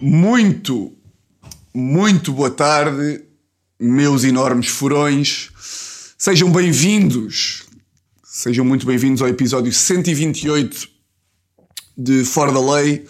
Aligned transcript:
Muito, 0.00 0.92
muito 1.74 2.32
boa 2.32 2.50
tarde, 2.50 3.22
meus 3.78 4.24
enormes 4.24 4.68
furões. 4.68 5.50
Sejam 6.16 6.50
bem-vindos, 6.50 7.64
sejam 8.24 8.64
muito 8.64 8.86
bem-vindos 8.86 9.22
ao 9.22 9.28
episódio 9.28 9.72
128 9.72 10.88
de 11.96 12.24
Fora 12.24 12.52
da 12.52 12.60
Lei, 12.60 13.04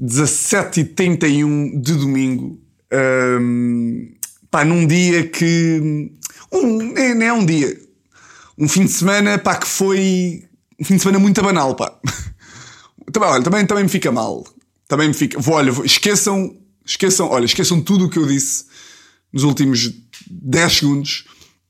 17h31 0.00 1.80
de 1.80 1.94
domingo. 1.94 2.60
Ahm, 2.92 4.14
pá, 4.50 4.64
num 4.64 4.86
dia 4.86 5.26
que. 5.28 6.10
Um, 6.52 6.92
nem 6.92 7.26
é 7.26 7.32
um 7.32 7.44
dia. 7.44 7.78
Um 8.58 8.68
fim 8.68 8.84
de 8.84 8.92
semana, 8.92 9.38
pá, 9.38 9.56
que 9.56 9.66
foi. 9.66 10.44
Um 10.78 10.84
fim 10.84 10.96
de 10.96 11.02
semana 11.02 11.18
muito 11.18 11.42
banal, 11.42 11.74
pá. 11.74 11.98
Também, 13.12 13.28
olha, 13.28 13.42
também, 13.42 13.66
também 13.66 13.84
me 13.84 13.90
fica 13.90 14.10
mal. 14.10 14.46
Também 14.88 15.08
me 15.08 15.14
fica. 15.14 15.38
Vou, 15.40 15.54
olha, 15.54 15.70
vou- 15.72 15.84
esqueçam, 15.84 16.56
esqueçam, 16.84 17.28
olha, 17.28 17.44
esqueçam 17.44 17.80
tudo 17.80 18.06
o 18.06 18.10
que 18.10 18.18
eu 18.18 18.26
disse 18.26 18.64
nos 19.32 19.42
últimos 19.44 19.90
10 20.30 20.72
segundos 20.72 21.24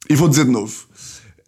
e 0.09 0.15
vou 0.17 0.29
dizer 0.29 0.45
de 0.45 0.51
novo. 0.51 0.87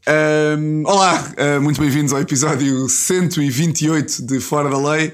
Ahm, 0.07 0.83
olá, 0.85 1.33
ah, 1.37 1.61
muito 1.61 1.81
bem-vindos 1.81 2.13
ao 2.13 2.21
episódio 2.21 2.89
128 2.89 4.23
de 4.27 4.39
Fora 4.39 4.69
da 4.69 4.79
Lei. 4.79 5.13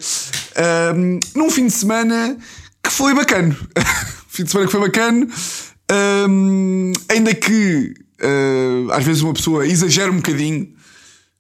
Ahm, 0.57 1.21
num 1.35 1.51
fim 1.51 1.67
de 1.67 1.73
semana 1.73 2.37
que 2.83 2.91
foi 2.91 3.15
bacana. 3.15 3.57
fim 4.29 4.45
de 4.45 4.51
semana 4.51 4.67
que 4.67 4.73
foi 4.73 4.81
bacana. 4.81 5.27
Ahm, 5.91 6.93
ainda 7.09 7.35
que 7.35 7.95
ah, 8.21 8.97
às 8.97 9.05
vezes 9.05 9.23
uma 9.23 9.33
pessoa 9.33 9.67
exagera 9.67 10.11
um 10.11 10.17
bocadinho. 10.17 10.69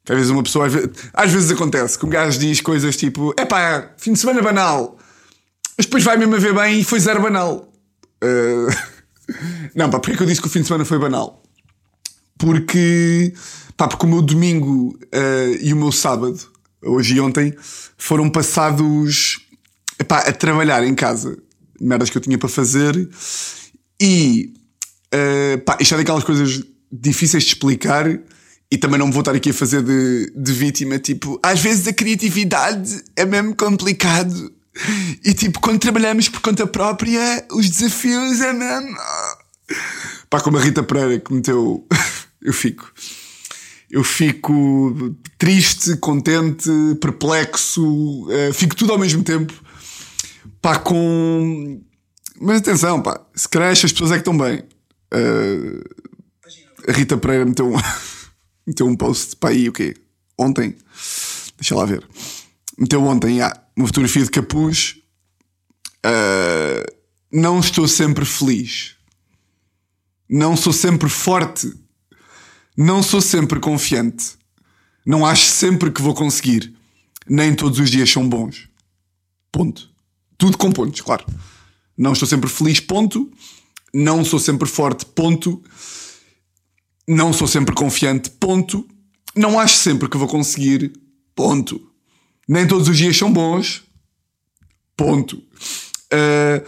Às 0.08 0.16
vezes 0.16 0.30
uma 0.30 0.42
pessoa, 0.42 0.66
às 1.12 1.30
vezes 1.30 1.50
acontece 1.50 1.98
que 1.98 2.06
um 2.06 2.08
gajo 2.08 2.38
diz 2.38 2.60
coisas 2.60 2.96
tipo: 2.96 3.34
é 3.36 3.44
pá, 3.44 3.92
fim 3.96 4.12
de 4.12 4.18
semana 4.18 4.42
banal, 4.42 4.98
mas 5.76 5.86
depois 5.86 6.02
vai 6.02 6.16
mesmo 6.16 6.34
a 6.34 6.38
ver 6.38 6.54
bem 6.54 6.80
e 6.80 6.84
foi 6.84 6.98
zero 7.00 7.20
banal. 7.20 7.72
Uh, 8.22 9.00
Não, 9.74 9.90
pá, 9.90 9.98
porque 9.98 10.12
é 10.12 10.16
que 10.16 10.22
eu 10.22 10.26
disse 10.26 10.40
que 10.40 10.46
o 10.46 10.50
fim 10.50 10.60
de 10.60 10.66
semana 10.66 10.84
foi 10.84 10.98
banal? 10.98 11.42
Porque, 12.38 13.32
pá, 13.76 13.86
porque 13.86 14.06
o 14.06 14.08
meu 14.08 14.22
domingo 14.22 14.98
uh, 15.14 15.58
e 15.60 15.72
o 15.72 15.76
meu 15.76 15.92
sábado, 15.92 16.38
hoje 16.82 17.16
e 17.16 17.20
ontem, 17.20 17.54
foram 17.96 18.30
passados 18.30 19.40
epá, 19.98 20.18
a 20.20 20.32
trabalhar 20.32 20.82
em 20.84 20.94
casa, 20.94 21.38
merdas 21.80 22.10
que 22.10 22.16
eu 22.16 22.22
tinha 22.22 22.38
para 22.38 22.48
fazer 22.48 23.08
e 24.00 24.52
uh, 25.14 25.58
pá, 25.64 25.76
isto 25.80 25.94
é 25.94 25.98
daquelas 25.98 26.24
coisas 26.24 26.62
difíceis 26.90 27.44
de 27.44 27.50
explicar 27.50 28.06
e 28.70 28.78
também 28.78 28.98
não 28.98 29.06
me 29.06 29.12
vou 29.12 29.20
estar 29.20 29.34
aqui 29.34 29.50
a 29.50 29.54
fazer 29.54 29.82
de, 29.82 30.32
de 30.34 30.52
vítima. 30.52 30.98
Tipo, 30.98 31.40
às 31.42 31.60
vezes 31.60 31.86
a 31.88 31.92
criatividade 31.92 33.02
é 33.16 33.26
mesmo 33.26 33.54
complicado. 33.54 34.52
E 35.24 35.34
tipo, 35.34 35.60
quando 35.60 35.80
trabalhamos 35.80 36.28
por 36.28 36.40
conta 36.40 36.66
própria, 36.66 37.44
os 37.50 37.68
desafios 37.68 38.40
é 38.40 38.52
mesmo. 38.52 38.96
Pá, 40.28 40.40
como 40.40 40.56
a 40.56 40.60
Rita 40.60 40.82
Pereira 40.82 41.18
que 41.18 41.32
meteu. 41.32 41.84
eu 42.40 42.52
fico. 42.52 42.92
Eu 43.90 44.04
fico 44.04 45.16
triste, 45.36 45.96
contente, 45.96 46.70
perplexo, 47.00 48.28
eh, 48.30 48.52
fico 48.52 48.76
tudo 48.76 48.92
ao 48.92 48.98
mesmo 48.98 49.24
tempo. 49.24 49.52
Pá, 50.62 50.78
com. 50.78 51.82
Mas 52.40 52.58
atenção, 52.58 53.02
pá, 53.02 53.20
se 53.34 53.48
calhar 53.48 53.72
estas 53.72 53.90
pessoas 53.90 54.12
é 54.12 54.14
que 54.14 54.20
estão 54.20 54.38
bem. 54.38 54.62
Eh, 55.12 55.80
a 56.88 56.92
Rita 56.92 57.16
Pereira 57.16 57.44
meteu 57.44 57.68
um, 57.68 57.76
meteu 58.70 58.86
um 58.86 58.96
post 58.96 59.36
para 59.36 59.50
aí, 59.50 59.68
o 59.68 59.72
quê? 59.72 59.96
Ontem. 60.38 60.76
Deixa 61.58 61.74
lá 61.74 61.84
ver. 61.84 62.06
Meteu 62.78 63.02
ontem, 63.02 63.42
ah, 63.42 63.52
uma 63.76 63.86
fotografia 63.86 64.22
de 64.22 64.30
capuz. 64.30 64.96
Ah, 66.04 66.84
não 67.32 67.60
estou 67.60 67.86
sempre 67.86 68.24
feliz. 68.24 68.94
Não 70.28 70.56
sou 70.56 70.72
sempre 70.72 71.08
forte. 71.08 71.72
Não 72.76 73.02
sou 73.02 73.20
sempre 73.20 73.58
confiante. 73.58 74.38
Não 75.04 75.26
acho 75.26 75.46
sempre 75.46 75.90
que 75.90 76.00
vou 76.00 76.14
conseguir. 76.14 76.74
Nem 77.28 77.54
todos 77.54 77.78
os 77.78 77.90
dias 77.90 78.10
são 78.10 78.28
bons. 78.28 78.68
Ponto. 79.52 79.90
Tudo 80.38 80.56
com 80.56 80.70
pontos, 80.70 81.00
claro. 81.00 81.26
Não 81.98 82.12
estou 82.12 82.26
sempre 82.26 82.48
feliz, 82.48 82.80
ponto. 82.80 83.30
Não 83.92 84.24
sou 84.24 84.38
sempre 84.38 84.68
forte, 84.68 85.04
ponto. 85.04 85.62
Não 87.08 87.32
sou 87.32 87.48
sempre 87.48 87.74
confiante, 87.74 88.30
ponto. 88.30 88.86
Não 89.36 89.58
acho 89.58 89.76
sempre 89.76 90.08
que 90.08 90.16
vou 90.16 90.28
conseguir, 90.28 90.92
ponto. 91.34 91.80
Nem 92.48 92.66
todos 92.66 92.88
os 92.88 92.98
dias 92.98 93.16
são 93.16 93.32
bons, 93.32 93.82
ponto. 94.96 95.42
Ah, 96.12 96.62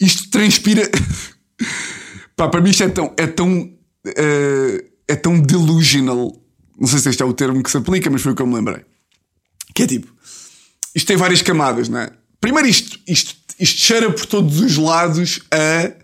isto 0.00 0.30
transpira. 0.30 0.88
Pá, 2.36 2.48
para 2.48 2.60
mim 2.60 2.70
isto 2.70 2.84
é 2.84 2.88
tão. 2.88 3.14
É 3.16 3.26
tão, 3.26 3.72
ah, 4.06 4.84
é 5.08 5.16
tão 5.16 5.40
delusional. 5.40 6.36
Não 6.78 6.86
sei 6.86 6.98
se 6.98 7.08
este 7.10 7.22
é 7.22 7.26
o 7.26 7.32
termo 7.32 7.62
que 7.62 7.70
se 7.70 7.76
aplica, 7.76 8.08
mas 8.08 8.22
foi 8.22 8.32
o 8.32 8.34
que 8.34 8.42
eu 8.42 8.46
me 8.46 8.54
lembrei. 8.54 8.84
Que 9.74 9.82
é 9.82 9.86
tipo. 9.86 10.12
Isto 10.94 11.06
tem 11.06 11.16
várias 11.16 11.42
camadas, 11.42 11.88
não 11.88 12.00
é? 12.00 12.10
Primeiro, 12.40 12.68
isto, 12.68 12.98
isto, 13.06 13.34
isto 13.58 13.80
cheira 13.80 14.10
por 14.10 14.26
todos 14.26 14.60
os 14.60 14.76
lados 14.76 15.40
a. 15.50 15.99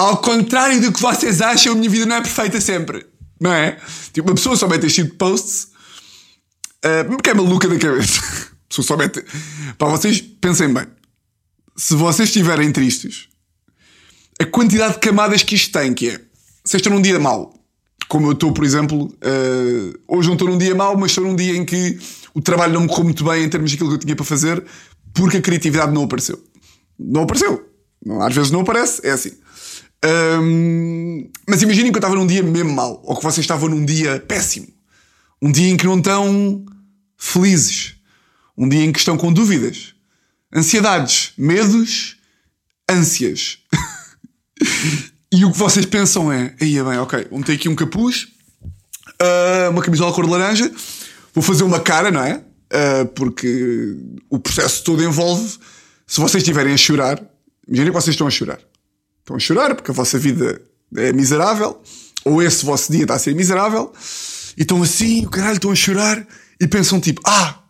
Ao 0.00 0.16
contrário 0.16 0.80
do 0.80 0.90
que 0.90 0.98
vocês 0.98 1.42
acham, 1.42 1.74
a 1.74 1.76
minha 1.76 1.90
vida 1.90 2.06
não 2.06 2.16
é 2.16 2.22
perfeita 2.22 2.58
sempre. 2.58 3.04
Não 3.38 3.52
é? 3.52 3.78
Tipo, 4.14 4.30
uma 4.30 4.34
pessoa 4.34 4.56
só 4.56 4.66
mete 4.66 4.86
este 4.86 5.02
tipo 5.02 5.12
de 5.12 5.18
posts 5.18 5.64
uh, 6.82 7.04
porque 7.06 7.28
é 7.28 7.34
maluca 7.34 7.68
da 7.68 7.78
cabeça. 7.78 8.18
A 8.64 8.68
pessoa 8.70 8.86
só 8.86 8.96
mete. 8.96 9.22
Para 9.76 9.88
vocês, 9.88 10.22
pensem 10.40 10.72
bem. 10.72 10.86
Se 11.76 11.94
vocês 11.94 12.30
estiverem 12.30 12.72
tristes, 12.72 13.28
a 14.40 14.46
quantidade 14.46 14.94
de 14.94 15.00
camadas 15.00 15.42
que 15.42 15.54
isto 15.54 15.70
tem, 15.70 15.92
que 15.92 16.08
é. 16.08 16.20
Se 16.64 16.78
estou 16.78 16.90
num 16.90 17.02
dia 17.02 17.20
mau, 17.20 17.52
como 18.08 18.28
eu 18.28 18.32
estou, 18.32 18.54
por 18.54 18.64
exemplo, 18.64 19.04
uh, 19.04 20.00
hoje 20.08 20.28
não 20.28 20.34
estou 20.34 20.48
num 20.48 20.56
dia 20.56 20.74
mau, 20.74 20.96
mas 20.96 21.10
estou 21.10 21.24
num 21.24 21.36
dia 21.36 21.54
em 21.54 21.64
que 21.64 21.98
o 22.32 22.40
trabalho 22.40 22.72
não 22.72 22.82
me 22.82 22.88
correu 22.88 23.04
muito 23.04 23.22
bem 23.22 23.44
em 23.44 23.50
termos 23.50 23.70
daquilo 23.70 23.90
que 23.90 23.96
eu 23.96 24.00
tinha 24.00 24.16
para 24.16 24.24
fazer, 24.24 24.64
porque 25.12 25.36
a 25.36 25.42
criatividade 25.42 25.92
não 25.92 26.04
apareceu. 26.04 26.42
Não 26.98 27.24
apareceu. 27.24 27.68
Às 28.22 28.34
vezes 28.34 28.50
não 28.50 28.60
aparece, 28.60 29.06
é 29.06 29.10
assim. 29.10 29.32
Hum, 30.04 31.28
mas 31.46 31.60
imaginem 31.60 31.92
que 31.92 31.98
eu 31.98 32.00
estava 32.00 32.14
num 32.14 32.26
dia 32.26 32.42
mesmo 32.42 32.72
mau, 32.72 33.02
ou 33.04 33.16
que 33.16 33.22
vocês 33.22 33.44
estavam 33.44 33.68
num 33.68 33.84
dia 33.84 34.18
péssimo. 34.20 34.68
Um 35.42 35.52
dia 35.52 35.68
em 35.68 35.76
que 35.76 35.86
não 35.86 35.98
estão 35.98 36.64
felizes. 37.16 37.96
Um 38.56 38.68
dia 38.68 38.84
em 38.84 38.92
que 38.92 38.98
estão 38.98 39.16
com 39.16 39.32
dúvidas, 39.32 39.94
ansiedades, 40.54 41.32
medos, 41.36 42.16
ânsias. 42.88 43.58
e 45.32 45.44
o 45.44 45.52
que 45.52 45.58
vocês 45.58 45.86
pensam 45.86 46.30
é: 46.32 46.54
aí 46.60 46.76
é 46.76 46.84
bem, 46.84 46.98
ok, 46.98 47.26
vou 47.30 47.38
meter 47.38 47.54
aqui 47.54 47.68
um 47.68 47.74
capuz, 47.74 48.28
ah, 49.18 49.70
uma 49.70 49.82
camisola 49.82 50.12
cor 50.12 50.24
de 50.24 50.30
laranja, 50.30 50.70
vou 51.34 51.42
fazer 51.42 51.62
uma 51.62 51.80
cara, 51.80 52.10
não 52.10 52.22
é? 52.22 52.42
Ah, 52.70 53.06
porque 53.14 53.96
o 54.28 54.38
processo 54.38 54.84
todo 54.84 55.02
envolve. 55.02 55.58
Se 56.06 56.20
vocês 56.20 56.42
estiverem 56.42 56.74
a 56.74 56.76
chorar, 56.76 57.22
imaginem 57.66 57.92
que 57.92 57.98
vocês 57.98 58.14
estão 58.14 58.26
a 58.26 58.30
chorar. 58.30 58.58
Estão 59.30 59.36
a 59.36 59.38
chorar 59.38 59.74
porque 59.76 59.92
a 59.92 59.94
vossa 59.94 60.18
vida 60.18 60.60
é 60.96 61.12
miserável, 61.12 61.80
ou 62.24 62.42
esse 62.42 62.64
vosso 62.64 62.90
dia 62.90 63.02
está 63.02 63.14
a 63.14 63.18
ser 63.18 63.32
miserável, 63.32 63.92
e 64.56 64.62
estão 64.62 64.82
assim, 64.82 65.24
o 65.24 65.30
caralho, 65.30 65.54
estão 65.54 65.70
a 65.70 65.74
chorar 65.76 66.26
e 66.60 66.66
pensam 66.66 67.00
tipo: 67.00 67.22
ah, 67.24 67.62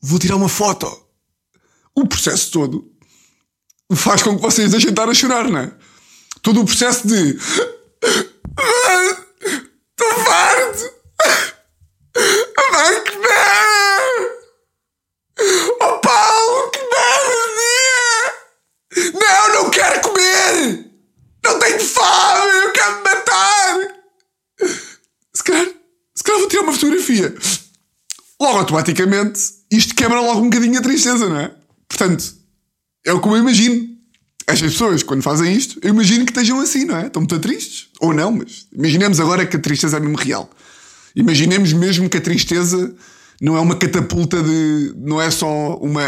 vou 0.00 0.18
tirar 0.18 0.36
uma 0.36 0.48
foto. 0.48 0.90
O 1.94 2.06
processo 2.06 2.50
todo 2.50 2.90
faz 3.92 4.22
com 4.22 4.36
que 4.36 4.40
vocês 4.40 4.70
deixem 4.70 4.86
de 4.86 4.92
estar 4.92 5.06
a 5.06 5.12
chorar, 5.12 5.50
não 5.50 5.58
é? 5.58 5.70
Todo 6.40 6.62
o 6.62 6.64
processo 6.64 7.06
de. 7.06 7.36
Estou 7.36 7.64
farto! 10.24 10.94
Ai, 12.72 13.02
que 13.02 13.16
merda! 13.18 14.30
Oh 15.82 15.98
Paulo, 15.98 16.70
que 16.70 16.78
merda, 16.78 17.34
dia! 19.04 19.12
Não, 19.12 19.62
não 19.62 19.70
comer! 20.50 20.90
Não 21.44 21.58
tenho 21.58 21.80
fome, 21.80 22.64
eu 22.64 22.72
quero 22.72 22.96
me 22.96 23.02
matar! 23.02 23.78
Se 25.34 25.44
calhar, 25.44 25.66
se 26.14 26.24
calhar 26.24 26.40
vou 26.40 26.48
tirar 26.48 26.62
uma 26.62 26.72
fotografia. 26.72 27.34
Logo, 28.40 28.58
automaticamente, 28.58 29.40
isto 29.70 29.94
quebra 29.94 30.20
logo 30.20 30.40
um 30.40 30.50
bocadinho 30.50 30.78
a 30.78 30.82
tristeza, 30.82 31.28
não 31.28 31.38
é? 31.38 31.54
Portanto, 31.88 32.34
é 33.04 33.12
o 33.12 33.20
que 33.20 33.28
eu 33.28 33.36
imagino. 33.36 33.88
Estas 34.46 34.72
pessoas, 34.72 35.02
quando 35.02 35.22
fazem 35.22 35.54
isto, 35.54 35.78
eu 35.82 35.90
imagino 35.90 36.24
que 36.24 36.32
estejam 36.32 36.58
assim, 36.60 36.84
não 36.84 36.96
é? 36.96 37.06
Estão 37.06 37.22
muito 37.22 37.38
tristes. 37.38 37.88
Ou 38.00 38.12
não, 38.12 38.32
mas 38.32 38.66
imaginemos 38.72 39.20
agora 39.20 39.46
que 39.46 39.56
a 39.56 39.60
tristeza 39.60 39.96
é 39.96 40.00
mesmo 40.00 40.16
real. 40.16 40.50
Imaginemos 41.14 41.72
mesmo 41.72 42.08
que 42.08 42.16
a 42.16 42.20
tristeza 42.20 42.94
não 43.40 43.56
é 43.56 43.60
uma 43.60 43.76
catapulta 43.76 44.42
de. 44.42 44.92
não 44.96 45.20
é 45.20 45.30
só 45.30 45.76
uma. 45.76 46.02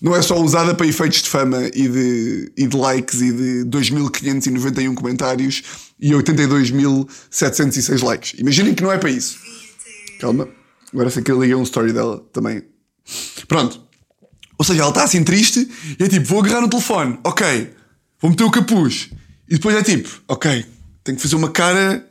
Não 0.00 0.14
é 0.16 0.22
só 0.22 0.40
usada 0.40 0.74
para 0.74 0.86
efeitos 0.86 1.22
de 1.22 1.28
fama 1.28 1.70
e 1.74 1.88
de, 1.88 2.52
e 2.56 2.66
de 2.66 2.76
likes 2.76 3.20
e 3.20 3.32
de 3.32 3.64
2.591 3.66 4.94
comentários 4.94 5.62
e 6.00 6.10
82.706 6.10 8.02
likes. 8.02 8.34
Imaginem 8.38 8.74
que 8.74 8.82
não 8.82 8.90
é 8.92 8.98
para 8.98 9.10
isso. 9.10 9.38
Calma. 10.20 10.48
Agora 10.92 11.10
sei 11.10 11.22
que 11.22 11.30
eu 11.30 11.40
liguei 11.40 11.54
um 11.54 11.62
story 11.62 11.92
dela 11.92 12.18
também. 12.32 12.62
Pronto. 13.48 13.80
Ou 14.58 14.64
seja, 14.64 14.82
ela 14.82 14.90
está 14.90 15.04
assim 15.04 15.24
triste 15.24 15.68
e 15.98 16.04
é 16.04 16.08
tipo, 16.08 16.26
vou 16.26 16.40
agarrar 16.40 16.60
no 16.60 16.68
telefone, 16.68 17.18
ok, 17.24 17.74
vou 18.20 18.30
meter 18.30 18.44
o 18.44 18.50
capuz. 18.50 19.10
E 19.48 19.54
depois 19.54 19.74
é 19.74 19.82
tipo, 19.82 20.08
ok, 20.28 20.64
tenho 21.02 21.16
que 21.16 21.22
fazer 21.22 21.36
uma 21.36 21.50
cara. 21.50 22.06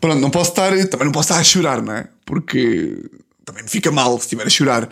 Pronto, 0.00 0.20
não 0.20 0.30
posso 0.30 0.50
estar. 0.50 0.70
Também 0.88 1.04
não 1.04 1.12
posso 1.12 1.28
estar 1.28 1.38
a 1.38 1.44
chorar, 1.44 1.82
não 1.82 1.92
é? 1.92 2.08
Porque 2.24 2.96
também 3.44 3.62
me 3.62 3.68
fica 3.68 3.90
mal 3.90 4.16
se 4.18 4.24
estiver 4.24 4.46
a 4.46 4.50
chorar. 4.50 4.88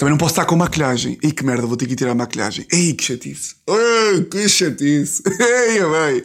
Também 0.00 0.12
não 0.12 0.16
posso 0.18 0.32
estar 0.32 0.46
com 0.46 0.56
maquilhagem. 0.56 1.18
Ei, 1.22 1.30
que 1.30 1.44
merda, 1.44 1.66
vou 1.66 1.76
ter 1.76 1.84
que 1.84 1.92
ir 1.92 1.96
tirar 1.96 2.12
a 2.12 2.14
maquilhagem. 2.14 2.66
Ei, 2.72 2.94
que 2.94 3.04
chatice. 3.04 3.56
Ei, 3.68 4.24
que 4.24 4.48
chatice. 4.48 5.22
Ei, 5.28 5.78
bem. 5.78 6.22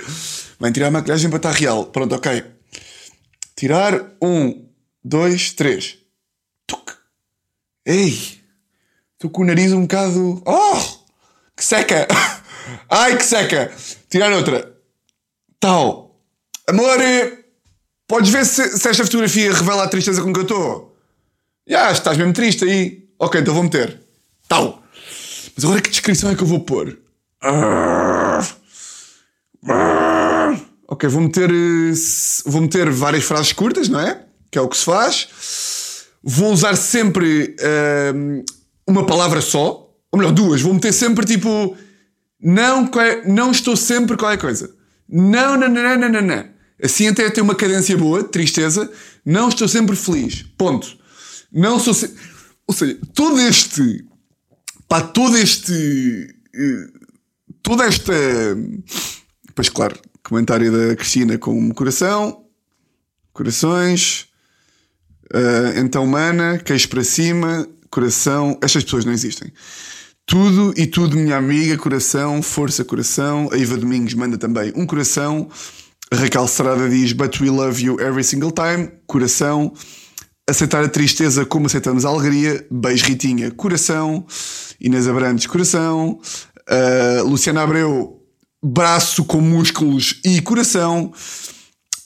Vem 0.62 0.72
tirar 0.72 0.88
a 0.88 0.92
maquilhagem 0.92 1.30
para 1.30 1.36
estar 1.40 1.52
real. 1.52 1.88
Pronto, 1.88 2.16
ok. 2.16 2.42
Tirar. 3.54 4.14
Um, 4.22 4.66
dois, 5.04 5.52
três. 5.52 5.98
Tuc. 6.66 6.90
Ei. 7.86 8.18
Estou 9.16 9.30
com 9.30 9.42
o 9.42 9.46
nariz 9.46 9.74
um 9.74 9.82
bocado. 9.82 10.42
Oh! 10.46 10.82
Que 11.54 11.66
seca! 11.66 12.08
Ai, 12.90 13.18
que 13.18 13.26
seca! 13.26 13.74
Tirar 14.10 14.32
outra. 14.32 14.74
Tal. 15.60 16.18
Amor, 16.66 16.98
podes 18.08 18.30
ver 18.30 18.46
se, 18.46 18.78
se 18.78 18.88
esta 18.88 19.04
fotografia 19.04 19.52
revela 19.54 19.84
a 19.84 19.90
tristeza 19.90 20.22
com 20.22 20.32
que 20.32 20.40
eu 20.40 20.44
estou? 20.44 20.98
Já, 21.68 21.92
estás 21.92 22.18
mesmo 22.18 22.32
triste 22.32 22.64
aí. 22.64 23.05
Ok, 23.18 23.40
então 23.40 23.54
vou 23.54 23.64
meter. 23.64 24.00
Tal. 24.48 24.84
Mas 25.56 25.64
agora 25.64 25.82
que 25.82 25.90
descrição 25.90 26.30
é 26.30 26.36
que 26.36 26.44
eu 26.44 26.48
vou 26.48 26.60
pôr? 26.60 26.98
Ok, 30.88 31.10
vou 31.10 31.22
meter. 31.22 31.50
Vou 32.46 32.62
meter 32.62 32.90
várias 32.92 33.24
frases 33.24 33.54
curtas, 33.54 33.90
não 33.90 34.00
é? 34.00 34.22
Que 34.52 34.58
é 34.58 34.62
o 34.62 34.68
que 34.68 34.78
se 34.78 34.86
faz. 34.86 35.28
Vou 36.24 36.52
usar 36.52 36.76
sempre 36.76 37.56
hum, 38.16 38.44
uma 38.88 39.06
palavra 39.06 39.42
só. 39.42 39.90
Ou 40.12 40.20
melhor, 40.20 40.32
duas. 40.32 40.62
Vou 40.62 40.74
meter 40.74 40.94
sempre 40.94 41.26
tipo. 41.26 41.76
Não, 42.42 42.90
não 43.26 43.52
estou 43.52 43.76
sempre 43.76 44.18
qualquer 44.18 44.40
coisa. 44.40 44.70
Não, 45.08 45.58
não, 45.58 45.70
não, 45.70 45.98
não, 45.98 46.10
não, 46.10 46.22
não. 46.22 46.46
Assim 46.84 47.08
até 47.08 47.30
tem 47.30 47.44
uma 47.44 47.56
cadência 47.56 47.98
boa, 47.98 48.24
tristeza. 48.24 48.92
Não 49.26 49.50
estou 49.50 49.68
sempre 49.68 49.96
feliz. 49.96 50.44
Ponto. 50.58 50.98
Não 51.52 51.80
sou 51.80 51.94
sempre. 51.94 52.18
Ou 52.68 52.74
seja, 52.74 52.98
todo 53.14 53.40
este. 53.40 54.06
Pá, 54.88 55.02
todo 55.02 55.38
este. 55.38 55.74
Eh, 56.54 56.88
toda 57.62 57.86
esta. 57.86 58.14
Pois 59.54 59.70
claro, 59.70 59.98
comentário 60.24 60.72
da 60.72 60.96
Cristina 60.96 61.38
com 61.38 61.58
um 61.58 61.72
coração. 61.72 62.46
Corações. 63.34 64.28
Uh, 65.34 65.80
então, 65.80 66.06
mana, 66.06 66.60
queixo 66.60 66.88
para 66.88 67.04
cima, 67.04 67.68
coração. 67.90 68.58
Estas 68.62 68.84
pessoas 68.84 69.06
não 69.06 69.12
existem. 69.12 69.52
Tudo 70.26 70.74
e 70.78 70.88
tudo, 70.88 71.18
minha 71.18 71.38
amiga, 71.38 71.78
coração, 71.78 72.42
força, 72.42 72.84
coração. 72.84 73.50
A 73.52 73.58
Iva 73.58 73.78
Domingos 73.78 74.14
manda 74.14 74.38
também 74.38 74.72
um 74.76 74.86
coração. 74.86 75.50
A 76.12 76.16
Raquel 76.16 76.48
Serrada 76.48 76.90
diz 76.90 77.14
But 77.14 77.40
we 77.40 77.50
love 77.50 77.84
you 77.84 78.00
every 78.00 78.24
single 78.24 78.52
time. 78.52 78.92
Coração. 79.08 79.74
Aceitar 80.48 80.84
a 80.84 80.90
tristeza 80.90 81.44
como 81.46 81.66
aceitamos 81.66 82.06
a 82.06 82.10
alegria. 82.10 82.66
Beijo, 82.70 83.06
Ritinha. 83.06 83.50
Coração. 83.52 84.26
Inês 84.80 85.08
Abrantes, 85.08 85.48
coração. 85.48 86.20
Uh, 86.70 87.28
Luciana 87.28 87.64
Abreu, 87.64 88.22
braço 88.64 89.24
com 89.26 89.42
músculos 89.42 90.20
e 90.24 90.42
coração. 90.42 91.12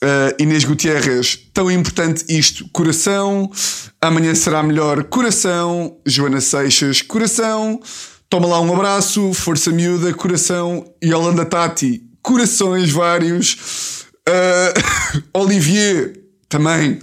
Uh, 0.02 0.42
Inês 0.42 0.64
Gutierrez, 0.64 1.38
tão 1.54 1.70
importante 1.70 2.24
isto, 2.30 2.70
coração. 2.70 3.52
Amanhã 4.00 4.34
será 4.34 4.64
melhor, 4.64 5.04
coração. 5.06 5.98
Joana 6.06 6.40
Seixas, 6.40 7.02
coração. 7.02 7.82
Toma 8.30 8.48
lá 8.48 8.62
um 8.62 8.74
abraço, 8.74 9.34
força 9.34 9.72
miúda, 9.72 10.14
coração. 10.14 10.86
Yolanda 11.04 11.46
Tati, 11.46 12.04
corações 12.22 12.90
vários. 12.92 14.06
Uh, 14.28 15.20
Olivier, 15.34 16.14
também 16.48 17.00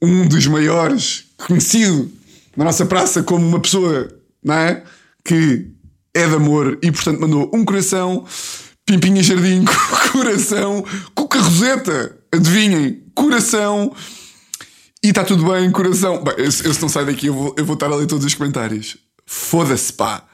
um 0.00 0.26
dos 0.26 0.46
maiores, 0.46 1.24
conhecido 1.36 2.10
na 2.56 2.64
nossa 2.64 2.86
praça 2.86 3.22
como 3.22 3.46
uma 3.46 3.60
pessoa, 3.60 4.08
não 4.42 4.54
é? 4.54 4.82
Que 5.24 5.70
é 6.14 6.26
de 6.26 6.34
amor 6.34 6.78
e, 6.82 6.90
portanto, 6.90 7.20
mandou 7.20 7.50
um 7.52 7.64
coração. 7.64 8.24
Pimpinha 8.86 9.22
Jardim, 9.22 9.64
coração. 10.12 10.84
Cuca 11.14 11.40
Roseta, 11.40 12.18
adivinhem, 12.32 13.02
coração. 13.14 13.92
E 15.02 15.08
está 15.08 15.24
tudo 15.24 15.44
bem, 15.50 15.70
coração. 15.70 16.22
Bem, 16.22 16.34
eu, 16.38 16.50
se 16.50 16.80
não 16.80 16.88
saio 16.88 17.06
daqui, 17.06 17.26
eu 17.26 17.34
vou, 17.34 17.54
eu 17.58 17.64
vou 17.64 17.74
estar 17.74 17.86
a 17.86 17.94
ler 17.94 18.06
todos 18.06 18.24
os 18.24 18.34
comentários. 18.34 18.96
Foda-se, 19.26 19.92
pá. 19.92 20.24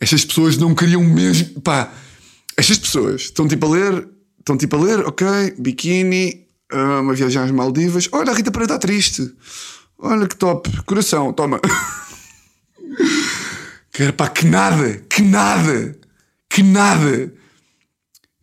Estas 0.00 0.24
pessoas 0.24 0.56
não 0.56 0.74
queriam 0.74 1.02
mesmo. 1.04 1.60
Pá, 1.60 1.92
estas 2.56 2.78
pessoas 2.78 3.22
estão 3.22 3.46
tipo 3.46 3.66
a 3.66 3.70
ler. 3.70 4.08
Estão 4.38 4.56
tipo 4.56 4.74
a 4.74 4.80
ler, 4.80 5.06
ok, 5.06 5.54
biquíni, 5.56 6.41
uma 6.72 7.14
viagem 7.14 7.42
às 7.42 7.50
Maldivas. 7.50 8.08
Olha, 8.12 8.32
a 8.32 8.34
Rita 8.34 8.50
Pereira 8.50 8.74
está 8.74 8.86
triste. 8.86 9.34
Olha 9.98 10.26
que 10.26 10.36
top. 10.36 10.70
Coração, 10.84 11.32
toma. 11.32 11.60
que 13.92 14.12
pá, 14.12 14.28
que 14.28 14.46
nada, 14.46 14.96
que 15.08 15.22
nada, 15.22 15.98
que 16.48 16.62
nada. 16.62 17.32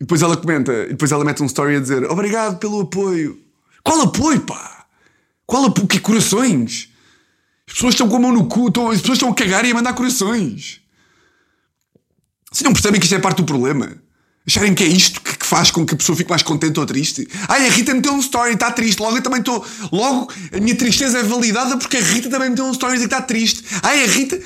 depois 0.00 0.22
ela 0.22 0.36
comenta, 0.36 0.72
e 0.84 0.90
depois 0.90 1.12
ela 1.12 1.24
mete 1.24 1.42
um 1.42 1.46
story 1.46 1.76
a 1.76 1.80
dizer 1.80 2.10
obrigado 2.10 2.58
pelo 2.58 2.80
apoio. 2.80 3.38
Qual 3.82 4.00
apoio, 4.00 4.40
pá? 4.40 4.86
Qual 5.44 5.66
apoio? 5.66 5.86
Que 5.86 6.00
corações? 6.00 6.88
As 7.66 7.74
pessoas 7.74 7.94
estão 7.94 8.08
com 8.08 8.16
a 8.16 8.20
mão 8.20 8.32
no 8.32 8.46
cu, 8.46 8.68
estão, 8.68 8.90
as 8.90 9.00
pessoas 9.00 9.16
estão 9.16 9.30
a 9.30 9.34
cagar 9.34 9.64
e 9.64 9.70
a 9.70 9.74
mandar 9.74 9.92
corações. 9.92 10.80
Vocês 12.50 12.64
não 12.64 12.72
percebem 12.72 12.98
que 12.98 13.06
isto 13.06 13.14
é 13.14 13.18
parte 13.18 13.38
do 13.38 13.44
problema? 13.44 13.96
Acharem 14.46 14.74
que 14.74 14.82
é 14.82 14.86
isto 14.86 15.20
que, 15.20 15.46
faz 15.46 15.70
com 15.70 15.84
que 15.84 15.94
a 15.94 15.96
pessoa 15.96 16.16
fique 16.16 16.30
mais 16.30 16.42
contente 16.42 16.78
ou 16.80 16.86
triste? 16.86 17.28
Ai, 17.48 17.66
a 17.66 17.70
Rita 17.70 17.92
meteu 17.94 18.12
um 18.12 18.20
story 18.20 18.52
e 18.52 18.54
está 18.54 18.70
triste. 18.70 19.00
Logo 19.00 19.16
eu 19.16 19.22
também 19.22 19.40
estou. 19.40 19.64
Logo 19.92 20.32
a 20.52 20.60
minha 20.60 20.74
tristeza 20.74 21.18
é 21.18 21.22
validada 21.22 21.76
porque 21.76 21.96
a 21.96 22.00
Rita 22.00 22.30
também 22.30 22.50
meteu 22.50 22.64
um 22.64 22.72
story 22.72 22.98
e 22.98 23.04
está 23.04 23.20
triste. 23.20 23.64
Ai, 23.82 24.04
a 24.04 24.06
Rita. 24.06 24.40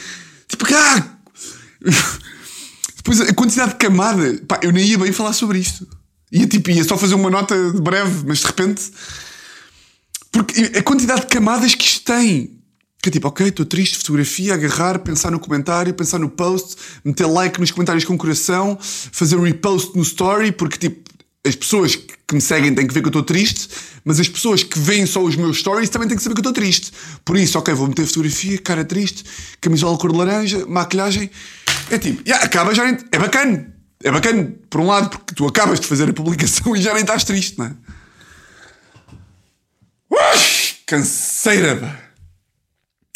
Tipo, 0.48 0.66
ah! 0.74 1.16
Depois 2.96 3.20
a 3.20 3.32
quantidade 3.34 3.72
de 3.72 3.76
camada. 3.76 4.42
Pá, 4.48 4.60
eu 4.62 4.72
nem 4.72 4.84
ia 4.84 4.98
bem 4.98 5.12
falar 5.12 5.32
sobre 5.34 5.58
isto. 5.58 5.86
Ia, 6.32 6.46
tipo, 6.46 6.70
ia 6.70 6.82
só 6.82 6.96
fazer 6.96 7.14
uma 7.14 7.30
nota 7.30 7.54
breve, 7.74 8.24
mas 8.26 8.38
de 8.38 8.46
repente. 8.46 8.82
Porque 10.32 10.78
a 10.78 10.82
quantidade 10.82 11.20
de 11.20 11.26
camadas 11.28 11.74
que 11.74 11.84
isto 11.84 12.04
tem. 12.04 12.63
Que 13.04 13.10
é 13.10 13.12
tipo, 13.12 13.28
ok, 13.28 13.48
estou 13.48 13.66
triste, 13.66 13.98
fotografia, 13.98 14.54
agarrar, 14.54 14.98
pensar 14.98 15.30
no 15.30 15.38
comentário, 15.38 15.92
pensar 15.92 16.18
no 16.18 16.30
post, 16.30 16.74
meter 17.04 17.26
like 17.26 17.60
nos 17.60 17.70
comentários 17.70 18.02
com 18.02 18.16
coração, 18.16 18.78
fazer 18.80 19.38
repost 19.38 19.94
no 19.94 20.02
story, 20.02 20.50
porque 20.50 20.78
tipo, 20.78 21.10
as 21.46 21.54
pessoas 21.54 21.96
que 21.96 22.34
me 22.34 22.40
seguem 22.40 22.74
têm 22.74 22.86
que 22.86 22.94
ver 22.94 23.00
que 23.02 23.08
eu 23.08 23.10
estou 23.10 23.22
triste, 23.22 23.68
mas 24.06 24.18
as 24.18 24.26
pessoas 24.26 24.62
que 24.62 24.78
veem 24.78 25.04
só 25.04 25.22
os 25.22 25.36
meus 25.36 25.58
stories 25.58 25.90
também 25.90 26.08
têm 26.08 26.16
que 26.16 26.22
saber 26.22 26.34
que 26.34 26.38
eu 26.38 26.48
estou 26.48 26.54
triste. 26.54 26.92
Por 27.26 27.36
isso, 27.36 27.58
ok, 27.58 27.74
vou 27.74 27.88
meter 27.88 28.06
fotografia, 28.06 28.56
cara 28.56 28.86
triste, 28.86 29.22
camisola 29.60 29.98
cor 29.98 30.10
de 30.10 30.16
laranja, 30.16 30.64
maquilhagem. 30.64 31.30
É 31.90 31.98
tipo, 31.98 32.22
yeah, 32.26 32.42
acaba 32.42 32.74
já. 32.74 32.88
É 32.88 33.18
bacana. 33.18 33.70
É 34.02 34.10
bacana, 34.10 34.50
por 34.70 34.80
um 34.80 34.86
lado, 34.86 35.10
porque 35.10 35.34
tu 35.34 35.46
acabas 35.46 35.78
de 35.78 35.86
fazer 35.86 36.08
a 36.08 36.12
publicação 36.14 36.72
e 36.74 36.80
já 36.80 36.94
nem 36.94 37.02
estás 37.02 37.22
triste, 37.22 37.58
não 37.58 37.66
é? 37.66 37.74
Ui, 40.08 40.38
canseira, 40.86 41.76
pá. 41.76 42.03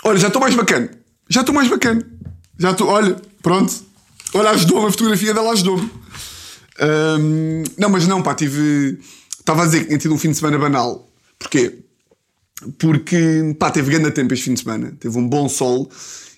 Olha, 0.08 0.18
já 0.18 0.28
estou 0.28 0.40
mais 0.40 0.54
bacana. 0.54 0.90
Já 1.28 1.40
estou 1.40 1.54
mais 1.54 1.68
bacana. 1.68 2.02
Já 2.58 2.70
estou, 2.70 2.88
olha, 2.88 3.14
pronto. 3.42 3.74
Olha, 4.32 4.50
ajudou-me, 4.50 4.88
a 4.88 4.90
fotografia 4.90 5.34
dela 5.34 5.52
ajudou-me. 5.52 5.90
Um, 6.80 7.62
não, 7.76 7.90
mas 7.90 8.06
não, 8.06 8.22
pá, 8.22 8.34
tive. 8.34 8.98
Estava 9.38 9.62
a 9.62 9.66
dizer 9.66 9.80
que 9.80 9.86
tinha 9.88 9.98
tido 9.98 10.14
um 10.14 10.18
fim 10.18 10.30
de 10.30 10.38
semana 10.38 10.58
banal. 10.58 11.12
Porquê? 11.38 11.80
Porque, 12.78 13.54
pá, 13.58 13.70
teve 13.70 13.90
grande 13.90 14.10
tempo 14.12 14.32
este 14.32 14.46
fim 14.46 14.54
de 14.54 14.60
semana. 14.60 14.96
Teve 14.98 15.18
um 15.18 15.28
bom 15.28 15.46
sol. 15.46 15.90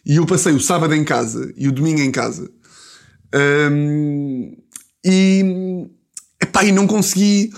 E 0.05 0.17
eu 0.17 0.27
passei 0.27 0.53
o 0.53 0.61
sábado 0.61 0.93
em 0.93 1.05
casa 1.05 1.53
e 1.57 1.69
o 1.69 1.73
domingo 1.73 2.01
em 2.01 2.11
casa. 2.11 2.51
Um, 3.71 4.57
e. 5.05 5.87
Epá, 6.43 6.65
e 6.65 6.73
não 6.73 6.89
consegui. 6.89 7.53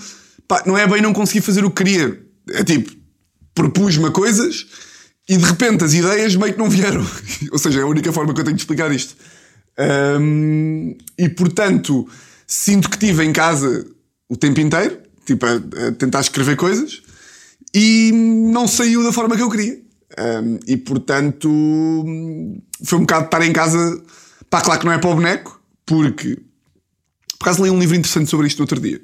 Pá, 0.47 0.61
não 0.67 0.77
é 0.77 0.85
bem 0.87 1.01
não 1.01 1.11
consegui 1.11 1.41
fazer 1.41 1.65
o 1.65 1.71
que 1.71 1.83
queria. 1.83 2.23
É 2.51 2.63
tipo, 2.63 2.91
propus-me 3.55 4.11
coisas 4.11 4.67
e 5.27 5.37
de 5.37 5.45
repente 5.45 5.83
as 5.83 5.93
ideias 5.93 6.35
meio 6.35 6.53
que 6.53 6.59
não 6.59 6.69
vieram. 6.69 7.05
Ou 7.51 7.57
seja, 7.57 7.79
é 7.79 7.83
a 7.83 7.87
única 7.87 8.11
forma 8.11 8.33
que 8.33 8.41
eu 8.41 8.43
tenho 8.43 8.55
de 8.55 8.61
explicar 8.61 8.91
isto. 8.91 9.15
Um, 10.19 10.95
e 11.17 11.29
portanto, 11.29 12.07
sinto 12.45 12.89
que 12.89 12.95
estive 12.95 13.23
em 13.23 13.33
casa 13.33 13.85
o 14.29 14.35
tempo 14.35 14.59
inteiro, 14.59 14.99
tipo, 15.25 15.45
a, 15.45 15.53
a, 15.87 15.91
tentar 15.93 16.19
escrever 16.19 16.55
coisas, 16.55 17.01
e 17.73 18.11
não 18.13 18.67
saiu 18.67 19.03
da 19.03 19.11
forma 19.11 19.35
que 19.35 19.41
eu 19.41 19.49
queria. 19.49 19.81
Um, 20.19 20.59
e 20.67 20.77
portanto, 20.77 21.49
foi 22.83 22.99
um 22.99 23.01
bocado 23.01 23.25
estar 23.25 23.41
em 23.41 23.53
casa. 23.53 24.03
Pá, 24.49 24.61
claro 24.61 24.79
que 24.79 24.85
não 24.85 24.93
é 24.93 24.97
para 24.97 25.09
o 25.09 25.15
boneco, 25.15 25.61
porque. 25.85 26.39
Por 27.39 27.49
acaso 27.49 27.63
li 27.63 27.69
um 27.69 27.79
livro 27.79 27.95
interessante 27.95 28.29
sobre 28.29 28.47
isto 28.47 28.59
no 28.59 28.63
outro 28.63 28.79
dia. 28.79 29.01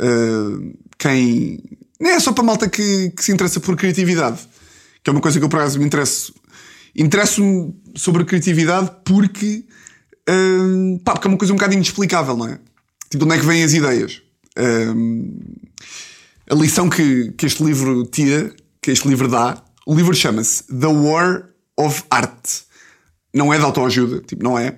Uh, 0.00 0.76
quem. 0.98 1.62
Nem 2.00 2.12
é 2.12 2.20
só 2.20 2.32
para 2.32 2.44
malta 2.44 2.68
que, 2.68 3.10
que 3.10 3.24
se 3.24 3.32
interessa 3.32 3.60
por 3.60 3.76
criatividade 3.76 4.40
que 5.04 5.10
é 5.10 5.12
uma 5.12 5.20
coisa 5.20 5.38
que 5.38 5.44
eu 5.44 5.48
por 5.48 5.60
acaso 5.60 5.78
me 5.78 5.84
interesso 5.84 6.34
interesso-me 6.96 7.74
sobre 7.96 8.24
criatividade 8.24 8.90
porque, 9.04 9.64
hum, 10.28 10.98
pá, 11.04 11.12
porque 11.12 11.26
é 11.26 11.30
uma 11.30 11.38
coisa 11.38 11.52
um 11.52 11.56
bocado 11.56 11.74
inexplicável, 11.74 12.36
não 12.36 12.46
é? 12.46 12.58
Tipo, 13.10 13.18
de 13.18 13.24
onde 13.24 13.34
é 13.34 13.38
que 13.38 13.46
vêm 13.46 13.64
as 13.64 13.72
ideias? 13.72 14.22
Hum, 14.56 15.38
a 16.48 16.54
lição 16.54 16.88
que, 16.88 17.32
que 17.32 17.46
este 17.46 17.64
livro 17.64 18.04
tira, 18.06 18.54
que 18.80 18.90
este 18.90 19.08
livro 19.08 19.28
dá, 19.28 19.62
o 19.86 19.94
livro 19.94 20.14
chama-se 20.14 20.64
The 20.64 20.86
War 20.86 21.48
of 21.76 22.04
Art. 22.10 22.62
Não 23.34 23.52
é 23.52 23.58
de 23.58 23.64
autoajuda, 23.64 24.20
tipo, 24.20 24.42
não 24.44 24.58
é. 24.58 24.76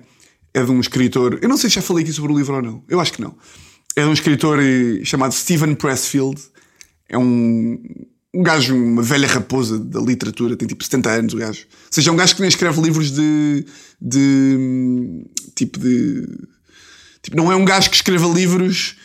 É 0.53 0.63
de 0.63 0.71
um 0.71 0.79
escritor. 0.79 1.37
Eu 1.41 1.49
não 1.49 1.57
sei 1.57 1.69
se 1.69 1.75
já 1.75 1.81
falei 1.81 2.03
aqui 2.03 2.11
sobre 2.11 2.31
o 2.31 2.37
livro 2.37 2.55
ou 2.55 2.61
não. 2.61 2.83
Eu 2.87 2.99
acho 2.99 3.13
que 3.13 3.21
não. 3.21 3.35
É 3.95 4.01
de 4.01 4.07
um 4.07 4.13
escritor 4.13 4.59
eh, 4.59 5.03
chamado 5.03 5.31
Stephen 5.31 5.75
Pressfield. 5.75 6.41
É 7.07 7.17
um, 7.17 7.79
um 8.33 8.43
gajo, 8.43 8.75
uma 8.75 9.01
velha 9.01 9.27
raposa 9.27 9.79
da 9.79 9.99
literatura, 9.99 10.55
tem 10.55 10.67
tipo 10.67 10.83
70 10.83 11.09
anos 11.09 11.33
o 11.33 11.37
gajo. 11.37 11.61
Ou 11.61 11.91
seja, 11.91 12.09
é 12.09 12.13
um 12.13 12.17
gajo 12.17 12.35
que 12.35 12.41
nem 12.41 12.49
escreve 12.49 12.81
livros 12.81 13.11
de. 13.11 13.65
de. 14.01 15.25
tipo 15.55 15.79
de. 15.79 16.27
Tipo, 17.21 17.37
não 17.37 17.51
é 17.51 17.55
um 17.55 17.65
gajo 17.65 17.89
que 17.89 17.95
escreva 17.95 18.27
livros 18.27 18.95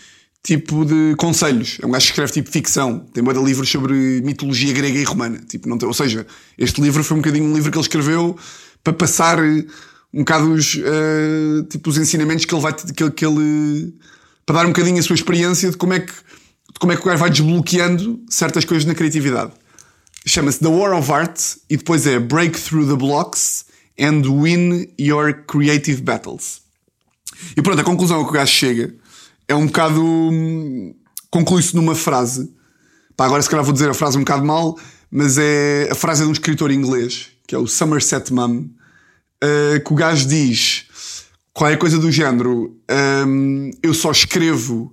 tipo 0.42 0.84
de 0.84 1.14
conselhos. 1.16 1.78
É 1.80 1.86
um 1.86 1.90
gajo 1.90 2.06
que 2.06 2.12
escreve 2.12 2.32
tipo 2.32 2.50
ficção. 2.50 2.98
Tem 3.12 3.22
de 3.22 3.44
livros 3.44 3.70
sobre 3.70 4.20
mitologia 4.22 4.72
grega 4.72 4.98
e 4.98 5.04
romana. 5.04 5.38
Tipo, 5.48 5.68
não 5.68 5.78
tem, 5.78 5.86
ou 5.86 5.94
seja, 5.94 6.26
este 6.58 6.80
livro 6.80 7.04
foi 7.04 7.16
um 7.16 7.20
bocadinho 7.20 7.44
um 7.44 7.54
livro 7.54 7.70
que 7.70 7.78
ele 7.78 7.84
escreveu 7.84 8.36
para 8.82 8.92
passar 8.92 9.38
um 9.40 10.18
bocado 10.18 10.52
os, 10.52 10.74
uh, 10.74 11.62
tipo, 11.70 11.88
os 11.88 11.96
ensinamentos 11.96 12.44
que 12.44 12.54
ele 12.54 12.60
vai 12.60 12.72
que, 12.72 13.10
que 13.10 13.24
ele 13.24 13.94
para 14.44 14.56
dar 14.56 14.64
um 14.66 14.70
bocadinho 14.70 14.98
a 14.98 15.02
sua 15.02 15.14
experiência 15.14 15.70
de 15.70 15.76
como 15.76 15.92
é 15.92 16.00
que 16.00 16.12
como 16.82 16.92
é 16.92 16.96
que 16.96 17.02
o 17.02 17.04
gajo 17.04 17.20
vai 17.20 17.30
desbloqueando 17.30 18.20
certas 18.28 18.64
coisas 18.64 18.84
na 18.84 18.92
criatividade. 18.92 19.52
Chama-se 20.26 20.58
The 20.58 20.66
War 20.66 20.98
of 20.98 21.12
Art 21.12 21.40
e 21.70 21.76
depois 21.76 22.08
é 22.08 22.18
Break 22.18 22.60
Through 22.60 22.88
the 22.88 22.96
Blocks 22.96 23.66
and 23.96 24.22
Win 24.22 24.92
Your 25.00 25.44
Creative 25.46 26.02
Battles. 26.02 26.60
E 27.56 27.62
pronto, 27.62 27.80
a 27.80 27.84
conclusão 27.84 28.20
a 28.20 28.24
que 28.24 28.30
o 28.30 28.32
gajo 28.32 28.50
chega 28.50 28.96
é 29.46 29.54
um 29.54 29.66
bocado. 29.66 30.02
Hum, 30.02 30.92
conclui-se 31.30 31.72
numa 31.76 31.94
frase. 31.94 32.52
Pá, 33.16 33.26
agora 33.26 33.40
se 33.40 33.48
calhar 33.48 33.64
vou 33.64 33.72
dizer 33.72 33.88
a 33.88 33.94
frase 33.94 34.16
um 34.16 34.22
bocado 34.22 34.44
mal, 34.44 34.76
mas 35.08 35.38
é 35.38 35.88
a 35.88 35.94
frase 35.94 36.22
é 36.22 36.24
de 36.24 36.30
um 36.30 36.32
escritor 36.32 36.72
inglês, 36.72 37.28
que 37.46 37.54
é 37.54 37.58
o 37.58 37.68
Somerset 37.68 38.32
Maugham, 38.32 38.68
uh, 39.40 39.84
que 39.84 39.92
o 39.92 39.94
gajo 39.94 40.26
diz 40.26 40.86
qualquer 41.54 41.78
coisa 41.78 41.96
do 42.00 42.10
género: 42.10 42.76
um, 43.24 43.70
Eu 43.84 43.94
só 43.94 44.10
escrevo 44.10 44.92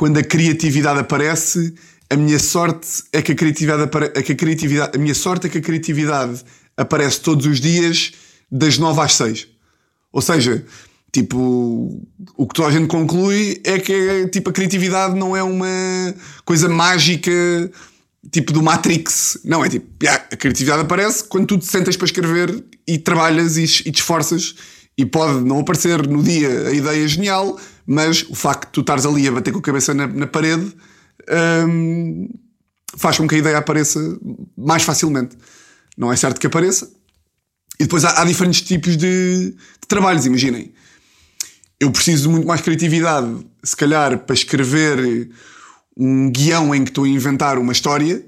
quando 0.00 0.16
a 0.16 0.24
criatividade 0.24 0.98
aparece. 0.98 1.74
A 2.08 2.16
minha 2.16 2.38
sorte 2.38 3.04
é 3.12 3.20
que 3.20 3.32
a 3.32 3.34
criatividade, 3.34 3.82
é 4.14 4.22
que 4.22 4.32
a 4.32 4.34
criatividade, 4.34 4.96
a 4.96 4.98
minha 4.98 5.14
sorte 5.14 5.46
é 5.46 5.50
que 5.50 5.58
a 5.58 5.60
criatividade 5.60 6.42
aparece 6.74 7.20
todos 7.20 7.44
os 7.44 7.60
dias 7.60 8.12
das 8.50 8.78
9 8.78 8.98
às 8.98 9.12
6. 9.12 9.46
Ou 10.10 10.22
seja, 10.22 10.64
Tipo, 11.12 12.00
o 12.36 12.46
que 12.46 12.54
toda 12.54 12.68
a 12.68 12.70
gente 12.70 12.86
conclui 12.86 13.60
é 13.64 13.80
que 13.80 14.28
tipo, 14.28 14.50
a 14.50 14.52
criatividade 14.52 15.18
não 15.18 15.36
é 15.36 15.42
uma 15.42 16.14
coisa 16.44 16.68
mágica 16.68 17.32
tipo 18.30 18.52
do 18.52 18.62
Matrix. 18.62 19.40
Não, 19.44 19.64
é 19.64 19.68
tipo, 19.68 19.88
a 20.06 20.36
criatividade 20.36 20.82
aparece 20.82 21.24
quando 21.24 21.48
tu 21.48 21.58
te 21.58 21.66
sentas 21.66 21.96
para 21.96 22.06
escrever 22.06 22.64
e 22.86 22.96
trabalhas 22.96 23.56
e, 23.56 23.64
e 23.64 23.90
te 23.90 23.98
esforças. 23.98 24.54
E 24.96 25.04
pode 25.04 25.44
não 25.44 25.58
aparecer 25.58 26.06
no 26.06 26.22
dia 26.22 26.68
a 26.68 26.72
ideia 26.72 27.08
genial, 27.08 27.58
mas 27.86 28.22
o 28.28 28.34
facto 28.34 28.66
de 28.66 28.72
tu 28.72 28.80
estares 28.80 29.06
ali 29.06 29.26
a 29.28 29.32
bater 29.32 29.52
com 29.52 29.58
a 29.58 29.62
cabeça 29.62 29.94
na, 29.94 30.06
na 30.06 30.26
parede 30.26 30.74
hum, 31.66 32.28
faz 32.96 33.16
com 33.16 33.26
que 33.26 33.34
a 33.34 33.38
ideia 33.38 33.58
apareça 33.58 34.00
mais 34.56 34.82
facilmente. 34.82 35.36
Não 35.96 36.12
é 36.12 36.16
certo 36.16 36.40
que 36.40 36.46
apareça. 36.46 36.90
E 37.78 37.84
depois 37.84 38.04
há, 38.04 38.20
há 38.20 38.24
diferentes 38.24 38.62
tipos 38.62 38.96
de, 38.96 39.50
de 39.50 39.88
trabalhos, 39.88 40.26
imaginem 40.26 40.72
eu 41.80 41.90
preciso 41.90 42.24
de 42.24 42.28
muito 42.28 42.46
mais 42.46 42.60
criatividade, 42.60 43.46
se 43.64 43.74
calhar, 43.74 44.18
para 44.18 44.34
escrever 44.34 45.30
um 45.96 46.30
guião 46.30 46.74
em 46.74 46.84
que 46.84 46.90
estou 46.90 47.04
a 47.04 47.08
inventar 47.08 47.58
uma 47.58 47.72
história, 47.72 48.22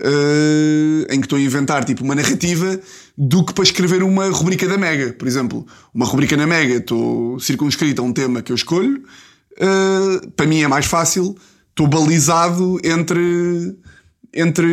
uh, 0.00 1.12
em 1.12 1.20
que 1.20 1.26
estou 1.26 1.38
a 1.38 1.42
inventar 1.42 1.84
tipo 1.84 2.04
uma 2.04 2.14
narrativa, 2.14 2.80
do 3.16 3.44
que 3.44 3.52
para 3.52 3.64
escrever 3.64 4.02
uma 4.02 4.28
rubrica 4.28 4.68
da 4.68 4.76
Mega, 4.76 5.12
por 5.12 5.26
exemplo. 5.26 5.66
Uma 5.94 6.06
rubrica 6.06 6.36
na 6.36 6.46
Mega, 6.46 6.74
estou 6.74 7.38
circunscrito 7.40 8.02
a 8.02 8.04
um 8.04 8.12
tema 8.12 8.42
que 8.42 8.52
eu 8.52 8.56
escolho, 8.56 9.02
uh, 9.58 10.30
para 10.32 10.46
mim 10.46 10.62
é 10.62 10.68
mais 10.68 10.86
fácil, 10.86 11.36
estou 11.70 11.86
balizado 11.86 12.78
entre 12.84 13.76
entre 14.34 14.66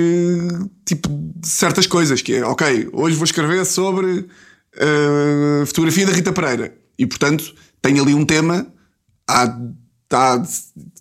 tipo 0.84 1.08
certas 1.42 1.88
coisas 1.88 2.22
que 2.22 2.34
é 2.34 2.46
ok 2.46 2.90
hoje 2.92 3.16
vou 3.16 3.24
escrever 3.24 3.64
sobre 3.64 4.28
uh, 4.76 5.66
fotografia 5.66 6.06
da 6.06 6.12
Rita 6.12 6.34
Pereira 6.34 6.76
e 7.00 7.06
portanto 7.06 7.54
tenho 7.84 8.02
ali 8.02 8.14
um 8.14 8.26
tema, 8.26 8.66
há, 9.28 9.60
há, 10.14 10.44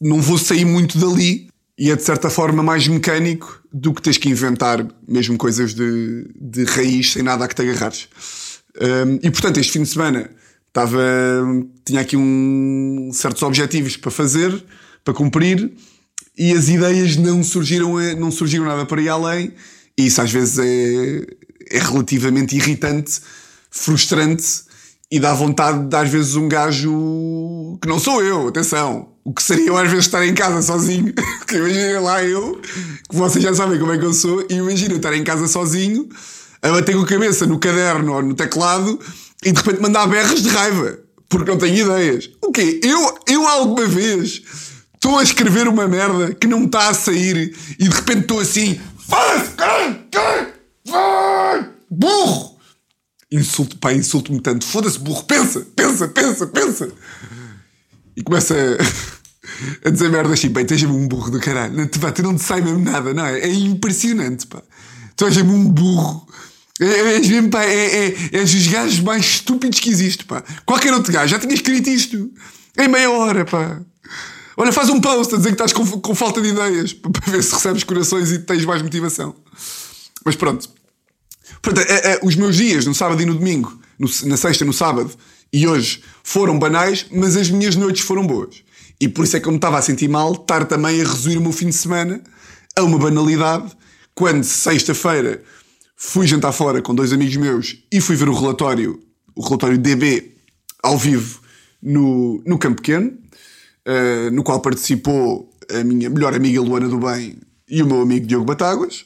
não 0.01 0.21
vou 0.21 0.37
sair 0.37 0.65
muito 0.65 0.99
dali 0.99 1.49
e 1.79 1.91
é 1.93 1.97
de 1.97 2.03
certa 2.03 2.29
forma 2.29 2.61
mais 2.61 2.89
mecânico 2.89 3.62
do 3.73 3.95
que 3.95 4.03
tens 4.03 4.19
que 4.19 4.29
inventar 4.29 4.87
mesmo 5.07 5.39
coisas 5.39 5.75
de, 5.75 6.27
de 6.35 6.65
raiz 6.65 7.13
sem 7.13 7.23
nada 7.23 7.45
a 7.45 7.49
que 7.49 7.55
te 7.55 7.63
agarrares. 7.63 8.09
Um, 8.81 9.15
e 9.23 9.31
portanto, 9.31 9.59
este 9.59 9.73
fim 9.73 9.83
de 9.83 9.89
semana 9.89 10.31
estava, 10.69 11.01
tinha 11.85 12.01
aqui 12.01 12.17
um, 12.17 13.11
certos 13.13 13.43
objetivos 13.43 13.97
para 13.97 14.11
fazer, 14.11 14.65
para 15.05 15.15
cumprir, 15.15 15.73
e 16.37 16.53
as 16.53 16.69
ideias 16.69 17.17
não 17.17 17.43
surgiram, 17.43 17.95
não 18.17 18.31
surgiram 18.31 18.65
nada 18.65 18.87
para 18.87 19.01
ir 19.01 19.09
além, 19.09 19.53
e 19.99 20.07
isso 20.07 20.21
às 20.23 20.31
vezes 20.31 20.59
é, 20.59 21.27
é 21.71 21.79
relativamente 21.79 22.57
irritante, 22.57 23.21
frustrante 23.71 24.65
e 25.13 25.21
dá 25.21 25.35
vontade 25.35 25.89
de 25.89 25.95
às 25.95 26.09
vezes 26.09 26.37
um 26.37 26.49
gajo 26.49 27.79
que 27.83 27.87
não 27.87 27.99
sou 27.99 28.23
eu, 28.23 28.49
atenção. 28.49 29.11
O 29.23 29.35
que 29.35 29.43
seria 29.43 29.67
eu 29.67 29.77
às 29.77 29.91
vezes 29.91 30.07
estar 30.07 30.27
em 30.27 30.33
casa 30.33 30.63
sozinho. 30.63 31.13
que 31.47 31.57
imagina 31.57 32.01
lá 32.01 32.25
eu, 32.25 32.59
que 33.11 33.15
vocês 33.15 33.45
já 33.45 33.53
sabem 33.53 33.79
como 33.79 33.93
é 33.93 33.99
que 33.99 34.07
eu 34.07 34.15
sou, 34.15 34.43
e 34.49 34.55
imagina 34.55 34.95
estar 34.95 35.13
em 35.15 35.23
casa 35.23 35.47
sozinho, 35.47 36.09
a 36.63 36.71
bater 36.71 36.97
com 36.97 37.03
a 37.03 37.07
cabeça 37.07 37.45
no 37.45 37.59
caderno 37.59 38.15
ou 38.15 38.23
no 38.23 38.35
teclado 38.35 38.99
e 39.45 39.53
de 39.53 39.59
repente 39.59 39.83
mandar 39.83 40.07
berras 40.07 40.43
de 40.43 40.49
raiva. 40.49 40.99
Porque 41.29 41.51
não 41.51 41.59
tenho 41.59 41.77
ideias. 41.77 42.31
O 42.43 42.51
quê? 42.51 42.81
Eu, 42.83 43.15
eu 43.29 43.47
alguma 43.47 43.87
vez 43.87 44.43
estou 44.95 45.19
a 45.19 45.23
escrever 45.23 45.69
uma 45.69 45.87
merda 45.87 46.33
que 46.33 46.47
não 46.47 46.65
está 46.65 46.89
a 46.89 46.95
sair 46.95 47.55
e 47.79 47.87
de 47.87 47.95
repente 47.95 48.21
estou 48.21 48.41
assim. 48.41 48.81
Burro! 51.91 52.52
Insulto, 53.33 53.77
pá, 53.79 53.93
insulto-me 53.93 54.41
tanto. 54.41 54.65
Foda-se, 54.65 54.99
burro, 54.99 55.25
pensa, 55.25 55.67
pensa, 55.75 56.07
pensa, 56.09 56.47
pensa. 56.47 56.93
E 58.17 58.23
começa 58.23 58.55
a, 59.85 59.89
dizer 59.91 60.11
merdas 60.11 60.33
assim, 60.33 60.51
bem, 60.51 60.67
tens 60.67 60.83
um 60.85 61.09
burro 61.09 61.31
do 61.31 61.41
caralho. 61.41 61.75
Não, 61.75 61.87
pá, 61.87 62.13
tu 62.13 62.23
não 62.23 62.37
te 62.37 62.43
sai 62.43 62.61
mesmo 62.61 62.79
nada, 62.79 63.15
não 63.15 63.25
é? 63.25 63.41
É 63.41 63.53
impressionante, 63.53 64.47
pá. 64.47 64.63
Tu 65.17 65.25
és 65.25 65.37
mesmo 65.37 65.55
um 65.55 65.65
burro. 65.65 66.27
É, 66.79 66.85
é, 66.85 67.15
és 67.17 67.29
mesmo, 67.29 67.51
pá, 67.51 67.65
é, 67.65 68.09
é, 68.09 68.15
és 68.33 68.55
os 68.55 68.67
gajos 68.67 69.01
mais 69.01 69.25
estúpidos 69.25 69.81
que 69.81 69.91
existe, 69.91 70.25
pá. 70.25 70.45
Qualquer 70.67 70.93
outro 70.93 71.13
gajo 71.13 71.29
já 71.29 71.39
tinha 71.39 71.55
escrito 71.55 71.89
isto 71.89 72.31
em 72.79 72.89
meia 72.89 73.11
hora, 73.11 73.45
pá. 73.45 73.81
Olha, 74.57 74.73
faz 74.73 74.91
um 74.91 75.01
post 75.01 75.35
a 75.35 75.39
dizer 75.39 75.49
que 75.51 75.55
estás 75.55 75.73
com, 75.73 75.87
com 75.87 76.15
falta 76.15 76.41
de 76.43 76.49
ideias 76.49 76.93
para 76.93 77.33
ver 77.33 77.43
se 77.43 77.55
recebes 77.55 77.85
corações 77.85 78.31
e 78.31 78.39
tens 78.41 78.65
mais 78.67 78.83
motivação. 78.83 79.35
Mas 80.25 80.37
pronto. 80.37 80.69
Portanto, 81.63 81.89
é, 81.89 82.15
é, 82.15 82.21
os 82.23 82.35
meus 82.35 82.57
dias 82.57 82.85
no 82.85 82.95
sábado 82.95 83.23
e 83.23 83.25
no 83.25 83.35
domingo, 83.35 83.79
no, 83.99 84.09
na 84.25 84.37
sexta 84.37 84.65
e 84.65 84.67
no 84.67 84.73
sábado 84.73 85.13
e 85.53 85.67
hoje 85.67 86.03
foram 86.25 86.59
banais, 86.59 87.07
mas 87.13 87.37
as 87.37 87.51
minhas 87.51 87.77
noites 87.77 88.03
foram 88.03 88.27
boas. 88.27 88.65
E 89.01 89.09
por 89.09 89.25
isso 89.25 89.37
é 89.37 89.41
que 89.41 89.47
eu 89.47 89.53
me 89.53 89.59
estava 89.59 89.79
a 89.79 89.83
sentir 89.83 90.09
mal 90.09 90.33
estar 90.33 90.65
também 90.65 91.01
a 91.01 91.05
resumir 91.05 91.37
o 91.37 91.41
meu 91.41 91.53
fim 91.53 91.67
de 91.67 91.75
semana 91.75 92.23
a 92.77 92.83
uma 92.83 92.99
banalidade, 92.99 93.71
quando 94.15 94.45
sexta-feira 94.45 95.43
fui 95.95 96.27
jantar 96.27 96.53
fora 96.53 96.81
com 96.81 96.95
dois 96.95 97.13
amigos 97.13 97.37
meus 97.37 97.77
e 97.93 98.01
fui 98.01 98.17
ver 98.17 98.29
o 98.29 98.35
relatório, 98.35 99.01
o 99.37 99.43
relatório 99.43 99.79
DB 99.79 100.35
ao 100.83 100.99
vivo 100.99 101.41
no, 101.83 102.43
no 102.47 102.59
Campo 102.59 102.77
Pequeno, 102.77 103.13
uh, 103.87 104.31
no 104.33 104.43
qual 104.43 104.61
participou 104.61 105.51
a 105.71 105.85
minha 105.85 106.09
melhor 106.11 106.35
amiga 106.35 106.61
Luana 106.61 106.89
do 106.89 106.99
Bem 106.99 107.39
e 107.69 107.83
o 107.83 107.87
meu 107.87 108.01
amigo 108.01 108.27
Diogo 108.27 108.45
Batáguas. 108.45 109.05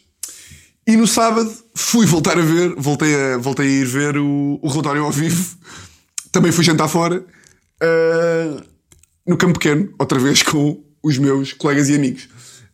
E 0.87 0.97
no 0.97 1.07
sábado 1.07 1.53
fui 1.75 2.07
voltar 2.07 2.39
a 2.39 2.43
ver, 2.43 2.75
voltei 2.77 3.15
a, 3.15 3.39
voltei 3.39 3.67
a 3.67 3.71
ir 3.71 3.85
ver 3.85 4.17
o, 4.17 4.59
o 4.63 4.69
relatório 4.69 5.03
ao 5.03 5.11
vivo. 5.11 5.57
Também 6.31 6.53
fui 6.53 6.63
jantar 6.63 6.87
fora, 6.87 7.25
uh, 7.83 8.63
no 9.27 9.37
Campo 9.37 9.59
Pequeno, 9.59 9.93
outra 9.99 10.19
vez 10.21 10.43
com 10.45 10.81
os 11.03 11.19
meus 11.19 11.53
colegas 11.53 11.89
e 11.89 11.97
amigos. 11.97 12.29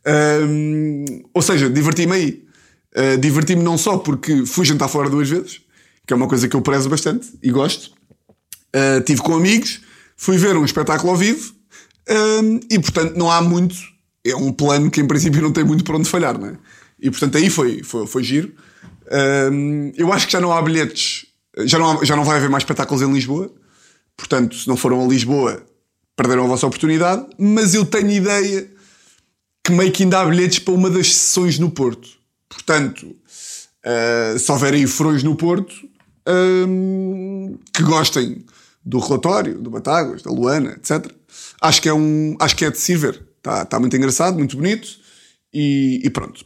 Uh, 0.06 1.22
ou 1.32 1.40
seja, 1.40 1.70
diverti-me 1.70 2.12
aí. 2.12 2.44
Uh, 2.94 3.16
diverti-me 3.18 3.62
não 3.62 3.78
só 3.78 3.96
porque 3.96 4.44
fui 4.44 4.66
jantar 4.66 4.88
fora 4.88 5.08
duas 5.08 5.30
vezes, 5.30 5.62
que 6.06 6.12
é 6.12 6.16
uma 6.16 6.28
coisa 6.28 6.46
que 6.46 6.54
eu 6.54 6.60
prezo 6.60 6.90
bastante 6.90 7.28
e 7.42 7.50
gosto. 7.50 7.92
Uh, 8.76 9.00
tive 9.06 9.22
com 9.22 9.34
amigos, 9.34 9.80
fui 10.18 10.36
ver 10.36 10.54
um 10.56 10.64
espetáculo 10.66 11.12
ao 11.12 11.16
vivo 11.16 11.54
e, 12.68 12.78
portanto, 12.78 13.16
não 13.16 13.30
há 13.30 13.40
muito. 13.40 13.76
É 14.26 14.36
um 14.36 14.52
plano 14.52 14.90
que, 14.90 15.00
em 15.00 15.06
princípio, 15.06 15.40
não 15.40 15.52
tem 15.52 15.64
muito 15.64 15.82
para 15.82 15.96
onde 15.96 16.08
falhar, 16.08 16.38
não 16.38 16.48
é? 16.48 16.58
E 17.02 17.10
portanto 17.10 17.36
aí 17.36 17.50
foi, 17.50 17.82
foi, 17.82 18.06
foi 18.06 18.22
giro. 18.22 18.54
Um, 19.52 19.92
eu 19.96 20.12
acho 20.12 20.26
que 20.26 20.32
já 20.32 20.40
não 20.40 20.52
há 20.52 20.62
bilhetes, 20.62 21.26
já 21.64 21.78
não, 21.78 21.98
há- 22.00 22.04
já 22.04 22.14
não 22.16 22.24
vai 22.24 22.36
haver 22.38 22.48
mais 22.48 22.62
espetáculos 22.62 23.02
em 23.02 23.12
Lisboa. 23.12 23.52
Portanto, 24.16 24.54
se 24.56 24.68
não 24.68 24.76
foram 24.76 25.04
a 25.04 25.08
Lisboa, 25.08 25.62
perderam 26.16 26.44
a 26.44 26.46
vossa 26.46 26.66
oportunidade. 26.66 27.26
Mas 27.38 27.74
eu 27.74 27.84
tenho 27.84 28.10
ideia 28.10 28.70
que 29.64 29.72
meio 29.72 29.90
que 29.92 30.04
ainda 30.04 30.20
há 30.20 30.24
bilhetes 30.26 30.60
para 30.60 30.74
uma 30.74 30.88
das 30.88 31.12
sessões 31.14 31.58
no 31.58 31.70
Porto. 31.70 32.08
Portanto, 32.48 33.06
uh, 33.06 34.38
se 34.38 34.50
houver 34.52 34.74
aí 34.74 34.86
furões 34.86 35.22
no 35.22 35.34
Porto, 35.34 35.74
um, 36.28 37.58
que 37.72 37.82
gostem 37.82 38.44
do 38.84 38.98
relatório, 38.98 39.58
do 39.58 39.70
Batáguas, 39.70 40.22
da 40.22 40.30
Luana, 40.30 40.72
etc. 40.72 41.10
Acho 41.60 41.82
que 41.82 41.88
é, 41.88 41.94
um, 41.94 42.36
acho 42.40 42.56
que 42.56 42.64
é 42.64 42.70
de 42.70 42.78
se 42.78 42.96
ver. 42.96 43.22
Está 43.38 43.64
tá 43.64 43.80
muito 43.80 43.96
engraçado, 43.96 44.36
muito 44.36 44.56
bonito 44.56 44.88
e, 45.52 46.00
e 46.04 46.10
pronto. 46.10 46.44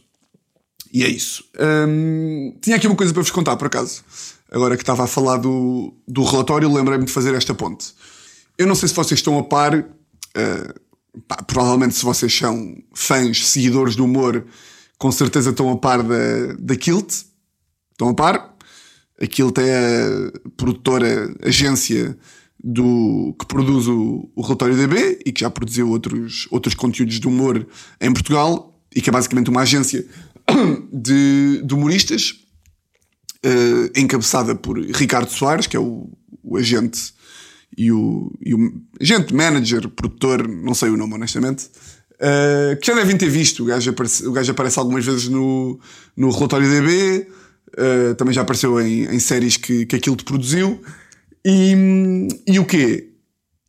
E 0.93 1.03
é 1.03 1.09
isso. 1.09 1.43
Hum, 1.87 2.55
tinha 2.61 2.75
aqui 2.75 2.87
uma 2.87 2.95
coisa 2.95 3.13
para 3.13 3.21
vos 3.21 3.31
contar, 3.31 3.55
por 3.57 3.67
acaso. 3.67 4.03
Agora 4.51 4.77
que 4.77 4.83
estava 4.83 5.03
a 5.03 5.07
falar 5.07 5.37
do, 5.37 5.93
do 6.07 6.23
relatório, 6.23 6.71
lembrei-me 6.71 7.05
de 7.05 7.11
fazer 7.11 7.33
esta 7.33 7.53
ponte. 7.53 7.93
Eu 8.57 8.65
não 8.65 8.75
sei 8.75 8.87
se 8.87 8.95
vocês 8.95 9.19
estão 9.19 9.37
a 9.37 9.43
par, 9.43 9.73
eh, 9.75 10.73
pá, 11.27 11.37
provavelmente 11.43 11.95
se 11.95 12.03
vocês 12.03 12.33
são 12.33 12.75
fãs, 12.93 13.47
seguidores 13.47 13.95
do 13.95 14.05
humor, 14.05 14.45
com 14.97 15.11
certeza 15.11 15.49
estão 15.49 15.69
a 15.71 15.77
par 15.77 16.01
da, 16.01 16.53
da 16.57 16.75
Kilt. 16.75 17.25
Estão 17.91 18.09
a 18.09 18.13
par? 18.13 18.55
A 19.21 19.27
Kilt 19.27 19.57
é 19.57 20.31
a 20.45 20.49
produtora, 20.55 21.35
agência 21.43 22.17
do, 22.63 23.35
que 23.39 23.45
produz 23.45 23.87
o, 23.87 24.29
o 24.35 24.41
relatório 24.41 24.75
DB 24.75 25.19
e 25.25 25.31
que 25.31 25.41
já 25.41 25.49
produziu 25.49 25.89
outros, 25.89 26.47
outros 26.49 26.73
conteúdos 26.73 27.19
de 27.19 27.27
humor 27.27 27.67
em 27.99 28.11
Portugal 28.11 28.73
e 28.95 29.01
que 29.01 29.09
é 29.09 29.13
basicamente 29.13 29.49
uma 29.49 29.61
agência 29.61 30.05
de, 30.91 31.61
de 31.63 31.73
humoristas 31.73 32.35
eh, 33.43 33.99
encabeçada 34.01 34.55
por 34.55 34.79
Ricardo 34.79 35.29
Soares, 35.29 35.67
que 35.67 35.77
é 35.77 35.79
o, 35.79 36.09
o 36.43 36.57
agente 36.57 37.13
e 37.77 37.91
o, 37.91 38.31
e 38.43 38.55
o 38.55 38.81
agente, 38.99 39.33
manager, 39.33 39.87
produtor, 39.89 40.47
não 40.47 40.73
sei 40.73 40.89
o 40.89 40.97
nome 40.97 41.13
honestamente, 41.13 41.69
eh, 42.19 42.77
que 42.81 42.87
já 42.87 42.95
devem 42.95 43.17
ter 43.17 43.29
visto. 43.29 43.63
O 43.63 43.65
gajo 43.65 43.91
aparece, 43.91 44.27
o 44.27 44.31
gajo 44.31 44.51
aparece 44.51 44.79
algumas 44.79 45.05
vezes 45.05 45.27
no, 45.27 45.79
no 46.15 46.31
relatório 46.31 46.69
DB, 46.69 47.27
eh, 47.77 48.13
também 48.15 48.33
já 48.33 48.41
apareceu 48.41 48.79
em, 48.81 49.05
em 49.05 49.19
séries 49.19 49.57
que, 49.57 49.85
que 49.85 49.95
aquilo 49.95 50.15
te 50.15 50.23
produziu. 50.23 50.81
E, 51.45 52.27
e 52.47 52.59
o 52.59 52.65
quê? 52.65 53.11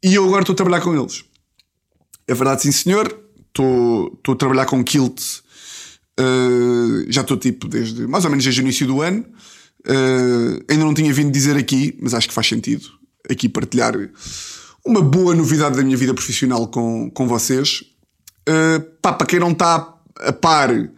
E 0.03 0.15
eu 0.15 0.25
agora 0.25 0.43
estou 0.43 0.55
a 0.55 0.57
trabalhar 0.57 0.81
com 0.81 0.99
eles. 0.99 1.25
É 2.27 2.35
verdade, 2.35 2.63
sim 2.63 2.73
senhor. 2.73 3.07
Estou 3.49 4.15
estou 4.15 4.35
a 4.35 4.39
trabalhar 4.39 4.67
com 4.67 4.83
Kilt. 4.83 5.21
Uh, 6.19 7.07
já 7.09 7.21
estou 7.21 7.37
tipo 7.37 7.69
desde 7.69 8.07
mais 8.07 8.25
ou 8.25 8.31
menos 8.31 8.45
desde 8.45 8.61
o 8.61 8.63
início 8.63 8.87
do 8.87 9.01
ano. 9.03 9.25
Uh, 9.87 10.65
ainda 10.69 10.85
não 10.85 10.95
tinha 10.95 11.13
vindo 11.13 11.31
dizer 11.31 11.57
aqui, 11.57 11.97
mas 12.01 12.13
acho 12.15 12.29
que 12.29 12.35
faz 12.35 12.49
sentido 12.49 12.89
aqui 13.31 13.49
partilhar 13.49 13.95
uma 14.85 15.03
boa 15.03 15.35
novidade 15.35 15.77
da 15.77 15.83
minha 15.83 15.97
vida 15.97 16.15
profissional 16.15 16.67
com, 16.69 17.11
com 17.11 17.29
vocês. 17.29 17.83
Uh, 18.49 18.81
pá, 19.03 19.13
para 19.13 19.27
quem 19.27 19.39
não 19.39 19.53
está 19.53 19.95
a 20.17 20.33
par, 20.33 20.71
uh, 20.73 20.89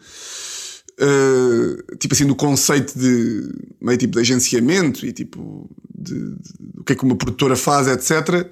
tipo 1.98 2.14
assim, 2.14 2.26
do 2.26 2.36
conceito 2.36 2.98
de 2.98 3.52
meio 3.80 3.98
tipo 3.98 4.14
de 4.14 4.20
agenciamento 4.20 5.04
e 5.04 5.12
tipo 5.12 5.68
de, 5.94 6.14
de, 6.14 6.78
o 6.78 6.84
que 6.84 6.92
é 6.92 6.96
que 6.96 7.04
uma 7.04 7.16
produtora 7.16 7.56
faz, 7.56 7.88
etc. 7.88 8.48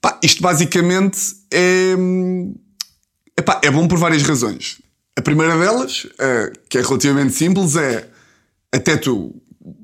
Pá, 0.00 0.18
isto 0.22 0.42
basicamente 0.42 1.18
é, 1.52 1.94
epá, 3.38 3.60
é 3.62 3.70
bom 3.70 3.86
por 3.86 3.98
várias 3.98 4.22
razões. 4.22 4.81
A 5.16 5.20
primeira 5.20 5.58
delas, 5.58 6.04
uh, 6.04 6.52
que 6.68 6.78
é 6.78 6.82
relativamente 6.82 7.34
simples, 7.34 7.76
é 7.76 8.08
até 8.72 8.96
tu, 8.96 9.34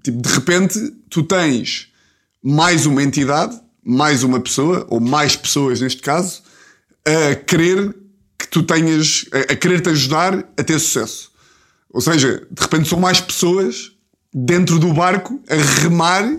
tipo, 0.03 0.23
de 0.23 0.29
repente, 0.33 0.79
tu 1.11 1.23
tens 1.23 1.93
mais 2.43 2.87
uma 2.87 3.03
entidade, 3.03 3.61
mais 3.85 4.23
uma 4.23 4.41
pessoa, 4.41 4.87
ou 4.89 5.01
mais 5.01 5.37
pessoas 5.37 5.81
neste 5.81 6.01
caso, 6.01 6.43
a 7.05 7.35
querer 7.35 7.95
que 8.39 8.49
tu 8.49 8.63
tenhas, 8.63 9.27
a, 9.51 9.55
querer 9.55 9.83
te 9.83 9.91
ajudar 9.91 10.39
a 10.57 10.65
ter 10.65 10.79
sucesso. 10.79 11.31
Ou 11.91 12.01
seja, 12.01 12.47
de 12.51 12.63
repente 12.63 12.89
são 12.89 12.99
mais 12.99 13.21
pessoas 13.21 13.93
dentro 14.33 14.79
do 14.79 14.93
barco 14.95 15.41
a 15.49 15.55
remar. 15.83 16.39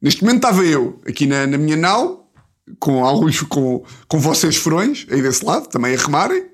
Neste 0.00 0.22
momento 0.22 0.36
estava 0.36 0.64
eu 0.64 1.00
aqui 1.06 1.26
na, 1.26 1.46
na 1.46 1.58
minha 1.58 1.76
nau, 1.76 2.30
com 2.78 3.04
alguns, 3.04 3.40
com, 3.42 3.84
com 4.06 4.18
vocês 4.18 4.56
furões 4.56 5.06
aí 5.10 5.20
desse 5.20 5.44
lado, 5.44 5.68
também 5.68 5.94
a 5.94 5.98
remarem 5.98 6.46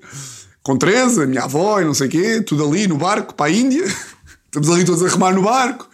com 0.65 0.75
Teresa, 0.75 1.25
a 1.25 1.27
minha 1.27 1.43
avó 1.43 1.79
e 1.79 1.85
não 1.85 1.93
sei 1.93 2.07
o 2.07 2.09
quê, 2.09 2.41
tudo 2.41 2.67
ali 2.67 2.87
no 2.87 2.97
barco 2.97 3.35
para 3.35 3.51
a 3.51 3.51
Índia. 3.51 3.85
Estamos 4.45 4.67
ali 4.71 4.83
todos 4.83 5.03
a 5.03 5.07
remar 5.07 5.31
no 5.31 5.43
barco. 5.43 5.87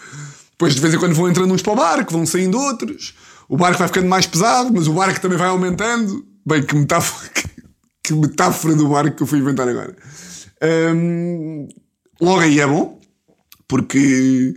Depois 0.51 0.73
de 0.73 0.79
vez 0.79 0.93
em 0.93 0.97
quando 0.97 1.13
vão 1.13 1.29
entrando 1.29 1.53
uns 1.53 1.61
para 1.61 1.73
o 1.73 1.75
barco, 1.75 2.13
vão 2.13 2.25
saindo 2.25 2.57
outros. 2.57 3.13
O 3.49 3.57
barco 3.57 3.77
vai 3.77 3.89
ficando 3.89 4.07
mais 4.07 4.25
pesado, 4.25 4.71
mas 4.73 4.87
o 4.87 4.93
barco 4.93 5.19
também 5.19 5.37
vai 5.37 5.49
aumentando. 5.49 6.25
Bem, 6.45 6.63
que 6.63 6.73
metáfora, 6.73 7.29
que 8.01 8.13
metáfora 8.13 8.73
do 8.73 8.87
barco 8.87 9.17
que 9.17 9.23
eu 9.23 9.27
fui 9.27 9.39
inventar 9.39 9.67
agora. 9.67 9.93
Hum, 10.95 11.67
logo 12.21 12.39
aí 12.39 12.61
é 12.61 12.65
bom, 12.65 12.97
porque, 13.67 14.55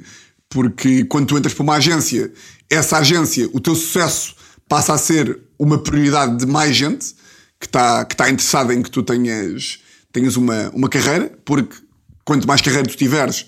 porque 0.48 1.04
quando 1.06 1.26
tu 1.26 1.36
entras 1.36 1.54
para 1.54 1.64
uma 1.64 1.74
agência, 1.74 2.32
essa 2.70 2.98
agência, 2.98 3.50
o 3.52 3.58
teu 3.58 3.74
sucesso 3.74 4.36
passa 4.68 4.92
a 4.92 4.98
ser 4.98 5.40
uma 5.58 5.78
prioridade 5.78 6.36
de 6.36 6.46
mais 6.46 6.76
gente 6.76 7.16
que 7.58 7.66
está 7.66 8.04
que 8.04 8.14
tá 8.14 8.30
interessada 8.30 8.72
em 8.72 8.80
que 8.80 8.90
tu 8.90 9.02
tenhas 9.02 9.82
tenhas 10.14 10.36
uma, 10.36 10.70
uma 10.70 10.88
carreira, 10.88 11.36
porque 11.44 11.76
quanto 12.24 12.46
mais 12.46 12.60
carreira 12.62 12.88
tu 12.88 12.96
tiveres, 12.96 13.46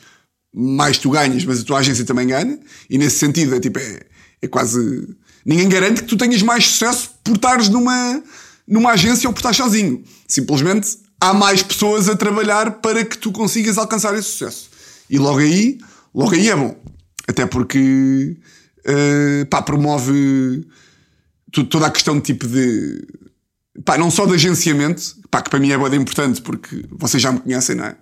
mais 0.52 0.98
tu 0.98 1.10
ganhas, 1.10 1.44
mas 1.44 1.60
a 1.60 1.64
tua 1.64 1.78
agência 1.78 2.04
também 2.04 2.26
ganha, 2.26 2.58
e 2.90 2.98
nesse 2.98 3.18
sentido 3.18 3.54
é 3.54 3.60
tipo, 3.60 3.78
é, 3.78 4.00
é 4.42 4.48
quase. 4.48 5.16
Ninguém 5.44 5.68
garante 5.68 6.02
que 6.02 6.08
tu 6.08 6.16
tenhas 6.16 6.42
mais 6.42 6.66
sucesso 6.66 7.12
por 7.22 7.36
estares 7.36 7.68
numa, 7.68 8.20
numa 8.66 8.90
agência 8.90 9.28
ou 9.28 9.32
por 9.32 9.38
estares 9.38 9.56
sozinho. 9.56 10.02
Simplesmente 10.26 10.98
há 11.20 11.32
mais 11.32 11.62
pessoas 11.62 12.08
a 12.08 12.16
trabalhar 12.16 12.80
para 12.80 13.04
que 13.04 13.16
tu 13.16 13.30
consigas 13.30 13.78
alcançar 13.78 14.12
esse 14.14 14.28
sucesso. 14.28 14.68
E 15.08 15.18
logo 15.18 15.38
aí, 15.38 15.78
logo 16.12 16.34
aí 16.34 16.50
é 16.50 16.56
bom. 16.56 16.76
Até 17.28 17.46
porque 17.46 18.36
uh, 18.80 19.46
pá, 19.46 19.62
promove 19.62 20.66
toda 21.70 21.86
a 21.86 21.90
questão 21.90 22.16
de 22.16 22.22
tipo 22.22 22.46
de 22.48 23.06
pá, 23.84 23.98
não 23.98 24.10
só 24.10 24.26
de 24.26 24.34
agenciamento, 24.34 25.02
pá, 25.30 25.42
que 25.42 25.50
para 25.50 25.58
mim 25.58 25.70
é 25.70 25.78
bem 25.78 26.00
importante 26.00 26.40
porque 26.40 26.84
vocês 26.90 27.22
já 27.22 27.32
me 27.32 27.40
conhecem, 27.40 27.76
não 27.76 27.84
é? 27.84 27.96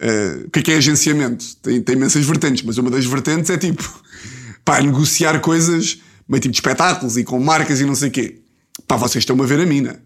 Uh, 0.00 0.46
o 0.46 0.50
que 0.50 0.60
é 0.60 0.62
que 0.62 0.72
é 0.72 0.76
agenciamento? 0.76 1.44
Tem, 1.56 1.80
tem 1.82 1.96
imensas 1.96 2.24
vertentes, 2.24 2.62
mas 2.62 2.78
uma 2.78 2.90
das 2.90 3.04
vertentes 3.04 3.50
é 3.50 3.58
tipo, 3.58 3.82
pá, 4.64 4.80
negociar 4.80 5.40
coisas, 5.40 5.98
meio 6.28 6.40
tipo 6.40 6.52
de 6.52 6.58
espetáculos 6.58 7.16
e 7.16 7.24
com 7.24 7.38
marcas 7.40 7.80
e 7.80 7.84
não 7.84 7.94
sei 7.94 8.08
o 8.08 8.12
quê. 8.12 8.40
Pá, 8.86 8.96
vocês 8.96 9.22
estão 9.22 9.40
a 9.42 9.46
ver 9.46 9.60
a 9.60 9.66
mina. 9.66 10.00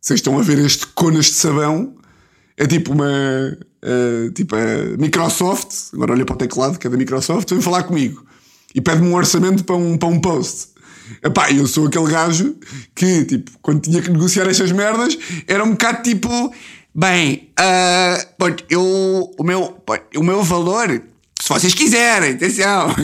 Vocês 0.00 0.18
estão 0.18 0.38
a 0.38 0.42
ver 0.42 0.58
este 0.58 0.86
conas 0.88 1.26
de 1.26 1.32
sabão. 1.32 1.96
É 2.56 2.66
tipo 2.66 2.92
uma. 2.92 3.58
Uh, 3.84 4.30
tipo 4.32 4.56
a 4.56 4.96
Microsoft, 4.98 5.94
agora 5.94 6.12
olha 6.12 6.24
para 6.24 6.34
o 6.34 6.38
teclado, 6.38 6.78
que 6.78 6.86
é 6.88 6.90
da 6.90 6.96
Microsoft, 6.96 7.48
vem 7.48 7.60
falar 7.60 7.84
comigo 7.84 8.26
e 8.74 8.80
pede-me 8.80 9.08
um 9.08 9.14
orçamento 9.14 9.64
para 9.64 9.76
um, 9.76 9.96
para 9.96 10.08
um 10.08 10.20
post. 10.20 10.68
Epá, 11.22 11.50
eu 11.52 11.66
sou 11.66 11.86
aquele 11.86 12.10
gajo 12.10 12.56
que, 12.94 13.24
tipo, 13.24 13.50
quando 13.62 13.82
tinha 13.82 14.02
que 14.02 14.10
negociar 14.10 14.48
estas 14.48 14.72
merdas, 14.72 15.18
era 15.46 15.64
um 15.64 15.70
bocado 15.70 16.02
tipo. 16.02 16.52
Bem, 16.94 17.50
uh, 17.60 18.56
eu, 18.68 19.30
o, 19.38 19.44
meu, 19.44 19.80
o 20.16 20.22
meu 20.22 20.42
valor, 20.42 21.00
se 21.48 21.54
vocês 21.54 21.72
quiserem, 21.72 22.32
atenção, 22.32 22.94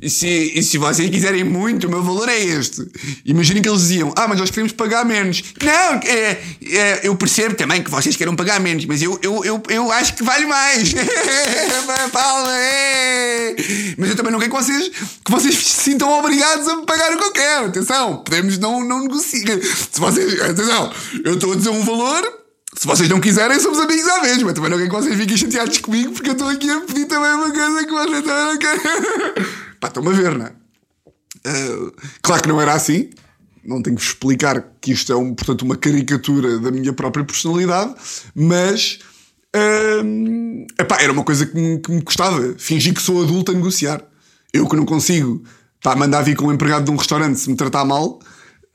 e 0.00 0.08
se, 0.08 0.52
e 0.54 0.62
se 0.62 0.78
vocês 0.78 1.10
quiserem 1.10 1.42
muito, 1.42 1.88
o 1.88 1.90
meu 1.90 2.04
valor 2.04 2.28
é 2.28 2.38
este. 2.38 2.86
Imaginem 3.24 3.60
que 3.60 3.68
eles 3.68 3.80
diziam: 3.80 4.12
Ah, 4.14 4.28
mas 4.28 4.38
nós 4.38 4.48
queremos 4.48 4.70
pagar 4.70 5.04
menos. 5.04 5.42
Não, 5.60 6.00
é, 6.08 6.40
é, 6.70 7.00
eu 7.02 7.16
percebo 7.16 7.56
também 7.56 7.82
que 7.82 7.90
vocês 7.90 8.14
queiram 8.14 8.36
pagar 8.36 8.60
menos, 8.60 8.84
mas 8.84 9.02
eu, 9.02 9.18
eu, 9.24 9.44
eu, 9.44 9.60
eu 9.68 9.90
acho 9.90 10.14
que 10.14 10.22
vale 10.22 10.46
mais. 10.46 10.94
Palma, 12.12 12.56
é. 12.56 13.56
Mas 13.98 14.10
eu 14.10 14.16
também 14.16 14.30
não 14.30 14.38
quero 14.38 14.52
que 14.52 14.56
vocês, 14.56 14.88
que 15.24 15.30
vocês 15.30 15.56
se 15.56 15.82
sintam 15.82 16.16
obrigados 16.16 16.68
a 16.68 16.76
me 16.76 16.86
pagar 16.86 17.12
o 17.12 17.18
que 17.18 17.24
eu 17.24 17.32
quero. 17.32 17.66
Atenção, 17.66 18.18
podemos 18.18 18.56
não, 18.56 18.84
não 18.84 19.00
negociar. 19.00 19.58
Se 19.60 19.98
vocês, 19.98 20.40
atenção, 20.40 20.92
eu 21.24 21.34
estou 21.34 21.54
a 21.54 21.56
dizer 21.56 21.70
um 21.70 21.84
valor. 21.84 22.40
Se 22.80 22.86
vocês 22.86 23.10
não 23.10 23.20
quiserem, 23.20 23.60
somos 23.60 23.78
amigos 23.78 24.08
à 24.08 24.22
mesma. 24.22 24.54
Também 24.54 24.70
não 24.70 24.78
quero 24.78 24.88
que 24.88 24.96
vocês 24.96 25.14
fiquem 25.14 25.36
chateados 25.36 25.76
comigo 25.76 26.14
porque 26.14 26.30
eu 26.30 26.32
estou 26.32 26.48
aqui 26.48 26.70
a 26.70 26.80
pedir 26.80 27.04
também 27.04 27.30
uma 27.34 27.52
coisa 27.52 27.84
que 27.84 27.92
vocês 27.92 28.24
também 28.24 28.44
não 28.46 28.58
querem. 28.58 28.80
Pá, 29.78 29.88
estão-me 29.88 30.08
a 30.08 30.12
ver, 30.12 30.38
não 30.38 30.46
é? 30.46 30.52
Uh, 31.46 31.92
claro 32.22 32.42
que 32.42 32.48
não 32.48 32.58
era 32.58 32.72
assim. 32.72 33.10
Não 33.62 33.82
tenho 33.82 33.96
que 33.96 34.02
explicar 34.02 34.64
que 34.80 34.92
isto 34.92 35.12
é, 35.12 35.14
um, 35.14 35.34
portanto, 35.34 35.60
uma 35.60 35.76
caricatura 35.76 36.58
da 36.58 36.70
minha 36.70 36.90
própria 36.94 37.22
personalidade, 37.22 37.94
mas 38.34 39.00
uh, 39.54 40.66
epá, 40.80 41.02
era 41.02 41.12
uma 41.12 41.22
coisa 41.22 41.44
que 41.44 41.54
me, 41.54 41.78
que 41.80 41.92
me 41.92 42.00
custava. 42.00 42.54
Fingir 42.56 42.94
que 42.94 43.02
sou 43.02 43.22
adulto 43.22 43.52
a 43.52 43.54
negociar. 43.54 44.02
Eu 44.54 44.66
que 44.66 44.74
não 44.74 44.86
consigo 44.86 45.44
pá, 45.82 45.94
mandar 45.94 46.22
vir 46.22 46.34
com 46.34 46.46
um 46.46 46.52
empregado 46.52 46.86
de 46.86 46.90
um 46.90 46.96
restaurante 46.96 47.40
se 47.40 47.50
me 47.50 47.56
tratar 47.56 47.84
mal, 47.84 48.20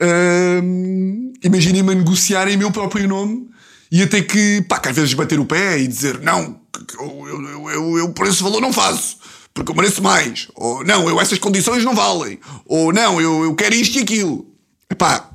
uh, 0.00 1.34
imaginem-me 1.42 1.90
a 1.90 1.94
negociar 1.96 2.46
em 2.46 2.56
meu 2.56 2.70
próprio 2.70 3.08
nome 3.08 3.55
ia 3.90 4.06
ter 4.06 4.22
que, 4.22 4.62
pá, 4.68 4.78
que 4.78 4.88
às 4.88 4.96
vezes 4.96 5.14
bater 5.14 5.38
o 5.38 5.44
pé 5.44 5.78
e 5.78 5.86
dizer 5.86 6.20
não, 6.20 6.60
eu, 6.98 7.28
eu, 7.28 7.70
eu, 7.70 7.98
eu 7.98 8.12
por 8.12 8.26
esse 8.26 8.42
valor 8.42 8.60
não 8.60 8.72
faço. 8.72 9.16
porque 9.54 9.72
eu 9.72 9.76
mereço 9.76 10.02
mais. 10.02 10.48
Ou 10.54 10.84
não, 10.84 11.08
eu 11.08 11.20
essas 11.20 11.38
condições 11.38 11.84
não 11.84 11.94
valem. 11.94 12.38
Ou 12.66 12.92
não, 12.92 13.20
eu, 13.20 13.44
eu 13.44 13.54
quero 13.54 13.74
isto 13.74 13.98
e 13.98 14.02
aquilo. 14.02 14.46
Epá, 14.90 15.30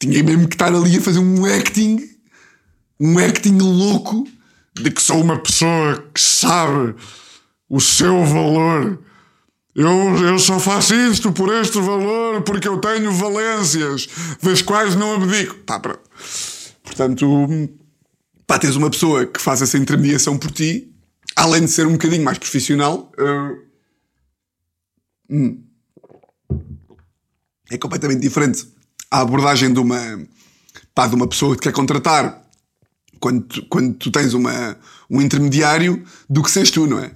tinha 0.00 0.22
mesmo 0.22 0.48
que 0.48 0.54
estar 0.54 0.74
ali 0.74 0.96
a 0.96 1.00
fazer 1.00 1.18
um 1.18 1.44
acting, 1.44 2.00
um 2.98 3.18
acting 3.18 3.58
louco 3.58 4.26
de 4.74 4.90
que 4.90 5.02
sou 5.02 5.20
uma 5.20 5.38
pessoa 5.38 6.04
que 6.12 6.20
sabe 6.20 6.94
o 7.68 7.80
seu 7.80 8.24
valor. 8.24 8.98
Eu, 9.74 10.16
eu 10.24 10.38
só 10.38 10.58
faço 10.60 10.94
isto 10.94 11.32
por 11.32 11.52
este 11.52 11.80
valor, 11.80 12.42
porque 12.42 12.68
eu 12.68 12.78
tenho 12.78 13.12
valências, 13.12 14.08
das 14.40 14.62
quais 14.62 14.94
não 14.94 15.14
abdico. 15.14 15.56
Pá, 15.66 15.80
pronto. 15.80 16.00
Portanto, 16.84 17.26
pá, 18.46 18.58
tens 18.58 18.76
uma 18.76 18.90
pessoa 18.90 19.26
que 19.26 19.40
faz 19.40 19.62
essa 19.62 19.76
intermediação 19.76 20.38
por 20.38 20.52
ti, 20.52 20.94
além 21.34 21.64
de 21.64 21.70
ser 21.70 21.86
um 21.86 21.92
bocadinho 21.92 22.22
mais 22.22 22.38
profissional, 22.38 23.10
uh, 23.18 23.74
é 27.70 27.78
completamente 27.78 28.20
diferente 28.20 28.68
a 29.10 29.20
abordagem 29.20 29.72
de 29.72 29.80
uma, 29.80 29.98
pá, 30.94 31.08
de 31.08 31.14
uma 31.14 31.26
pessoa 31.26 31.56
que 31.56 31.62
quer 31.62 31.72
contratar 31.72 32.44
quando 33.18 33.42
tu, 33.42 33.66
quando 33.66 33.94
tu 33.94 34.10
tens 34.10 34.34
uma, 34.34 34.76
um 35.10 35.20
intermediário 35.20 36.04
do 36.28 36.42
que 36.42 36.50
seres 36.50 36.70
tu, 36.70 36.86
não 36.86 36.98
é? 36.98 37.10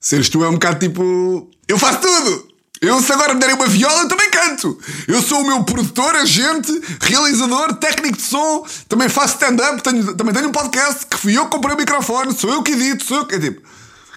Seres 0.00 0.28
tu 0.28 0.42
é 0.42 0.48
um 0.48 0.54
bocado 0.54 0.80
tipo. 0.80 1.50
Eu 1.68 1.78
faço 1.78 2.00
tudo! 2.00 2.51
Eu, 2.82 3.00
se 3.00 3.12
agora 3.12 3.32
me 3.32 3.38
derem 3.38 3.54
uma 3.54 3.68
viola, 3.68 4.02
eu 4.02 4.08
também 4.08 4.28
canto. 4.28 4.76
Eu 5.06 5.22
sou 5.22 5.40
o 5.40 5.46
meu 5.46 5.62
produtor, 5.62 6.16
agente, 6.16 6.72
realizador, 7.00 7.74
técnico 7.74 8.16
de 8.16 8.24
som, 8.24 8.66
também 8.88 9.08
faço 9.08 9.34
stand-up, 9.34 9.80
também 10.16 10.34
tenho 10.34 10.48
um 10.48 10.52
podcast 10.52 11.06
que 11.06 11.16
fui 11.16 11.38
eu 11.38 11.44
que 11.44 11.50
comprei 11.52 11.76
o 11.76 11.78
microfone, 11.78 12.34
sou 12.34 12.50
eu 12.52 12.60
que 12.60 12.72
edito, 12.72 13.04
sou 13.04 13.18
eu 13.18 13.26
que. 13.26 13.36
É 13.36 13.38
tipo. 13.38 13.62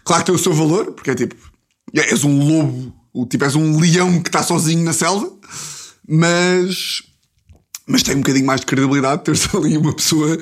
Claro 0.04 0.24
que 0.24 0.32
tem 0.32 0.36
o 0.36 0.44
seu 0.44 0.52
valor, 0.52 0.94
porque 0.94 1.12
é 1.12 1.16
tipo. 1.16 1.36
é- 1.94 2.10
És 2.12 2.24
um 2.24 2.40
lobo, 2.40 2.92
tipo, 3.30 3.44
és 3.44 3.54
um 3.54 3.80
leão 3.80 4.20
que 4.20 4.30
está 4.30 4.42
sozinho 4.42 4.84
na 4.84 4.94
selva, 4.94 5.32
mas. 6.10 7.04
Mas 7.88 8.02
tem 8.02 8.16
um 8.16 8.22
bocadinho 8.22 8.48
mais 8.48 8.62
de 8.62 8.66
credibilidade 8.66 9.24
teres 9.24 9.48
ali 9.54 9.78
uma 9.78 9.94
pessoa 9.96 10.36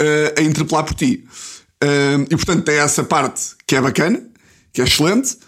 eh, 0.00 0.34
a 0.36 0.42
interpelar 0.42 0.82
por 0.82 0.94
ti. 0.94 1.24
Eh, 1.80 2.26
e 2.28 2.34
portanto 2.36 2.64
tem 2.64 2.74
essa 2.74 3.04
parte 3.04 3.40
que 3.64 3.76
é 3.76 3.80
bacana, 3.80 4.20
que 4.72 4.80
é 4.80 4.84
excelente. 4.84 5.38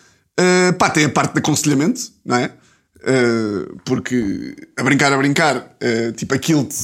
Uh, 0.40 0.72
pá, 0.72 0.88
tem 0.88 1.04
a 1.04 1.10
parte 1.10 1.34
de 1.34 1.38
aconselhamento, 1.40 2.00
não 2.24 2.36
é? 2.36 2.50
Uh, 2.96 3.78
porque 3.84 4.56
a 4.74 4.82
brincar, 4.82 5.12
a 5.12 5.18
brincar, 5.18 5.56
uh, 5.56 6.12
tipo 6.12 6.34
a 6.34 6.38
Kilt 6.38 6.74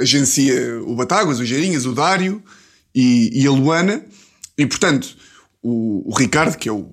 agencia 0.00 0.80
o 0.82 0.94
Batáguas, 0.94 1.40
o 1.40 1.44
Geirinhas, 1.44 1.84
o 1.86 1.92
Dário 1.92 2.40
e, 2.94 3.42
e 3.42 3.46
a 3.46 3.50
Luana, 3.50 4.04
e 4.56 4.64
portanto 4.64 5.16
o, 5.60 6.08
o 6.08 6.16
Ricardo, 6.16 6.56
que 6.56 6.68
é 6.68 6.72
o, 6.72 6.92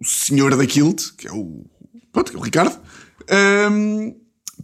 o 0.00 0.04
senhor 0.04 0.56
da 0.56 0.66
Kilt, 0.66 1.10
que 1.18 1.28
é 1.28 1.32
o, 1.32 1.66
pronto, 2.10 2.32
é 2.34 2.36
o 2.36 2.40
Ricardo, 2.40 2.80
um, 3.70 4.16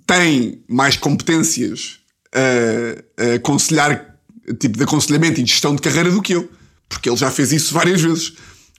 tem 0.06 0.64
mais 0.66 0.96
competências 0.96 2.00
a, 2.34 3.22
a 3.22 3.34
aconselhar, 3.34 4.16
tipo 4.58 4.78
de 4.78 4.84
aconselhamento 4.84 5.40
e 5.40 5.42
de 5.42 5.50
gestão 5.50 5.76
de 5.76 5.82
carreira 5.82 6.10
do 6.10 6.22
que 6.22 6.34
eu, 6.34 6.50
porque 6.88 7.10
ele 7.10 7.16
já 7.18 7.30
fez 7.30 7.52
isso 7.52 7.74
várias 7.74 8.00
vezes 8.00 8.32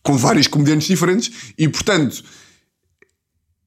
com 0.06 0.16
vários 0.16 0.46
comediantes 0.46 0.88
diferentes 0.88 1.32
e, 1.58 1.68
portanto, 1.68 2.24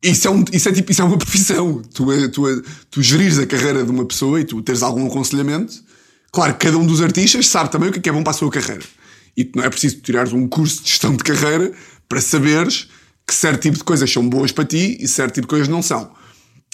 isso 0.01 0.29
é, 0.29 0.31
um, 0.31 0.45
isso 0.53 0.69
é, 0.69 0.73
tipo, 0.73 0.93
isso 0.93 1.03
é 1.03 1.05
uma 1.05 1.19
profissão. 1.19 1.83
Tu, 1.93 2.31
tu, 2.31 2.63
tu 2.89 3.03
gerires 3.03 3.41
a 3.41 3.47
carreira 3.47 3.85
de 3.85 3.91
uma 3.91 4.07
pessoa 4.07 4.41
e 4.41 4.45
tu 4.45 4.63
teres 4.63 4.85
algum 4.85 5.09
aconselhamento. 5.09 5.75
Claro 6.31 6.55
cada 6.55 6.79
um 6.79 6.87
dos 6.87 7.03
artistas 7.03 7.49
sabe 7.49 7.73
também 7.73 7.89
o 7.89 7.93
que 7.93 7.99
é, 7.99 8.03
que 8.03 8.09
é 8.09 8.13
bom 8.13 8.23
para 8.23 8.31
a 8.31 8.35
sua 8.35 8.51
carreira. 8.51 8.85
E 9.37 9.51
não 9.53 9.65
é 9.65 9.69
preciso 9.69 10.01
tirares 10.01 10.33
um 10.33 10.47
curso 10.47 10.85
de 10.85 10.91
gestão 10.91 11.17
de 11.17 11.25
carreira 11.25 11.73
para 12.09 12.21
saberes 12.21 12.89
que 13.27 13.35
certo 13.35 13.63
tipo 13.63 13.77
de 13.77 13.85
coisas 13.85 14.11
são 14.11 14.27
boas 14.29 14.53
para 14.53 14.65
ti 14.65 14.97
e 15.01 15.09
certo 15.09 15.35
tipo 15.35 15.47
de 15.49 15.51
coisas 15.51 15.67
não 15.67 15.83
são. 15.83 16.13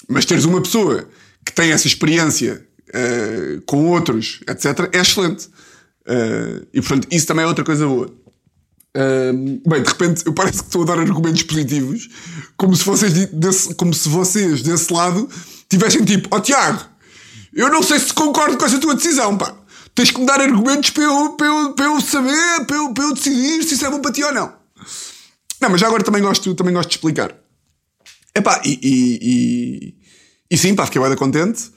Mas 0.07 0.25
teres 0.25 0.45
uma 0.45 0.61
pessoa 0.61 1.09
que 1.43 1.51
tem 1.51 1.71
essa 1.71 1.87
experiência 1.87 2.63
uh, 2.89 3.61
com 3.65 3.87
outros, 3.87 4.41
etc., 4.47 4.89
é 4.93 4.99
excelente. 4.99 5.47
Uh, 6.07 6.67
e 6.71 6.81
portanto, 6.81 7.07
isso 7.09 7.25
também 7.25 7.43
é 7.43 7.47
outra 7.47 7.65
coisa 7.65 7.87
boa. 7.87 8.24
Bem, 9.65 9.83
de 9.83 9.89
repente 9.89 10.25
eu 10.25 10.33
parece 10.33 10.59
que 10.59 10.65
estou 10.65 10.83
a 10.83 10.85
dar 10.85 10.99
argumentos 10.99 11.43
positivos, 11.43 12.09
como 12.55 12.75
se 12.75 12.85
vocês 12.85 13.13
desse, 13.27 13.75
como 13.75 13.93
se 13.93 14.07
vocês 14.07 14.61
desse 14.61 14.93
lado 14.93 15.29
tivessem 15.69 16.05
tipo, 16.05 16.29
ó 16.31 16.37
oh, 16.37 16.39
Tiago, 16.39 16.85
eu 17.53 17.69
não 17.69 17.83
sei 17.83 17.99
se 17.99 18.13
concordo 18.13 18.57
com 18.57 18.65
essa 18.65 18.79
tua 18.79 18.95
decisão, 18.95 19.37
pá. 19.37 19.53
Tens 19.93 20.11
que 20.11 20.19
me 20.19 20.25
dar 20.25 20.41
argumentos 20.41 20.89
para 20.89 21.03
eu, 21.03 21.29
para 21.33 21.47
eu, 21.47 21.73
para 21.73 21.85
eu 21.85 22.01
saber, 22.01 22.65
para 22.65 22.75
eu, 22.75 22.93
para 22.93 23.03
eu 23.05 23.13
decidir 23.13 23.63
se 23.63 23.75
isso 23.75 23.85
é 23.85 23.89
bom 23.89 24.01
para 24.01 24.11
ti 24.11 24.23
ou 24.23 24.33
não. 24.33 24.53
Não, 25.61 25.69
mas 25.69 25.79
já 25.79 25.87
agora 25.87 26.03
também 26.03 26.21
gosto, 26.21 26.53
também 26.53 26.73
gosto 26.73 26.89
de 26.89 26.95
explicar. 26.95 27.33
Epá, 28.33 28.61
e, 28.65 28.79
e, 28.81 29.19
e, 29.21 29.95
e 30.51 30.57
sim, 30.57 30.75
pá, 30.75 30.85
fiquei 30.85 30.99
boeda 30.99 31.15
contente. 31.15 31.71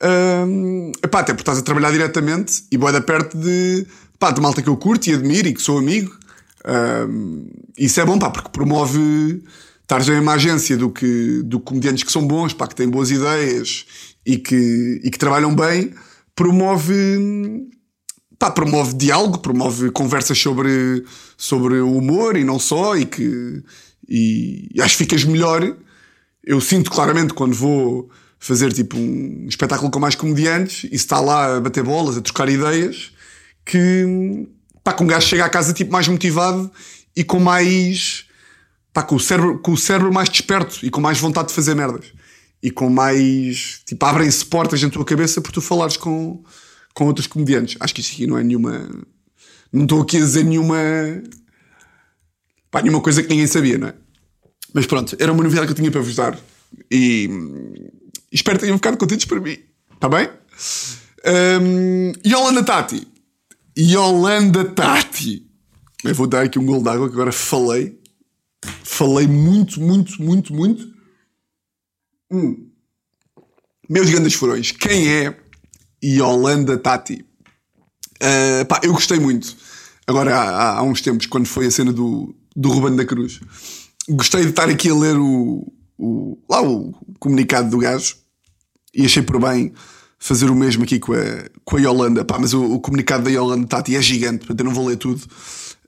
Um, 0.00 0.92
epá, 1.02 1.20
até 1.20 1.32
porque 1.32 1.42
estás 1.42 1.58
a 1.58 1.62
trabalhar 1.62 1.90
diretamente 1.90 2.64
e 2.70 2.78
boeda 2.78 3.00
perto 3.00 3.36
de, 3.36 3.86
pá, 4.18 4.30
de 4.30 4.40
malta 4.40 4.62
que 4.62 4.68
eu 4.68 4.76
curto 4.76 5.08
e 5.08 5.14
admiro 5.14 5.48
e 5.48 5.54
que 5.54 5.60
sou 5.60 5.78
amigo. 5.78 6.16
Um, 6.66 7.46
isso 7.78 8.00
é 8.00 8.04
bom, 8.06 8.18
pá, 8.18 8.30
porque 8.30 8.50
promove 8.50 9.42
estares 9.82 10.08
em 10.08 10.18
uma 10.18 10.32
agência 10.32 10.76
do 10.76 10.90
que, 10.90 11.42
do 11.42 11.60
comediantes 11.60 12.04
que 12.04 12.12
são 12.12 12.26
bons, 12.26 12.54
pá, 12.54 12.66
que 12.66 12.74
têm 12.74 12.88
boas 12.88 13.10
ideias 13.10 13.84
e 14.24 14.38
que, 14.38 15.00
e 15.04 15.10
que 15.10 15.18
trabalham 15.18 15.54
bem, 15.54 15.92
promove, 16.34 17.66
pá, 18.38 18.50
promove 18.50 18.94
diálogo, 18.94 19.38
promove 19.38 19.90
conversas 19.90 20.38
sobre, 20.38 21.04
sobre 21.36 21.80
o 21.80 21.96
humor 21.96 22.36
e 22.36 22.44
não 22.44 22.58
só, 22.58 22.96
e 22.96 23.04
que 23.04 23.62
e, 24.08 24.68
e 24.74 24.82
acho 24.82 24.96
que 24.96 25.04
ficas 25.04 25.24
melhor. 25.24 25.76
Eu 26.42 26.60
sinto 26.60 26.90
claramente 26.90 27.32
quando 27.34 27.54
vou 27.54 28.10
fazer 28.38 28.72
tipo 28.72 28.98
um 28.98 29.46
espetáculo 29.48 29.90
com 29.90 29.98
mais 29.98 30.14
comediantes 30.14 30.84
e 30.84 30.94
está 30.94 31.20
lá 31.20 31.56
a 31.56 31.60
bater 31.60 31.82
bolas, 31.82 32.16
a 32.16 32.20
trocar 32.20 32.48
ideias, 32.48 33.12
que 33.64 34.46
pá, 34.84 34.92
que 34.92 35.02
um 35.02 35.06
gajo 35.06 35.26
chega 35.26 35.44
à 35.44 35.48
casa 35.48 35.72
tipo 35.72 35.90
mais 35.90 36.06
motivado 36.06 36.70
e 37.16 37.24
com 37.24 37.40
mais 37.40 38.26
pá, 38.92 39.02
com 39.02 39.16
o 39.16 39.20
cérebro, 39.20 39.58
com 39.58 39.72
o 39.72 39.76
cérebro 39.76 40.12
mais 40.12 40.28
desperto 40.28 40.84
e 40.84 40.90
com 40.90 41.00
mais 41.00 41.18
vontade 41.18 41.48
de 41.48 41.54
fazer 41.54 41.74
merdas. 41.74 42.12
E 42.62 42.70
com 42.70 42.88
mais 42.88 43.80
tipo, 43.86 44.04
abrem-se 44.06 44.44
portas 44.44 44.82
na 44.82 44.90
tua 44.90 45.04
cabeça 45.04 45.40
por 45.40 45.50
tu 45.50 45.60
falares 45.60 45.96
com, 45.96 46.42
com 46.94 47.06
outros 47.06 47.26
comediantes. 47.26 47.76
Acho 47.80 47.94
que 47.94 48.00
isso 48.00 48.12
aqui 48.12 48.26
não 48.26 48.38
é 48.38 48.44
nenhuma. 48.44 48.88
Não 49.72 49.82
estou 49.82 50.02
aqui 50.02 50.18
a 50.18 50.20
dizer 50.20 50.44
nenhuma. 50.44 50.76
Pá, 52.70 52.80
nenhuma 52.80 53.00
coisa 53.00 53.22
que 53.22 53.28
ninguém 53.28 53.46
sabia, 53.46 53.76
não 53.78 53.88
é? 53.88 53.94
Mas 54.72 54.86
pronto, 54.86 55.16
era 55.18 55.32
uma 55.32 55.42
novidade 55.42 55.66
que 55.66 55.72
eu 55.72 55.76
tinha 55.76 55.90
para 55.90 56.00
vos 56.00 56.14
dar. 56.14 56.38
E, 56.90 57.28
e 58.32 58.34
espero 58.34 58.58
que 58.58 58.64
tenham 58.64 58.78
ficado 58.78 58.96
contentes 58.96 59.26
para 59.26 59.40
mim. 59.40 59.58
Está 59.92 60.08
bem? 60.08 60.28
Um, 61.62 62.12
Yolanda 62.26 62.62
Tati. 62.64 63.13
Yolanda 63.78 64.64
Tati. 64.64 65.46
Eu 66.02 66.14
vou 66.14 66.26
dar 66.26 66.42
aqui 66.42 66.58
um 66.58 66.66
gol 66.66 66.82
d'água 66.82 67.08
que 67.08 67.14
agora 67.14 67.32
falei. 67.32 67.98
Falei 68.82 69.26
muito, 69.26 69.80
muito, 69.80 70.22
muito, 70.22 70.54
muito. 70.54 70.94
Hum. 72.30 72.70
Meus 73.88 74.08
grandes 74.08 74.34
furões. 74.34 74.70
Quem 74.72 75.08
é 75.08 75.36
Yolanda 76.02 76.78
Tati? 76.78 77.24
Uh, 78.22 78.64
pá, 78.66 78.80
eu 78.82 78.92
gostei 78.92 79.18
muito. 79.18 79.56
Agora, 80.06 80.36
há, 80.36 80.78
há, 80.78 80.82
uns 80.82 81.00
tempos, 81.00 81.26
quando 81.26 81.46
foi 81.46 81.66
a 81.66 81.70
cena 81.70 81.92
do, 81.92 82.34
do 82.54 82.70
Ruben 82.70 82.96
da 82.96 83.04
Cruz, 83.04 83.40
gostei 84.08 84.42
de 84.42 84.50
estar 84.50 84.68
aqui 84.68 84.90
a 84.90 84.94
ler 84.94 85.16
o, 85.16 85.72
o, 85.98 86.38
lá 86.48 86.62
o 86.62 86.92
comunicado 87.18 87.70
do 87.70 87.78
gajo 87.78 88.16
e 88.94 89.04
achei 89.04 89.22
por 89.22 89.40
bem 89.40 89.72
fazer 90.24 90.50
o 90.50 90.54
mesmo 90.54 90.84
aqui 90.84 90.98
com 90.98 91.12
a, 91.12 91.50
com 91.66 91.76
a 91.76 91.80
Yolanda. 91.80 92.24
Pá, 92.24 92.38
mas 92.38 92.54
o, 92.54 92.64
o 92.64 92.80
comunicado 92.80 93.24
da 93.24 93.30
Yolanda 93.30 93.66
Tati 93.66 93.94
é 93.94 94.00
gigante, 94.00 94.38
portanto 94.38 94.60
eu 94.60 94.64
não 94.64 94.72
vou 94.72 94.86
ler 94.86 94.96
tudo. 94.96 95.22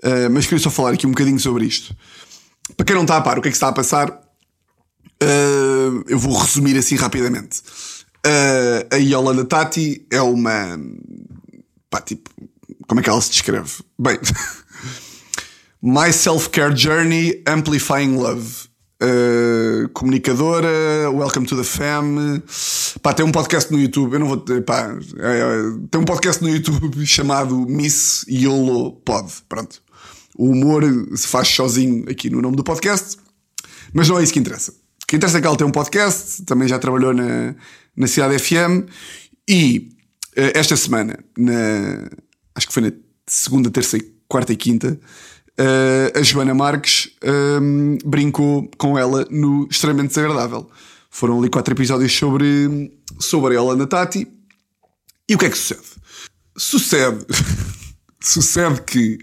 Uh, 0.05 0.29
mas 0.31 0.44
queria 0.44 0.62
só 0.62 0.68
falar 0.68 0.92
aqui 0.92 1.07
um 1.07 1.11
bocadinho 1.11 1.40
sobre 1.40 1.64
isto. 1.64 1.96
Para 2.77 2.85
quem 2.85 2.94
não 2.94 3.03
está 3.03 3.16
a 3.16 3.22
par, 3.22 3.38
o 3.38 3.42
que 3.42 3.49
é 3.49 3.51
que 3.51 3.57
está 3.57 3.68
a 3.68 3.72
passar? 3.72 4.11
Uh, 5.22 6.05
eu 6.07 6.18
vou 6.18 6.37
resumir 6.37 6.77
assim 6.77 6.96
rapidamente. 6.96 7.62
Uh, 8.27 8.94
a 8.94 8.96
Yolanda 8.96 9.46
Tati 9.46 10.07
é 10.11 10.20
uma. 10.20 10.79
Pá, 11.88 12.03
tipo. 12.03 12.29
Como 12.87 13.01
é 13.01 13.03
que 13.03 13.09
ela 13.09 13.20
se 13.22 13.31
descreve? 13.31 13.72
Bem. 13.99 14.18
My 15.81 16.12
Self-Care 16.12 16.77
Journey 16.77 17.42
Amplifying 17.46 18.16
Love. 18.16 18.65
Uh, 19.02 19.90
comunicadora, 19.90 21.11
Welcome 21.11 21.46
to 21.46 21.56
the 21.56 21.64
Fam. 21.64 22.42
Pá, 23.02 23.12
tem 23.12 23.26
um 23.26 23.30
podcast 23.30 23.70
no 23.70 23.78
YouTube. 23.78 24.14
Eu 24.14 24.20
não 24.20 24.26
vou. 24.26 24.38
Pá, 24.62 24.96
é, 25.18 25.38
é, 25.38 25.78
tem 25.90 26.00
um 26.00 26.04
podcast 26.04 26.42
no 26.42 26.48
YouTube 26.48 26.90
chamado 27.04 27.59
Miss 27.68 28.24
YOLO 28.26 28.92
Pod. 28.92 29.30
Pronto. 29.48 29.82
O 30.35 30.50
humor 30.50 30.82
se 31.14 31.26
faz 31.26 31.48
sozinho 31.48 32.09
aqui 32.11 32.30
no 32.30 32.40
nome 32.40 32.56
do 32.56 32.64
podcast, 32.64 33.18
mas 33.92 34.09
não 34.09 34.18
é 34.18 34.22
isso 34.22 34.32
que 34.32 34.38
interessa. 34.38 34.72
O 34.72 35.06
que 35.06 35.16
interessa 35.16 35.38
é 35.38 35.40
que 35.42 35.46
ela 35.46 35.56
tem 35.56 35.66
um 35.66 35.72
podcast, 35.72 36.42
também 36.44 36.66
já 36.66 36.78
trabalhou 36.78 37.12
na, 37.12 37.54
na 37.94 38.06
Cidade 38.06 38.38
FM 38.38 38.88
e 39.48 39.90
uh, 40.38 40.52
esta 40.54 40.74
semana, 40.74 41.18
na, 41.37 42.09
acho 42.54 42.66
que 42.66 42.72
foi 42.72 42.82
na 42.82 42.92
segunda, 43.26 43.70
terça, 43.70 43.98
quarta 44.26 44.52
e 44.52 44.56
quinta, 44.56 44.98
uh, 45.60 46.18
a 46.18 46.22
Joana 46.22 46.54
Marques 46.54 47.10
um, 47.62 47.98
brincou 48.04 48.70
com 48.76 48.98
ela 48.98 49.26
no 49.30 49.66
Extremamente 49.70 50.08
Desagradável. 50.08 50.70
Foram 51.10 51.38
ali 51.38 51.48
quatro 51.48 51.74
episódios 51.74 52.12
sobre, 52.12 52.92
sobre 53.18 53.54
a 53.54 53.60
Yolanda 53.60 53.86
Tati. 53.86 54.28
E 55.28 55.34
o 55.34 55.38
que 55.38 55.46
é 55.46 55.50
que 55.50 55.58
sucede? 55.58 55.82
Sucede, 56.56 57.26
sucede 58.20 58.82
que 58.82 59.18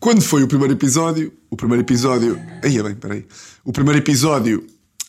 quando 0.00 0.20
foi 0.22 0.42
o 0.42 0.48
primeiro 0.48 0.74
episódio, 0.74 1.32
o 1.50 1.56
primeiro 1.56 1.82
episódio. 1.82 2.40
Aí 2.62 2.78
é 2.78 2.82
bem, 2.82 2.94
peraí. 2.94 3.26
O 3.64 3.72
primeiro 3.72 3.98
episódio 3.98 4.66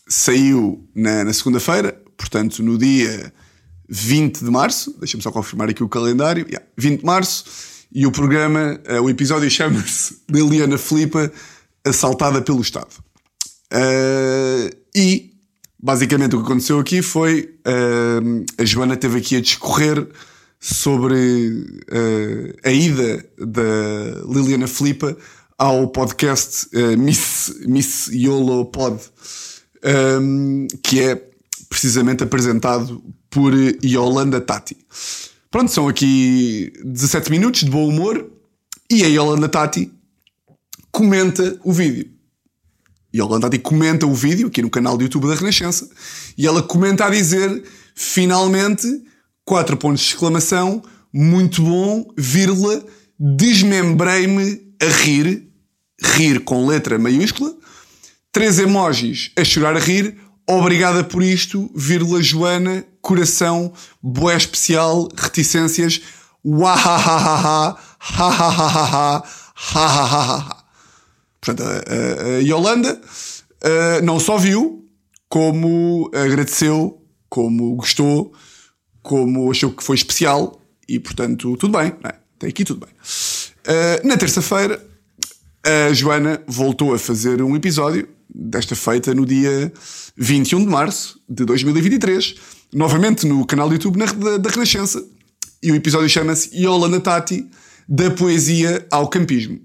saiu 0.07 0.87
na, 0.95 1.23
na 1.23 1.33
segunda-feira, 1.33 2.01
portanto, 2.17 2.63
no 2.63 2.77
dia 2.77 3.31
20 3.87 4.43
de 4.43 4.49
março. 4.49 4.95
Deixa-me 4.99 5.21
só 5.21 5.31
confirmar 5.31 5.69
aqui 5.69 5.83
o 5.83 5.89
calendário. 5.89 6.45
Yeah, 6.47 6.65
20 6.77 6.99
de 6.99 7.05
março. 7.05 7.45
E 7.91 8.06
o 8.06 8.12
programa, 8.12 8.80
uh, 8.88 9.02
o 9.02 9.10
episódio 9.10 9.49
chama-se 9.49 10.17
Liliana 10.30 10.78
Filipa 10.78 11.32
Assaltada 11.84 12.39
pelo 12.39 12.62
Estado. 12.62 12.89
Uh, 13.73 14.69
e, 14.95 15.32
basicamente, 15.82 16.36
o 16.36 16.39
que 16.39 16.45
aconteceu 16.45 16.80
aqui 16.80 17.02
foi 17.02 17.56
uh, 17.65 18.45
a 18.60 18.65
Joana 18.65 18.95
teve 18.95 19.17
aqui 19.17 19.38
a 19.38 19.41
discorrer 19.41 20.08
sobre 20.60 21.15
a 22.65 22.69
ida 22.69 23.25
da 23.38 24.21
Liliana 24.28 24.67
Filipa 24.67 25.15
ao 25.58 25.88
podcast 25.88 26.67
Miss, 26.97 27.56
Miss 27.65 28.10
YOLO 28.12 28.65
Pod, 28.65 28.99
um, 30.21 30.67
que 30.84 30.99
é 30.99 31.30
precisamente 31.69 32.25
apresentado 32.25 33.02
por 33.30 33.54
Yolanda 33.82 34.41
Tati. 34.41 34.75
Pronto, 35.51 35.71
são 35.71 35.88
aqui 35.88 36.71
17 36.85 37.31
minutos 37.31 37.62
de 37.62 37.71
bom 37.71 37.88
humor 37.88 38.31
e 38.88 39.03
a 39.03 39.07
Yolanda 39.07 39.49
Tati 39.49 39.91
comenta 40.91 41.59
o 41.63 41.73
vídeo. 41.73 42.07
Yolanda 43.13 43.49
Tati 43.49 43.57
comenta 43.57 44.05
o 44.05 44.13
vídeo 44.13 44.47
aqui 44.47 44.62
no 44.62 44.69
canal 44.69 44.95
do 44.95 45.03
YouTube 45.03 45.27
da 45.27 45.33
Renascença 45.33 45.89
e 46.38 46.45
ela 46.45 46.62
comenta 46.62 47.05
a 47.05 47.09
dizer 47.09 47.63
finalmente, 47.95 48.85
quatro 49.43 49.75
pontos 49.75 50.01
de 50.01 50.13
exclamação, 50.13 50.83
muito 51.12 51.63
bom, 51.63 52.13
vírgula, 52.15 52.85
desmembrei-me 53.19 54.62
a 54.79 54.85
rir, 54.85 55.49
rir 55.99 56.41
com 56.41 56.67
letra 56.67 56.99
maiúscula, 56.99 57.57
três 58.31 58.59
emojis 58.59 59.31
a 59.35 59.43
chorar 59.43 59.75
a 59.75 59.79
rir, 59.79 60.15
Obrigada 60.51 61.03
por 61.03 61.21
isto, 61.21 61.69
vírgula 61.75 62.23
Joana, 62.23 62.83
coração, 63.01 63.73
boé 64.01 64.35
especial, 64.35 65.07
reticências, 65.15 66.01
wahahaha, 66.43 67.77
hahaha, 67.99 69.23
hahaha. 69.55 70.63
Portanto, 71.41 71.63
a, 71.63 71.71
a, 71.71 72.35
a 72.38 72.39
Yolanda 72.39 73.01
uh, 73.63 74.03
não 74.03 74.19
só 74.19 74.38
viu, 74.38 74.85
como 75.27 76.09
agradeceu, 76.13 77.01
como 77.29 77.75
gostou, 77.75 78.33
como 79.01 79.49
achou 79.51 79.71
que 79.71 79.83
foi 79.83 79.95
especial 79.95 80.59
e, 80.88 80.99
portanto, 80.99 81.55
tudo 81.57 81.77
bem, 81.77 81.93
não 82.01 82.09
é? 82.09 82.19
Tem 82.38 82.49
aqui 82.49 82.63
tudo 82.63 82.85
bem. 82.85 82.95
Uh, 82.95 84.07
na 84.07 84.17
terça-feira, 84.17 84.83
a 85.63 85.93
Joana 85.93 86.41
voltou 86.47 86.93
a 86.93 86.99
fazer 86.99 87.41
um 87.41 87.55
episódio 87.55 88.07
desta 88.33 88.75
feita 88.75 89.13
no 89.13 89.25
dia 89.25 89.71
21 90.15 90.59
de 90.59 90.67
março 90.67 91.19
de 91.27 91.45
2023, 91.45 92.35
novamente 92.73 93.25
no 93.25 93.45
canal 93.45 93.67
do 93.67 93.75
YouTube 93.75 93.97
da, 93.97 94.38
da 94.38 94.49
Renascença. 94.49 95.03
E 95.62 95.71
o 95.71 95.75
episódio 95.75 96.10
chama-se 96.10 96.55
Yolanda 96.55 96.99
Tati, 96.99 97.49
da 97.88 98.12
poesia 98.12 98.86
ao 98.89 99.10
campismo. 99.10 99.60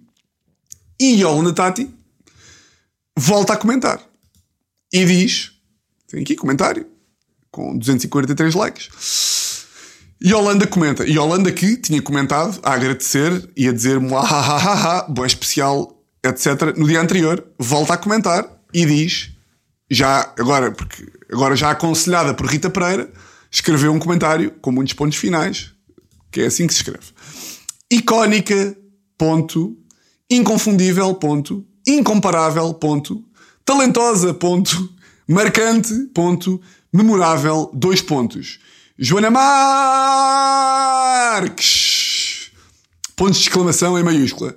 E 1.01 1.21
Yolanda 1.21 1.53
Tati 1.53 1.88
volta 3.17 3.53
a 3.53 3.57
comentar. 3.57 4.01
E 4.93 5.05
diz: 5.05 5.53
tem 6.09 6.23
aqui 6.23 6.37
comentário, 6.37 6.87
com 7.51 7.77
243 7.77 8.55
likes. 8.55 9.64
E 10.21 10.33
Holanda 10.33 10.67
comenta. 10.67 11.05
E 11.07 11.19
Holanda 11.19 11.53
que 11.53 11.77
tinha 11.77 12.01
comentado 12.01 12.59
a 12.62 12.73
agradecer 12.73 13.51
e 13.57 13.69
a 13.69 13.73
dizer-me 13.73 14.09
boa 15.09 15.27
especial, 15.27 16.03
etc. 16.25 16.77
No 16.77 16.87
dia 16.87 17.01
anterior, 17.01 17.45
volta 17.59 17.95
a 17.95 17.99
comentar 17.99 18.49
e 18.73 18.87
diz, 18.87 19.33
já 19.90 20.33
agora, 20.38 20.73
porque 20.73 21.07
agora 21.35 21.57
já 21.57 21.70
aconselhada 21.70 22.33
por 22.33 22.47
Rita 22.47 22.70
Pereira, 22.70 23.12
escreveu 23.51 23.92
um 23.92 23.99
comentário 23.99 24.53
com 24.62 24.70
muitos 24.70 24.94
pontos 24.94 25.18
finais, 25.18 25.73
que 26.31 26.40
é 26.40 26.47
assim 26.47 26.66
que 26.66 26.73
se 26.73 26.81
escreve. 26.81 27.09
Icónica, 27.90 28.77
ponto, 29.18 29.77
inconfundível, 30.31 31.12
ponto, 31.14 31.66
incomparável, 31.87 32.73
ponto, 32.75 33.25
talentosa, 33.64 34.33
ponto, 34.33 34.88
marcante, 35.29 35.92
ponto, 36.14 36.61
memorável, 36.92 37.70
dois 37.75 38.01
pontos. 38.01 38.61
Joana 38.97 39.31
Marques! 41.31 42.53
Pontos 43.16 43.38
de 43.38 43.42
exclamação 43.49 43.99
em 43.99 44.05
maiúscula. 44.05 44.57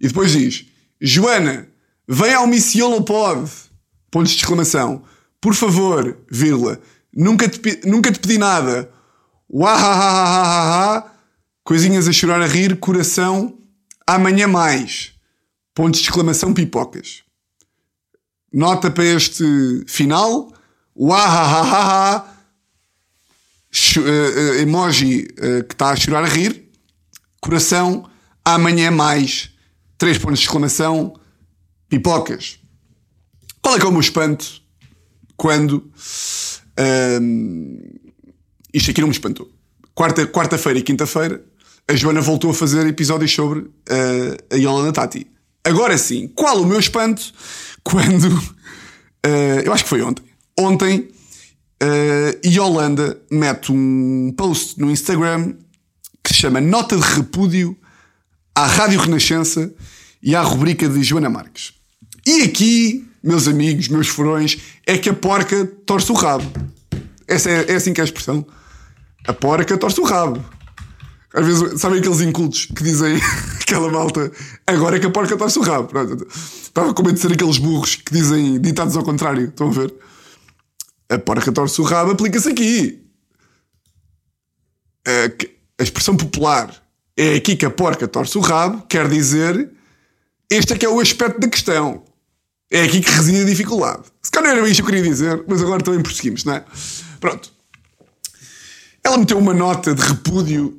E 0.00 0.06
depois 0.06 0.30
diz: 0.32 0.66
Joana, 1.00 1.68
Vem 2.06 2.34
ao 2.34 2.46
Missiolo 2.46 3.02
Pod! 3.02 3.50
Pontos 4.10 4.32
de 4.32 4.38
exclamação. 4.38 5.02
Por 5.44 5.54
favor, 5.54 6.24
vírgula. 6.30 6.80
Nunca 7.14 7.46
te, 7.46 7.80
nunca 7.84 8.10
te 8.10 8.18
pedi 8.18 8.38
nada. 8.38 8.90
Uahahahaha. 9.46 11.04
Coisinhas 11.62 12.08
a 12.08 12.12
chorar 12.12 12.40
a 12.40 12.46
rir, 12.46 12.78
coração. 12.78 13.58
Amanhã 14.06 14.48
mais. 14.48 15.12
Pontos 15.74 16.00
de 16.00 16.06
exclamação 16.06 16.54
pipocas. 16.54 17.24
Nota 18.50 18.90
para 18.90 19.04
este 19.04 19.44
final. 19.86 20.50
Uahahaha. 20.96 22.24
Uh, 23.98 24.00
uh, 24.00 24.54
emoji 24.62 25.28
uh, 25.32 25.62
que 25.64 25.74
está 25.74 25.90
a 25.90 25.96
chorar 25.96 26.24
a 26.24 26.26
rir. 26.26 26.70
Coração. 27.38 28.08
Amanhã 28.42 28.90
mais. 28.90 29.50
Três 29.98 30.16
pontos 30.16 30.38
de 30.38 30.46
exclamação 30.46 31.20
pipocas. 31.86 32.58
Qual 33.60 33.74
é 33.74 33.78
que 33.78 33.84
é 33.84 33.88
o 33.90 33.92
meu 33.92 34.00
espanto 34.00 34.63
quando. 35.36 35.90
Um, 37.20 37.78
isto 38.72 38.90
aqui 38.90 39.00
não 39.00 39.08
me 39.08 39.14
espantou. 39.14 39.50
Quarta, 39.94 40.26
quarta-feira 40.26 40.78
e 40.78 40.82
quinta-feira, 40.82 41.44
a 41.86 41.94
Joana 41.94 42.20
voltou 42.20 42.50
a 42.50 42.54
fazer 42.54 42.86
episódios 42.86 43.32
sobre 43.32 43.60
uh, 43.60 43.72
a 44.50 44.56
Yolanda 44.56 44.92
Tati. 44.92 45.26
Agora 45.62 45.96
sim, 45.96 46.28
qual 46.28 46.60
o 46.60 46.66
meu 46.66 46.78
espanto 46.78 47.32
quando. 47.84 48.36
Uh, 49.24 49.60
eu 49.64 49.72
acho 49.72 49.84
que 49.84 49.90
foi 49.90 50.02
ontem. 50.02 50.24
Ontem, 50.58 51.08
uh, 51.82 52.46
Yolanda 52.46 53.20
mete 53.30 53.72
um 53.72 54.32
post 54.36 54.80
no 54.80 54.90
Instagram 54.90 55.54
que 56.22 56.32
se 56.32 56.40
chama 56.40 56.60
Nota 56.60 56.96
de 56.96 57.02
Repúdio 57.02 57.76
à 58.54 58.66
Rádio 58.66 59.00
Renascença 59.00 59.72
e 60.22 60.34
à 60.34 60.42
rubrica 60.42 60.88
de 60.88 61.02
Joana 61.02 61.28
Marques. 61.28 61.74
E 62.26 62.42
aqui, 62.42 63.06
meus 63.24 63.48
amigos, 63.48 63.88
meus 63.88 64.08
furões, 64.08 64.58
é 64.86 64.98
que 64.98 65.08
a 65.08 65.14
porca 65.14 65.64
torce 65.86 66.12
o 66.12 66.14
rabo. 66.14 66.44
Essa 67.26 67.48
é, 67.48 67.72
é 67.72 67.74
assim 67.76 67.94
que 67.94 68.00
é 68.00 68.02
a 68.02 68.04
expressão. 68.04 68.46
A 69.26 69.32
porca 69.32 69.78
torce 69.78 69.98
o 69.98 70.04
rabo. 70.04 70.44
Às 71.32 71.46
vezes, 71.46 71.80
sabem 71.80 72.00
aqueles 72.00 72.20
incultos 72.20 72.66
que 72.66 72.84
dizem 72.84 73.18
aquela 73.60 73.90
malta, 73.90 74.30
agora 74.66 74.96
é 74.96 75.00
que 75.00 75.06
a 75.06 75.10
porca 75.10 75.36
torce 75.38 75.58
o 75.58 75.62
rabo. 75.62 75.88
Estava 76.28 76.92
com 76.92 77.02
medo 77.02 77.14
de 77.14 77.20
ser 77.20 77.32
aqueles 77.32 77.56
burros 77.56 77.96
que 77.96 78.12
dizem 78.12 78.60
ditados 78.60 78.94
ao 78.94 79.02
contrário. 79.02 79.46
Estão 79.46 79.68
a 79.68 79.72
ver? 79.72 79.94
A 81.08 81.18
porca 81.18 81.50
torce 81.50 81.80
o 81.80 81.84
rabo 81.84 82.12
aplica-se 82.12 82.50
aqui. 82.50 83.02
A, 85.06 85.80
a 85.80 85.82
expressão 85.82 86.14
popular 86.14 86.70
é 87.16 87.36
aqui 87.36 87.56
que 87.56 87.64
a 87.64 87.70
porca 87.70 88.06
torce 88.06 88.36
o 88.36 88.40
rabo, 88.42 88.82
quer 88.82 89.08
dizer, 89.08 89.70
este 90.50 90.74
é 90.74 90.78
que 90.78 90.84
é 90.84 90.88
o 90.88 91.00
aspecto 91.00 91.40
da 91.40 91.48
questão. 91.48 92.04
É 92.74 92.82
aqui 92.82 93.00
que 93.00 93.08
reside 93.08 93.42
a 93.42 93.44
dificuldade. 93.44 94.02
Se 94.20 94.32
calhar 94.32 94.52
não 94.52 94.62
era 94.62 94.68
isto 94.68 94.82
que 94.82 94.90
eu 94.90 94.92
queria 94.92 95.08
dizer, 95.08 95.44
mas 95.46 95.62
agora 95.62 95.80
também 95.80 96.02
prosseguimos, 96.02 96.42
não 96.42 96.54
é? 96.54 96.64
Pronto. 97.20 97.52
Ela 99.04 99.16
meteu 99.16 99.38
uma 99.38 99.54
nota 99.54 99.94
de 99.94 100.02
repúdio 100.02 100.76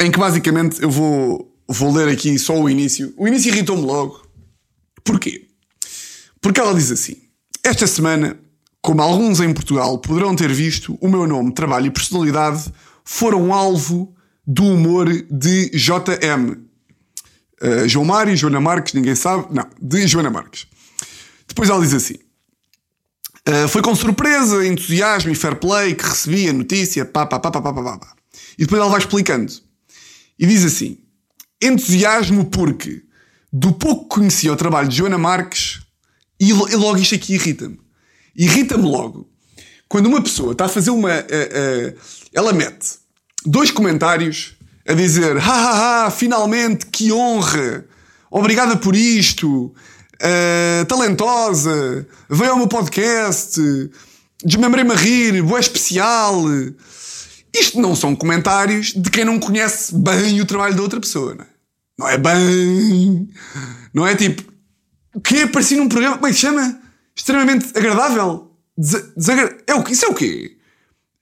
em 0.00 0.10
que 0.10 0.18
basicamente 0.18 0.82
eu 0.82 0.90
vou, 0.90 1.56
vou 1.68 1.94
ler 1.94 2.08
aqui 2.08 2.36
só 2.36 2.60
o 2.60 2.68
início. 2.68 3.14
O 3.16 3.28
início 3.28 3.52
irritou-me 3.52 3.82
logo. 3.82 4.26
Porquê? 5.04 5.46
Porque 6.40 6.58
ela 6.58 6.74
diz 6.74 6.90
assim: 6.90 7.16
Esta 7.62 7.86
semana, 7.86 8.36
como 8.82 9.00
alguns 9.00 9.38
em 9.38 9.54
Portugal 9.54 9.98
poderão 9.98 10.34
ter 10.34 10.52
visto, 10.52 10.98
o 11.00 11.08
meu 11.08 11.28
nome, 11.28 11.54
trabalho 11.54 11.86
e 11.86 11.90
personalidade 11.92 12.64
foram 13.04 13.54
alvo 13.54 14.12
do 14.44 14.64
humor 14.64 15.06
de 15.30 15.70
JM. 15.70 16.56
Uh, 17.62 17.86
João 17.86 18.04
Mário, 18.04 18.36
Joana 18.36 18.60
Marques, 18.60 18.94
ninguém 18.94 19.14
sabe. 19.14 19.46
Não, 19.54 19.68
de 19.80 20.08
Joana 20.08 20.28
Marques. 20.28 20.66
Depois 21.56 21.70
ela 21.70 21.80
diz 21.80 21.94
assim: 21.94 22.16
uh, 23.48 23.66
Foi 23.66 23.80
com 23.80 23.94
surpresa, 23.94 24.66
entusiasmo 24.66 25.30
e 25.32 25.34
fair 25.34 25.56
play 25.56 25.94
que 25.94 26.04
recebi 26.04 26.50
a 26.50 26.52
notícia, 26.52 27.02
pá, 27.06 27.24
pá, 27.24 27.40
pá, 27.40 27.50
pá, 27.50 27.62
pá, 27.62 27.72
pá, 27.72 27.98
pá. 27.98 28.14
E 28.58 28.64
depois 28.64 28.78
ela 28.78 28.90
vai 28.90 28.98
explicando. 28.98 29.50
E 30.38 30.46
diz 30.46 30.66
assim: 30.66 30.98
Entusiasmo 31.62 32.44
porque 32.50 33.04
Do 33.50 33.72
pouco 33.72 34.02
que 34.02 34.16
conhecia 34.16 34.52
o 34.52 34.56
trabalho 34.56 34.86
de 34.86 34.96
Joana 34.96 35.16
Marques, 35.16 35.80
e 36.38 36.50
e 36.50 36.76
logo 36.76 36.98
isto 36.98 37.14
aqui 37.14 37.32
irrita-me. 37.32 37.80
Irrita-me 38.36 38.84
logo. 38.84 39.26
Quando 39.88 40.08
uma 40.08 40.20
pessoa 40.20 40.52
está 40.52 40.66
a 40.66 40.68
fazer 40.68 40.90
uma. 40.90 41.10
eh, 41.10 41.26
eh, 41.30 41.94
ela 42.34 42.52
mete 42.52 42.98
dois 43.46 43.70
comentários 43.70 44.58
a 44.86 44.92
dizer: 44.92 45.38
ha 45.38 45.40
ha 45.40 46.04
ha, 46.04 46.10
finalmente, 46.10 46.84
que 46.84 47.10
honra, 47.10 47.86
obrigada 48.30 48.76
por 48.76 48.94
isto, 48.94 49.72
eh, 50.20 50.84
talentosa, 50.88 52.06
veio 52.28 52.52
ao 52.52 52.56
meu 52.58 52.68
podcast, 52.68 53.60
desmembrei-me 54.44 54.92
a 54.92 54.96
rir, 54.96 55.42
boa 55.42 55.60
especial. 55.60 56.42
Isto 57.54 57.80
não 57.80 57.94
são 57.96 58.14
comentários 58.14 58.92
de 58.92 59.10
quem 59.10 59.24
não 59.24 59.38
conhece 59.38 59.94
bem 59.94 60.40
o 60.40 60.46
trabalho 60.46 60.74
da 60.74 60.82
outra 60.82 61.00
pessoa, 61.00 61.34
não 61.34 61.44
é? 61.44 61.48
Não 61.98 62.08
é 62.08 62.18
bem. 62.18 63.28
Não 63.94 64.06
é 64.06 64.14
tipo. 64.14 64.42
O 65.14 65.20
que 65.20 65.42
apareci 65.42 65.76
num 65.76 65.88
programa. 65.88 66.16
Como 66.16 66.26
é 66.26 66.30
que 66.32 66.38
chama? 66.38 66.78
Extremamente 67.16 67.68
agradável. 67.74 68.50
Desa- 68.76 69.10
desagra- 69.16 69.56
É 69.66 69.74
o 69.74 69.82
que? 69.82 69.92
Isso 69.92 70.04
é 70.04 70.08
o 70.08 70.14
quê? 70.14 70.56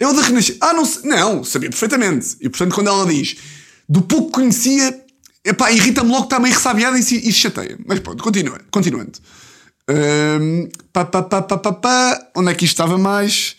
É 0.00 0.08
o 0.08 0.12
da 0.12 0.22
Renascença. 0.22 0.58
Ah, 0.60 0.72
não, 0.72 0.82
não, 1.04 1.44
sabia 1.44 1.70
perfeitamente. 1.70 2.36
E 2.40 2.48
portanto, 2.48 2.74
quando 2.74 2.88
ela 2.88 3.06
diz 3.06 3.36
do 3.88 4.02
pouco 4.02 4.26
que 4.26 4.32
conhecia, 4.32 5.03
epá, 5.44 5.70
irrita-me 5.70 6.10
logo 6.10 6.22
que 6.22 6.26
está 6.26 6.40
meio 6.40 6.54
ressabiada 6.54 6.98
e 6.98 7.02
se, 7.02 7.16
e 7.16 7.32
se 7.32 7.40
chateia. 7.40 7.78
Mas 7.86 8.00
pronto, 8.00 8.22
continua, 8.22 8.60
continuando. 8.70 9.18
Hum, 9.88 10.68
pá, 10.92 11.04
pá, 11.04 11.22
pá, 11.22 11.42
pá, 11.42 11.58
pá, 11.58 11.72
pá. 11.72 12.30
Onde 12.36 12.50
é 12.50 12.54
que 12.54 12.64
isto 12.64 12.74
estava 12.74 12.96
mais? 12.96 13.56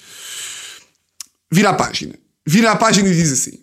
Vira 1.52 1.70
a 1.70 1.74
página. 1.74 2.16
Vira 2.46 2.72
a 2.72 2.76
página 2.76 3.08
e 3.08 3.14
diz 3.16 3.32
assim: 3.32 3.60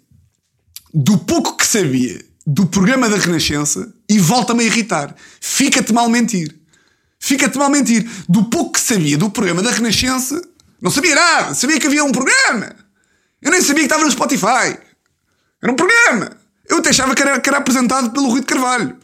Do 0.94 1.18
pouco 1.18 1.56
que 1.56 1.66
sabia 1.66 2.24
do 2.46 2.66
programa 2.66 3.08
da 3.08 3.16
Renascença 3.16 3.92
e 4.08 4.18
volta-me 4.18 4.62
a 4.62 4.66
irritar. 4.66 5.14
Fica-te 5.40 5.92
mal 5.92 6.08
mentir. 6.08 6.54
Fica-te 7.18 7.58
mal 7.58 7.70
mentir. 7.70 8.08
Do 8.28 8.44
pouco 8.44 8.72
que 8.72 8.80
sabia 8.80 9.16
do 9.16 9.30
programa 9.30 9.62
da 9.62 9.70
Renascença, 9.70 10.40
não 10.80 10.90
sabia 10.90 11.14
nada. 11.14 11.54
Sabia 11.54 11.78
que 11.78 11.87
havia 11.87 12.04
um 12.04 12.12
programa. 12.12 12.74
Eu 13.40 13.50
nem 13.50 13.61
sabia 13.61 13.82
que 13.82 13.87
estava 13.87 14.04
no 14.04 14.11
Spotify. 14.11 14.78
Era 15.61 15.72
um 15.72 15.76
programa. 15.76 16.41
Eu 16.72 16.78
até 16.78 16.88
achava 16.88 17.14
que 17.14 17.20
era, 17.20 17.38
que 17.38 17.48
era 17.50 17.58
apresentado 17.58 18.11
pelo 18.12 18.30
Rui 18.30 18.40
de 18.40 18.46
Carvalho. 18.46 18.96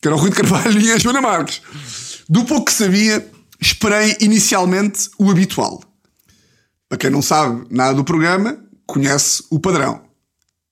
Que 0.00 0.08
era 0.08 0.16
o 0.16 0.18
Rui 0.18 0.30
de 0.30 0.36
Carvalho 0.36 0.80
e 0.80 0.90
a 0.90 0.98
Joana 0.98 1.20
Marques. 1.20 1.60
Do 2.26 2.44
pouco 2.44 2.66
que 2.66 2.72
sabia, 2.72 3.30
esperei 3.60 4.16
inicialmente 4.20 5.10
o 5.18 5.30
habitual. 5.30 5.82
Para 6.88 6.96
quem 6.96 7.10
não 7.10 7.20
sabe 7.20 7.66
nada 7.70 7.94
do 7.94 8.02
programa, 8.02 8.58
conhece 8.86 9.44
o 9.50 9.60
padrão. 9.60 10.02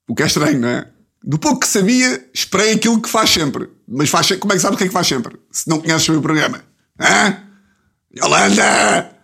O 0.09 0.15
que 0.15 0.23
é 0.23 0.27
estranho, 0.27 0.59
não 0.59 0.69
é? 0.69 0.89
Do 1.23 1.39
pouco 1.39 1.61
que 1.61 1.69
sabia, 1.69 2.27
esperei 2.33 2.73
aquilo 2.73 3.01
que 3.03 3.09
faz 3.09 3.29
sempre. 3.29 3.69
Mas 3.87 4.09
faz, 4.09 4.31
como 4.39 4.55
é 4.55 4.57
que 4.57 4.63
sabes 4.63 4.77
o 4.77 4.79
que 4.79 4.85
é 4.85 4.87
que 4.87 4.93
faz 4.93 5.07
sempre? 5.07 5.39
Se 5.53 5.69
não 5.69 5.79
conheces 5.79 6.09
o 6.09 6.23
programa. 6.23 6.65
Hã? 6.99 7.37
Yolanda! 8.17 9.15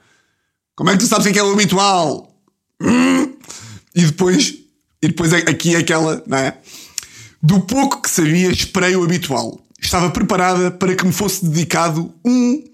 Como 0.75 0.91
é 0.91 0.93
que 0.93 0.99
tu 0.99 1.07
sabes 1.07 1.27
o 1.27 1.33
que 1.33 1.39
é 1.39 1.43
o 1.43 1.53
habitual? 1.53 2.39
Hum? 2.83 3.35
E 3.95 4.05
depois, 4.05 4.55
e 5.03 5.09
depois 5.09 5.33
é- 5.33 5.51
aqui 5.51 5.75
é 5.75 5.79
aquela, 5.79 6.23
não 6.27 6.37
é? 6.37 6.59
Do 7.47 7.61
pouco 7.61 8.03
que 8.03 8.11
sabia, 8.11 8.51
esperei 8.51 8.97
o 8.97 9.05
habitual. 9.05 9.65
Estava 9.81 10.11
preparada 10.11 10.69
para 10.69 10.97
que 10.97 11.07
me 11.07 11.13
fosse 11.13 11.47
dedicado 11.47 12.13
um 12.25 12.65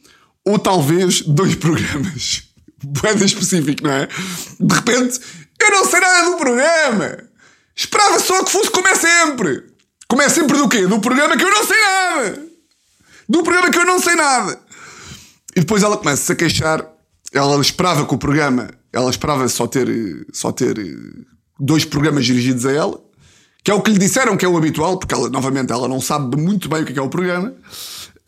ou 0.47 0.59
talvez 0.59 1.21
dois 1.21 1.55
programas. 1.57 2.45
Boeda 2.83 3.23
específico, 3.23 3.83
não 3.83 3.93
é? 3.93 4.09
De 4.59 4.75
repente, 4.75 5.21
eu 5.61 5.71
não 5.71 5.85
sei 5.85 6.01
nada 6.01 6.31
do 6.31 6.37
programa. 6.39 7.19
Esperava 7.77 8.19
só 8.19 8.43
que 8.43 8.51
fosse 8.51 8.71
como 8.71 8.89
é 8.89 8.95
sempre. 8.95 9.63
Como 10.09 10.23
é 10.23 10.31
sempre 10.31 10.57
do 10.57 10.67
quê? 10.67 10.87
Do 10.87 11.01
programa 11.01 11.37
que 11.37 11.45
eu 11.45 11.51
não 11.51 11.67
sei 11.67 11.77
nada. 11.83 12.43
Do 13.29 13.43
programa 13.43 13.71
que 13.71 13.79
eu 13.79 13.85
não 13.85 14.01
sei 14.01 14.15
nada. 14.15 14.59
E 15.55 15.61
depois 15.61 15.83
ela 15.83 15.99
começa-se 15.99 16.33
a 16.33 16.35
queixar. 16.35 16.87
Ela 17.31 17.61
esperava 17.61 18.07
que 18.07 18.15
o 18.15 18.19
programa, 18.19 18.71
ela 18.91 19.11
esperava 19.11 19.47
só 19.49 19.67
ter, 19.67 20.27
só 20.33 20.51
ter 20.51 20.79
eh, 20.79 21.25
dois 21.61 21.85
programas 21.85 22.25
dirigidos 22.25 22.65
a 22.65 22.73
ela, 22.73 23.02
que 23.65 23.71
é 23.71 23.75
o 23.75 23.81
que 23.81 23.91
lhe 23.91 23.99
disseram 23.99 24.37
que 24.37 24.45
é 24.45 24.49
o 24.49 24.57
habitual, 24.57 24.99
porque 24.99 25.15
ela, 25.15 25.29
novamente, 25.29 25.73
ela 25.73 25.87
não 25.89 26.01
sabe 26.01 26.37
muito 26.37 26.69
bem 26.69 26.83
o 26.83 26.85
que 26.85 26.91
é, 26.91 26.95
que 26.95 26.99
é 26.99 27.03
o 27.03 27.09
programa. 27.09 27.55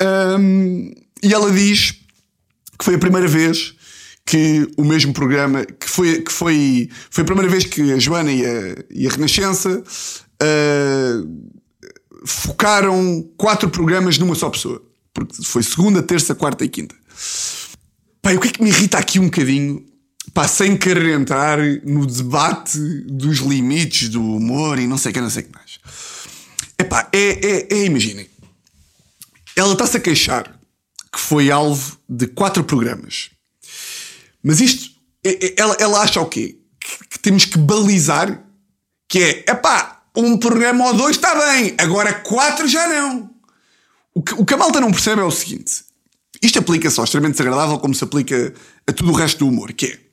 Ahm, 0.00 0.92
e 1.22 1.32
ela 1.32 1.50
diz 1.50 1.92
que 2.78 2.84
foi 2.84 2.94
a 2.94 2.98
primeira 2.98 3.26
vez 3.26 3.74
que 4.26 4.68
o 4.76 4.84
mesmo 4.84 5.12
programa, 5.12 5.64
que 5.64 5.88
foi, 5.88 6.22
que 6.22 6.32
foi, 6.32 6.88
foi 7.10 7.22
a 7.22 7.26
primeira 7.26 7.50
vez 7.50 7.64
que 7.64 7.92
a 7.92 7.98
Joana 7.98 8.32
e 8.32 8.44
a, 8.44 8.84
e 8.90 9.06
a 9.06 9.10
Renascença 9.10 9.82
ah, 10.40 11.22
focaram 12.24 13.28
quatro 13.36 13.68
programas 13.68 14.18
numa 14.18 14.34
só 14.34 14.48
pessoa. 14.50 14.82
Porque 15.12 15.34
foi 15.44 15.62
segunda, 15.62 16.02
terça, 16.02 16.34
quarta 16.34 16.64
e 16.64 16.68
quinta. 16.68 16.94
E 18.24 18.36
o 18.36 18.40
que 18.40 18.48
é 18.48 18.50
que 18.50 18.62
me 18.62 18.70
irrita 18.70 18.98
aqui 18.98 19.20
um 19.20 19.26
bocadinho? 19.26 19.84
Pá, 20.34 20.48
sem 20.48 20.76
querer 20.76 21.14
entrar 21.14 21.58
no 21.84 22.04
debate 22.04 22.76
dos 23.06 23.38
limites 23.38 24.08
do 24.08 24.20
humor 24.20 24.80
e 24.80 24.86
não 24.86 24.98
sei 24.98 25.12
o 25.12 25.14
que, 25.14 25.20
não 25.20 25.30
sei 25.30 25.44
o 25.44 25.46
que 25.46 25.52
mais. 25.54 25.78
Epá, 26.76 27.08
é, 27.12 27.18
é, 27.18 27.68
é 27.72 27.84
imaginem. 27.84 28.28
Ela 29.54 29.72
está-se 29.74 29.96
a 29.96 30.00
queixar 30.00 30.58
que 31.12 31.20
foi 31.20 31.52
alvo 31.52 31.96
de 32.08 32.26
quatro 32.26 32.64
programas. 32.64 33.30
Mas 34.42 34.60
isto, 34.60 34.90
é- 35.22 35.46
é- 35.46 35.54
ela, 35.56 35.76
ela 35.78 36.00
acha 36.02 36.20
o 36.20 36.26
quê? 36.26 36.58
Que, 36.80 37.08
que 37.10 37.18
temos 37.20 37.44
que 37.44 37.56
balizar? 37.56 38.42
Que 39.08 39.22
é, 39.22 39.50
epá, 39.52 40.02
um 40.16 40.36
programa 40.36 40.86
ou 40.86 40.94
dois 40.94 41.14
está 41.14 41.32
bem, 41.34 41.76
agora 41.78 42.12
quatro 42.12 42.66
já 42.66 42.88
não. 42.88 43.30
O 44.12 44.20
que, 44.20 44.34
o 44.34 44.44
que 44.44 44.54
a 44.54 44.56
malta 44.56 44.80
não 44.80 44.90
percebe 44.90 45.20
é 45.20 45.24
o 45.24 45.30
seguinte: 45.30 45.84
isto 46.42 46.58
aplica-se 46.58 46.98
ao 46.98 47.04
extremamente 47.04 47.36
desagradável, 47.36 47.78
como 47.78 47.94
se 47.94 48.02
aplica 48.02 48.52
a 48.84 48.92
tudo 48.92 49.12
o 49.12 49.14
resto 49.14 49.38
do 49.38 49.48
humor, 49.48 49.72
que 49.72 49.86
é 49.86 50.03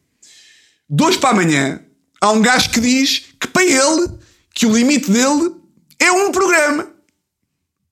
dois 0.92 1.16
para 1.16 1.30
amanhã, 1.30 1.82
há 2.20 2.30
um 2.32 2.42
gajo 2.42 2.70
que 2.70 2.82
diz 2.82 3.24
que 3.40 3.48
para 3.48 3.64
ele, 3.64 4.10
que 4.54 4.66
o 4.66 4.74
limite 4.76 5.10
dele 5.10 5.56
é 5.98 6.12
um 6.12 6.32
programa. 6.32 6.88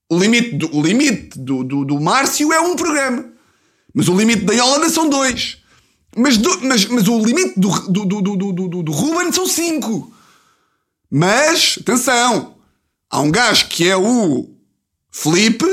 O 0.09 0.17
limite 0.19 0.55
do, 0.55 0.75
o 0.75 0.81
limite 0.81 1.39
do, 1.39 1.63
do, 1.63 1.85
do 1.85 1.99
Márcio 1.99 2.51
é 2.51 2.59
um 2.59 2.75
programa. 2.75 3.25
Mas 3.93 4.07
o 4.09 4.17
limite 4.17 4.43
da 4.43 4.53
Yolanda 4.53 4.89
são 4.89 5.07
dois. 5.07 5.57
Mas, 6.15 6.37
do- 6.37 6.61
mas, 6.65 6.85
mas 6.85 7.07
o 7.07 7.23
limite 7.23 7.59
do, 7.59 7.69
do, 7.89 8.05
do, 8.05 8.21
do, 8.21 8.35
do, 8.35 8.67
do, 8.67 8.83
do 8.83 8.91
Ruben 8.91 9.31
são 9.31 9.45
cinco. 9.47 10.11
Mas, 11.09 11.77
atenção, 11.81 12.57
há 13.09 13.21
um 13.21 13.31
gajo 13.31 13.67
que 13.69 13.87
é 13.87 13.95
o 13.95 14.49
Felipe, 15.11 15.65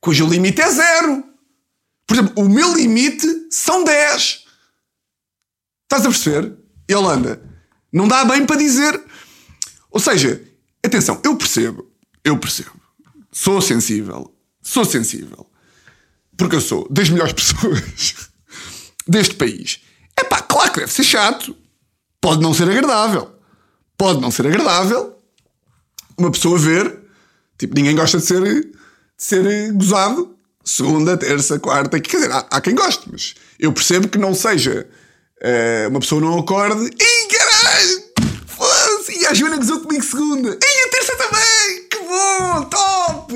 cujo 0.00 0.26
limite 0.26 0.60
é 0.62 0.70
zero. 0.70 1.24
Por 2.06 2.14
exemplo, 2.16 2.44
o 2.44 2.48
meu 2.48 2.74
limite 2.74 3.26
são 3.50 3.84
10. 3.84 4.43
Estás 5.94 6.06
a 6.06 6.10
perceber? 6.10 6.56
Yolanda, 6.90 7.40
não 7.92 8.08
dá 8.08 8.24
bem 8.24 8.44
para 8.44 8.56
dizer. 8.56 9.00
Ou 9.92 10.00
seja, 10.00 10.42
atenção, 10.84 11.20
eu 11.22 11.36
percebo, 11.36 11.88
eu 12.24 12.36
percebo. 12.36 12.72
Sou 13.30 13.60
sensível, 13.60 14.34
sou 14.60 14.84
sensível. 14.84 15.48
Porque 16.36 16.56
eu 16.56 16.60
sou 16.60 16.88
das 16.90 17.08
melhores 17.08 17.32
pessoas 17.34 18.16
deste 19.06 19.36
país. 19.36 19.82
É 20.16 20.24
pá, 20.24 20.42
claro 20.42 20.72
que 20.72 20.80
deve 20.80 20.92
ser 20.92 21.04
chato. 21.04 21.56
Pode 22.20 22.42
não 22.42 22.52
ser 22.52 22.68
agradável. 22.68 23.30
Pode 23.96 24.20
não 24.20 24.32
ser 24.32 24.48
agradável 24.48 25.16
uma 26.18 26.32
pessoa 26.32 26.58
ver. 26.58 26.98
Tipo, 27.56 27.72
ninguém 27.76 27.94
gosta 27.94 28.18
de 28.18 28.26
ser, 28.26 28.42
de 28.42 28.72
ser 29.16 29.72
gozado. 29.72 30.36
Segunda, 30.64 31.16
terça, 31.16 31.60
quarta. 31.60 32.00
Quer 32.00 32.16
dizer, 32.16 32.32
há, 32.32 32.46
há 32.50 32.60
quem 32.60 32.74
goste, 32.74 33.08
mas 33.12 33.34
eu 33.60 33.72
percebo 33.72 34.08
que 34.08 34.18
não 34.18 34.34
seja 34.34 34.88
eh, 35.44 35.86
uma 35.88 36.00
pessoa 36.00 36.20
não 36.20 36.38
acorde. 36.38 36.84
Ih, 36.86 37.28
caralho! 37.28 38.04
Foda-se! 38.46 39.18
E 39.20 39.26
a 39.26 39.34
Joana 39.34 39.56
gozou 39.56 39.80
comigo 39.80 40.04
segunda. 40.04 40.58
E 40.62 40.86
a 40.86 40.90
terça 40.90 41.16
também! 41.16 41.88
Que 41.90 41.98
bom! 41.98 42.62
Top! 42.64 43.34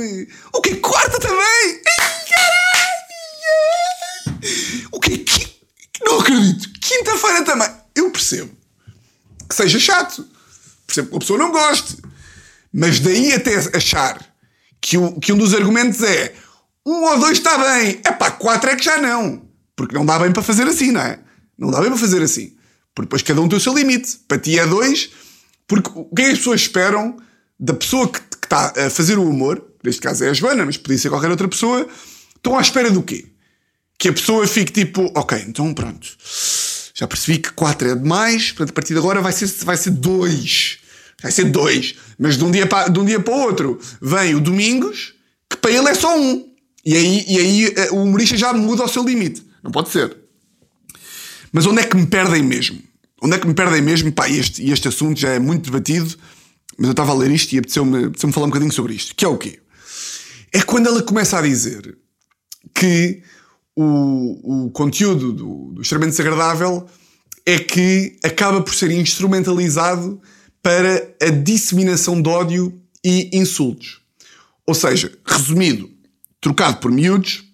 O 0.54 0.60
que? 0.62 0.76
Quarta 0.76 1.18
também! 1.20 1.70
Ih, 1.70 1.80
caralho! 2.30 2.98
O 4.92 5.00
que? 5.00 5.24
Não 6.04 6.20
acredito! 6.20 6.68
Quinta-feira 6.80 7.44
também! 7.44 7.68
Eu 7.94 8.10
percebo 8.10 8.50
que 9.48 9.54
seja 9.54 9.78
chato. 9.80 10.26
Percebo 10.86 11.10
que 11.10 11.16
a 11.16 11.20
pessoa 11.20 11.38
não 11.38 11.50
goste. 11.52 11.96
Mas 12.72 13.00
daí 13.00 13.32
até 13.32 13.56
achar 13.76 14.18
que, 14.80 14.96
o- 14.98 15.18
que 15.18 15.32
um 15.32 15.38
dos 15.38 15.54
argumentos 15.54 16.02
é 16.02 16.34
um 16.86 17.02
ou 17.04 17.18
dois 17.18 17.38
está 17.38 17.56
bem, 17.58 18.00
é 18.04 18.12
pá, 18.12 18.30
quatro 18.30 18.70
é 18.70 18.76
que 18.76 18.84
já 18.84 18.98
não. 18.98 19.42
Porque 19.76 19.94
não 19.94 20.04
dá 20.06 20.18
bem 20.18 20.32
para 20.32 20.42
fazer 20.42 20.64
assim, 20.64 20.92
não 20.92 21.00
é? 21.00 21.18
Não 21.58 21.70
dá 21.70 21.80
bem 21.80 21.90
para 21.90 21.98
fazer 21.98 22.22
assim. 22.22 22.54
Porque 22.94 23.06
depois 23.06 23.22
cada 23.22 23.40
um 23.40 23.48
tem 23.48 23.58
o 23.58 23.60
seu 23.60 23.74
limite. 23.74 24.18
Para 24.28 24.38
ti 24.38 24.58
é 24.58 24.66
dois, 24.66 25.10
porque 25.66 25.90
o 25.94 26.04
que 26.14 26.22
é 26.22 26.24
que 26.26 26.32
as 26.32 26.38
pessoas 26.38 26.60
esperam 26.62 27.16
da 27.58 27.74
pessoa 27.74 28.08
que, 28.08 28.20
está 28.48 28.72
a 28.86 28.88
fazer 28.88 29.18
o 29.18 29.28
humor, 29.28 29.62
neste 29.84 30.00
caso 30.00 30.24
é 30.24 30.30
a 30.30 30.32
Joana, 30.32 30.64
mas 30.64 30.78
podia 30.78 30.96
ser 30.96 31.10
qualquer 31.10 31.30
outra 31.30 31.46
pessoa, 31.46 31.86
estão 32.34 32.56
à 32.56 32.62
espera 32.62 32.90
do 32.90 33.02
quê? 33.02 33.26
Que 33.98 34.08
a 34.08 34.12
pessoa 34.12 34.46
fique 34.46 34.72
tipo, 34.72 35.12
ok, 35.14 35.44
então 35.46 35.74
pronto. 35.74 36.08
Já 36.94 37.06
percebi 37.06 37.38
que 37.38 37.52
4 37.52 37.90
é 37.90 37.94
demais, 37.94 38.52
portanto, 38.52 38.70
a 38.70 38.72
partir 38.72 38.94
de 38.94 38.98
agora 39.00 39.20
vai 39.20 39.32
ser 39.32 39.46
2. 39.46 39.64
Vai 39.64 39.76
ser 39.76 39.90
dois. 39.90 40.78
Vai 41.22 41.32
ser 41.32 41.44
dois. 41.44 41.94
Mas 42.18 42.38
de 42.38 42.44
um, 42.44 42.50
dia 42.50 42.66
para, 42.66 42.88
de 42.88 42.98
um 42.98 43.04
dia 43.04 43.20
para 43.20 43.34
o 43.34 43.40
outro 43.40 43.78
vem 44.00 44.34
o 44.34 44.40
Domingos, 44.40 45.14
que 45.50 45.56
para 45.58 45.70
ele 45.70 45.88
é 45.88 45.94
só 45.94 46.18
um. 46.18 46.48
E 46.84 46.96
aí, 46.96 47.24
e 47.28 47.38
aí 47.38 47.74
eh, 47.76 47.90
o 47.90 48.02
humorista 48.02 48.36
já 48.36 48.52
muda 48.52 48.82
ao 48.82 48.88
seu 48.88 49.04
limite. 49.04 49.46
Não 49.62 49.70
pode 49.70 49.90
ser. 49.90 50.16
Mas 51.52 51.66
onde 51.66 51.80
é 51.80 51.84
que 51.84 51.96
me 51.96 52.06
perdem 52.06 52.42
mesmo? 52.42 52.78
Onde 53.22 53.34
é 53.34 53.38
que 53.38 53.46
me 53.46 53.54
perdem 53.54 53.82
mesmo? 53.82 54.12
Pá, 54.12 54.28
este, 54.28 54.68
este 54.70 54.88
assunto 54.88 55.18
já 55.18 55.30
é 55.30 55.38
muito 55.38 55.70
debatido, 55.70 56.16
mas 56.76 56.86
eu 56.86 56.92
estava 56.92 57.12
a 57.12 57.14
ler 57.14 57.30
isto 57.30 57.52
e 57.52 57.58
apeteceu-me 57.58 58.04
apeteceu 58.04 58.32
falar 58.32 58.46
um 58.46 58.50
bocadinho 58.50 58.72
sobre 58.72 58.94
isto. 58.94 59.14
Que 59.14 59.24
é 59.24 59.28
o 59.28 59.36
quê? 59.36 59.60
É 60.52 60.62
quando 60.62 60.86
ela 60.86 61.02
começa 61.02 61.38
a 61.38 61.42
dizer 61.42 61.98
que 62.74 63.22
o, 63.74 64.66
o 64.66 64.70
conteúdo 64.70 65.32
do, 65.32 65.72
do 65.72 65.82
extremamente 65.82 66.16
desagradável 66.16 66.86
é 67.44 67.58
que 67.58 68.16
acaba 68.22 68.60
por 68.60 68.74
ser 68.74 68.90
instrumentalizado 68.90 70.20
para 70.62 71.14
a 71.22 71.30
disseminação 71.30 72.20
de 72.20 72.28
ódio 72.28 72.80
e 73.04 73.30
insultos. 73.32 74.00
Ou 74.66 74.74
seja, 74.74 75.10
resumido, 75.24 75.90
trocado 76.40 76.78
por 76.78 76.90
miúdos, 76.90 77.44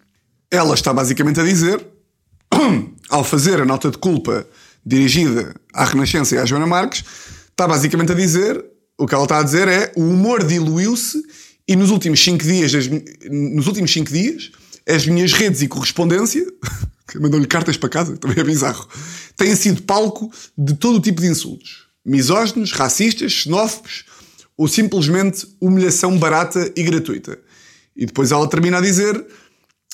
ela 0.51 0.75
está 0.75 0.93
basicamente 0.93 1.41
a 1.41 1.45
dizer, 1.45 1.87
ao 3.09 3.25
fazer 3.25 3.61
a 3.61 3.65
nota 3.65 3.91
de 3.91 3.99
culpa 3.99 4.47
dirigida 4.85 5.55
à 5.73 5.85
Renascença 5.85 6.35
e 6.35 6.39
à 6.39 6.45
Joana 6.45 6.67
Marques, 6.67 7.05
está 7.51 7.67
basicamente 7.67 8.13
a 8.13 8.15
dizer, 8.15 8.65
o 8.99 9.07
que 9.07 9.15
ela 9.15 9.25
está 9.25 9.39
a 9.39 9.43
dizer 9.43 9.69
é, 9.69 9.93
o 9.97 10.03
humor 10.03 10.45
diluiu-se 10.45 11.23
e 11.67 11.75
nos 11.77 11.91
últimos 11.91 12.23
cinco 12.23 12.45
dias, 12.45 12.75
as, 12.75 12.89
nos 13.31 13.67
últimos 13.67 13.93
cinco 13.93 14.13
dias, 14.13 14.51
as 14.87 15.07
minhas 15.07 15.33
redes 15.33 15.63
e 15.63 15.69
correspondência, 15.69 16.47
mandam-lhe 17.21 17.47
cartas 17.47 17.77
para 17.77 17.89
casa, 17.89 18.17
também 18.17 18.39
é 18.39 18.45
bizarro, 18.45 18.87
têm 19.37 19.55
sido 19.57 19.83
palco 19.83 20.31
de 20.57 20.75
todo 20.75 20.97
o 20.97 21.01
tipo 21.01 21.23
de 21.23 21.29
insultos. 21.29 21.85
Misóginos, 22.05 22.73
racistas, 22.73 23.33
xenófobos 23.33 24.05
ou 24.57 24.69
simplesmente 24.69 25.47
humilhação 25.61 26.19
barata 26.19 26.71
e 26.77 26.83
gratuita. 26.83 27.39
E 27.97 28.05
depois 28.05 28.31
ela 28.31 28.47
termina 28.47 28.77
a 28.77 28.81
dizer: 28.81 29.25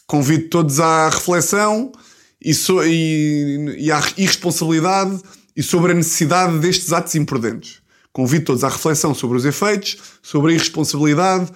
convido 0.06 0.48
todos 0.48 0.80
à 0.80 1.08
reflexão 1.08 1.92
e, 2.41 2.55
so, 2.55 2.82
e, 2.84 3.76
e 3.78 3.93
à 3.93 4.03
irresponsabilidade 4.16 5.20
e 5.57 5.62
sobre 5.62 5.93
a 5.93 5.95
necessidade 5.95 6.59
destes 6.59 6.93
atos 6.93 7.14
imprudentes. 7.14 7.80
Convido 8.12 8.47
todos 8.47 8.64
à 8.64 8.68
reflexão 8.68 9.14
sobre 9.14 9.36
os 9.36 9.45
efeitos, 9.45 9.97
sobre 10.22 10.53
a 10.53 10.55
irresponsabilidade 10.55 11.51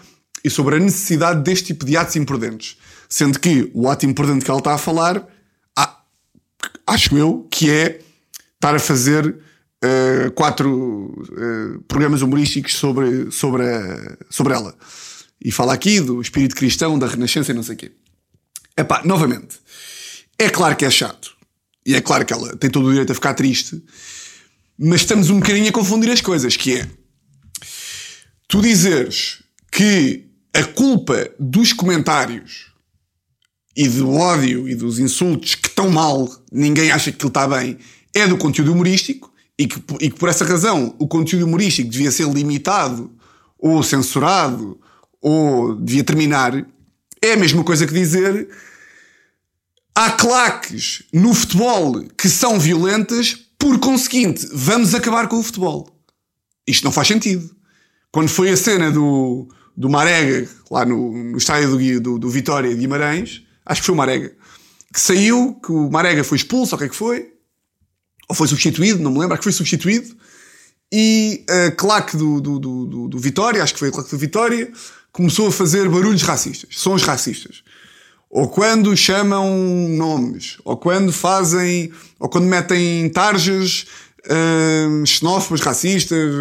e 0.44 0.50
sobre 0.50 0.76
a 0.76 0.78
necessidade 0.78 1.42
deste 1.42 1.68
tipo 1.68 1.84
de 1.84 1.96
atos 1.96 2.16
imprudentes. 2.16 2.76
Sendo 3.08 3.38
que 3.40 3.70
o 3.74 3.88
ato 3.88 4.06
imprudente 4.06 4.44
que 4.44 4.50
ela 4.50 4.60
está 4.60 4.74
a 4.74 4.78
falar, 4.78 5.26
acho 6.86 7.16
eu, 7.16 7.46
que 7.50 7.70
é 7.70 8.00
estar 8.54 8.74
a 8.74 8.78
fazer 8.78 9.26
uh, 9.26 10.30
quatro 10.32 10.70
uh, 10.70 11.82
programas 11.88 12.22
humorísticos 12.22 12.74
sobre, 12.74 13.30
sobre, 13.30 13.62
a, 13.62 14.16
sobre 14.30 14.54
ela. 14.54 14.74
E 15.42 15.50
fala 15.50 15.74
aqui 15.74 16.00
do 16.00 16.20
espírito 16.20 16.56
cristão, 16.56 16.98
da 16.98 17.06
renascença 17.06 17.52
e 17.52 17.54
não 17.54 17.62
sei 17.62 17.74
o 17.74 17.78
quê. 17.78 17.92
Epá, 18.76 19.02
novamente, 19.04 19.58
é 20.38 20.48
claro 20.48 20.76
que 20.76 20.84
é 20.84 20.90
chato. 20.90 21.34
E 21.86 21.94
é 21.94 22.00
claro 22.00 22.24
que 22.24 22.32
ela 22.32 22.56
tem 22.56 22.70
todo 22.70 22.86
o 22.86 22.90
direito 22.90 23.12
a 23.12 23.14
ficar 23.14 23.34
triste 23.34 23.82
mas 24.78 25.02
estamos 25.02 25.30
um 25.30 25.38
bocadinho 25.38 25.68
a 25.68 25.72
confundir 25.72 26.10
as 26.10 26.20
coisas, 26.20 26.56
que 26.56 26.78
é 26.78 26.88
tu 28.48 28.60
dizeres 28.60 29.42
que 29.70 30.26
a 30.52 30.64
culpa 30.64 31.30
dos 31.38 31.72
comentários 31.72 32.72
e 33.76 33.88
do 33.88 34.12
ódio 34.12 34.68
e 34.68 34.74
dos 34.74 34.98
insultos 34.98 35.54
que 35.54 35.68
estão 35.68 35.90
mal, 35.90 36.28
ninguém 36.52 36.90
acha 36.90 37.10
que 37.10 37.16
aquilo 37.16 37.28
está 37.28 37.48
bem, 37.48 37.78
é 38.12 38.26
do 38.26 38.36
conteúdo 38.36 38.72
humorístico 38.72 39.32
e 39.58 39.66
que, 39.66 39.82
e 40.00 40.10
que 40.10 40.18
por 40.18 40.28
essa 40.28 40.44
razão 40.44 40.94
o 40.98 41.08
conteúdo 41.08 41.46
humorístico 41.46 41.90
devia 41.90 42.10
ser 42.10 42.28
limitado 42.28 43.10
ou 43.58 43.82
censurado 43.82 44.78
ou 45.20 45.74
devia 45.76 46.04
terminar, 46.04 46.66
é 47.22 47.32
a 47.32 47.36
mesma 47.36 47.64
coisa 47.64 47.86
que 47.86 47.94
dizer 47.94 48.48
há 49.94 50.10
claques 50.10 51.02
no 51.12 51.32
futebol 51.32 52.02
que 52.18 52.28
são 52.28 52.58
violentas 52.58 53.36
por 53.58 53.78
conseguinte, 53.78 54.46
vamos 54.52 54.94
acabar 54.94 55.28
com 55.28 55.38
o 55.38 55.42
futebol. 55.42 55.88
Isto 56.66 56.84
não 56.84 56.92
faz 56.92 57.08
sentido. 57.08 57.54
Quando 58.10 58.28
foi 58.28 58.50
a 58.50 58.56
cena 58.56 58.90
do, 58.90 59.48
do 59.76 59.88
Marega, 59.88 60.48
lá 60.70 60.84
no, 60.84 61.12
no 61.12 61.38
estádio 61.38 61.70
do, 61.70 62.00
do, 62.00 62.18
do 62.18 62.30
Vitória 62.30 62.70
de 62.70 62.76
Guimarães, 62.76 63.42
acho 63.64 63.80
que 63.80 63.86
foi 63.86 63.94
o 63.94 63.98
Marega, 63.98 64.34
que 64.92 65.00
saiu, 65.00 65.54
que 65.54 65.72
o 65.72 65.90
Marega 65.90 66.22
foi 66.22 66.36
expulso, 66.36 66.74
ou 66.74 66.76
o 66.76 66.78
que 66.78 66.84
é 66.84 66.88
que 66.88 66.96
foi? 66.96 67.32
Ou 68.28 68.34
foi 68.34 68.48
substituído, 68.48 69.02
não 69.02 69.10
me 69.10 69.18
lembro, 69.18 69.34
acho 69.34 69.40
que 69.40 69.44
foi 69.44 69.52
substituído. 69.52 70.14
E 70.92 71.44
a 71.48 71.70
claque 71.72 72.16
do, 72.16 72.40
do, 72.40 72.58
do, 72.58 73.08
do 73.08 73.18
Vitória, 73.18 73.62
acho 73.62 73.72
que 73.72 73.78
foi 73.78 73.88
a 73.88 73.92
claque 73.92 74.10
do 74.10 74.18
Vitória, 74.18 74.70
começou 75.10 75.48
a 75.48 75.52
fazer 75.52 75.88
barulhos 75.88 76.22
racistas, 76.22 76.76
sons 76.76 77.02
racistas 77.02 77.62
ou 78.34 78.48
quando 78.48 78.96
chamam 78.96 79.48
nomes, 79.90 80.58
ou 80.64 80.76
quando 80.76 81.12
fazem, 81.12 81.92
ou 82.18 82.28
quando 82.28 82.46
metem 82.46 83.08
tarjas 83.08 83.86
uh, 84.26 85.06
xenófobas, 85.06 85.60
racistas, 85.60 86.34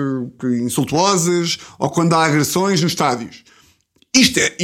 insultuosas, 0.43 1.59
ou 1.77 1.91
quando 1.91 2.13
há 2.13 2.25
agressões 2.25 2.81
nos 2.81 2.93
estádios. 2.93 3.43
Isto 4.11 4.39
é, 4.39 4.55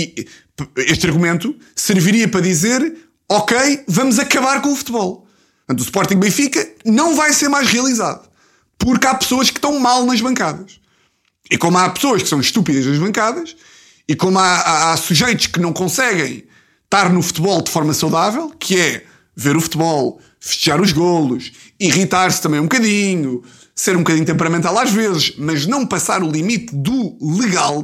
este 0.78 1.06
argumento 1.06 1.56
serviria 1.76 2.28
para 2.28 2.42
dizer, 2.42 2.98
ok, 3.30 3.84
vamos 3.88 4.18
acabar 4.18 4.60
com 4.64 4.74
o 4.74 4.76
futebol. 4.76 5.28
O 5.70 5.76
Sporting 5.76 6.18
Benfica 6.18 6.68
não 6.84 7.16
vai 7.16 7.32
ser 7.32 7.48
mais 7.48 7.68
realizado. 7.70 8.28
Porque 8.76 9.06
há 9.06 9.14
pessoas 9.14 9.52
que 9.52 9.60
estão 9.60 9.80
mal 9.80 10.04
nas 10.04 10.20
bancadas. 10.20 10.80
E 11.52 11.60
como 11.60 11.78
há 11.78 11.88
pessoas 11.92 12.24
que 12.24 12.30
são 12.30 12.40
estúpidas 12.40 12.88
nas 12.88 12.98
bancadas, 12.98 13.56
e 14.08 14.16
como 14.16 14.40
há, 14.40 14.62
há, 14.62 14.94
há 14.94 14.98
sujeitos 14.98 15.46
que 15.46 15.60
não 15.60 15.72
conseguem 15.72 16.49
estar 16.92 17.14
no 17.14 17.22
futebol 17.22 17.62
de 17.62 17.70
forma 17.70 17.94
saudável, 17.94 18.50
que 18.50 18.76
é 18.76 19.04
ver 19.36 19.56
o 19.56 19.62
futebol, 19.62 20.20
festejar 20.40 20.82
os 20.82 20.92
golos, 20.92 21.52
irritar-se 21.80 22.42
também 22.42 22.60
um 22.60 22.64
bocadinho, 22.64 23.44
ser 23.76 23.96
um 23.96 24.00
bocadinho 24.00 24.26
temperamental 24.26 24.76
às 24.78 24.92
vezes, 24.92 25.36
mas 25.38 25.68
não 25.68 25.86
passar 25.86 26.24
o 26.24 26.32
limite 26.32 26.76
do 26.76 27.16
legal, 27.22 27.84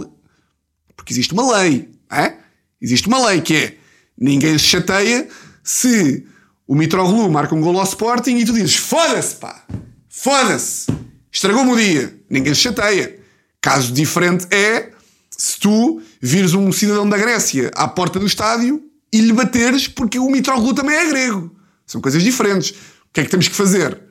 porque 0.98 1.14
existe 1.14 1.34
uma 1.34 1.60
lei, 1.60 1.88
é? 2.12 2.34
Existe 2.82 3.08
uma 3.08 3.28
lei 3.28 3.42
que 3.42 3.56
é 3.56 3.78
ninguém 4.20 4.58
se 4.58 4.66
chateia 4.66 5.28
se 5.64 6.26
o 6.68 6.74
Mitroglou 6.74 7.30
marca 7.30 7.54
um 7.54 7.62
golo 7.62 7.78
ao 7.78 7.86
Sporting 7.86 8.38
e 8.38 8.46
tu 8.46 8.54
dizes 8.54 8.76
foda-se 8.76 9.36
pá, 9.36 9.66
foda-se, 10.10 10.88
estragou-me 11.32 11.72
o 11.72 11.78
dia, 11.78 12.20
ninguém 12.28 12.56
se 12.56 12.62
chateia. 12.62 13.20
Caso 13.62 13.94
diferente 13.94 14.48
é 14.50 14.92
se 15.30 15.60
tu 15.60 16.02
vires 16.20 16.56
um 16.56 16.72
cidadão 16.72 17.08
da 17.08 17.18
Grécia 17.18 17.70
à 17.76 17.88
porta 17.88 18.20
do 18.20 18.26
estádio 18.26 18.84
e 19.12 19.22
lhe 19.22 19.34
bateres 19.34 19.88
porque 19.88 20.20
o 20.20 20.30
Mitroglou 20.30 20.74
também 20.74 20.96
é 20.96 21.08
grego. 21.08 21.56
São 21.86 22.02
coisas 22.02 22.24
diferentes. 22.24 22.72
O 22.72 23.14
que 23.14 23.22
é 23.22 23.24
que 23.24 23.30
temos 23.30 23.48
que 23.48 23.56
fazer? 23.56 24.02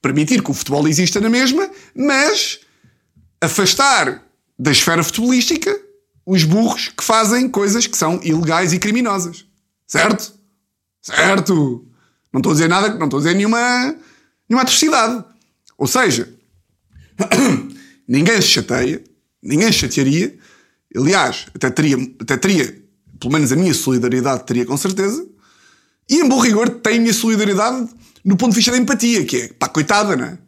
Permitir 0.00 0.42
que 0.42 0.50
o 0.50 0.54
futebol 0.54 0.86
exista 0.86 1.20
na 1.20 1.30
mesma, 1.30 1.70
mas 1.94 2.60
afastar 3.40 4.22
da 4.58 4.70
esfera 4.70 5.02
futebolística 5.02 5.80
os 6.26 6.44
burros 6.44 6.88
que 6.96 7.04
fazem 7.04 7.48
coisas 7.48 7.86
que 7.86 7.96
são 7.96 8.20
ilegais 8.22 8.72
e 8.72 8.78
criminosas. 8.78 9.44
Certo? 9.86 10.32
Certo! 11.02 11.86
Não 12.32 12.38
estou 12.38 12.50
a 12.50 12.54
dizer 12.54 12.68
nada, 12.68 12.88
não 12.94 13.04
estou 13.04 13.18
a 13.18 13.22
dizer 13.22 13.34
nenhuma, 13.34 13.94
nenhuma 14.48 14.62
atrocidade. 14.62 15.24
Ou 15.76 15.86
seja, 15.86 16.32
ninguém 18.08 18.40
se 18.40 18.48
chateia, 18.48 19.02
ninguém 19.42 19.70
se 19.70 19.80
chatearia. 19.80 20.36
Aliás, 20.96 21.46
até 21.54 21.70
teria, 21.70 21.96
até 22.20 22.36
teria 22.36 22.83
pelo 23.24 23.32
menos 23.32 23.50
a 23.52 23.56
minha 23.56 23.72
solidariedade 23.72 24.44
teria 24.44 24.66
com 24.66 24.76
certeza. 24.76 25.26
E 26.08 26.16
em 26.16 26.28
bom 26.28 26.38
rigor 26.38 26.68
tem 26.68 26.98
a 26.98 27.00
minha 27.00 27.14
solidariedade 27.14 27.88
no 28.22 28.36
ponto 28.36 28.50
de 28.50 28.56
vista 28.56 28.70
da 28.70 28.76
empatia, 28.76 29.24
que 29.24 29.36
é, 29.36 29.48
pá, 29.48 29.66
coitada, 29.66 30.14
né? 30.14 30.38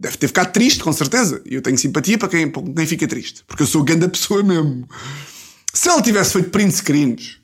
Deve 0.00 0.16
ter 0.16 0.26
ficado 0.26 0.50
triste, 0.50 0.82
com 0.82 0.92
certeza. 0.92 1.42
E 1.44 1.54
eu 1.54 1.62
tenho 1.62 1.76
simpatia 1.76 2.16
para 2.16 2.28
quem, 2.28 2.50
para 2.50 2.62
quem 2.62 2.86
fica 2.86 3.06
triste. 3.06 3.44
Porque 3.46 3.62
eu 3.62 3.66
sou 3.66 3.84
grande 3.84 4.08
pessoa 4.08 4.42
mesmo. 4.42 4.88
Se 5.72 5.88
ela 5.88 6.00
tivesse 6.00 6.32
feito 6.32 6.50
print 6.50 6.72
screens 6.72 7.38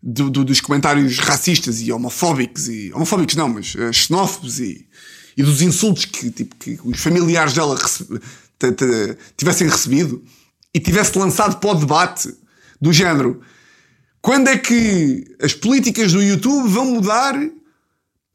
do, 0.00 0.30
do, 0.30 0.44
dos 0.44 0.60
comentários 0.60 1.18
racistas 1.18 1.80
e 1.80 1.90
homofóbicos, 1.90 2.68
e 2.68 2.92
homofóbicos 2.92 3.34
não, 3.34 3.48
mas 3.48 3.74
uh, 3.74 3.92
xenófobos 3.92 4.60
e, 4.60 4.86
e 5.36 5.42
dos 5.42 5.60
insultos 5.60 6.04
que, 6.04 6.30
tipo, 6.30 6.54
que 6.56 6.78
os 6.84 7.00
familiares 7.00 7.52
dela 7.52 7.76
recebe, 7.76 8.20
tivessem 9.36 9.68
recebido 9.68 10.22
e 10.72 10.78
tivesse 10.78 11.18
lançado 11.18 11.58
para 11.58 11.70
o 11.70 11.74
debate 11.74 12.32
do 12.80 12.92
género 12.92 13.40
quando 14.24 14.48
é 14.48 14.56
que 14.56 15.36
as 15.38 15.52
políticas 15.52 16.14
do 16.14 16.22
YouTube 16.22 16.66
vão 16.66 16.92
mudar 16.92 17.38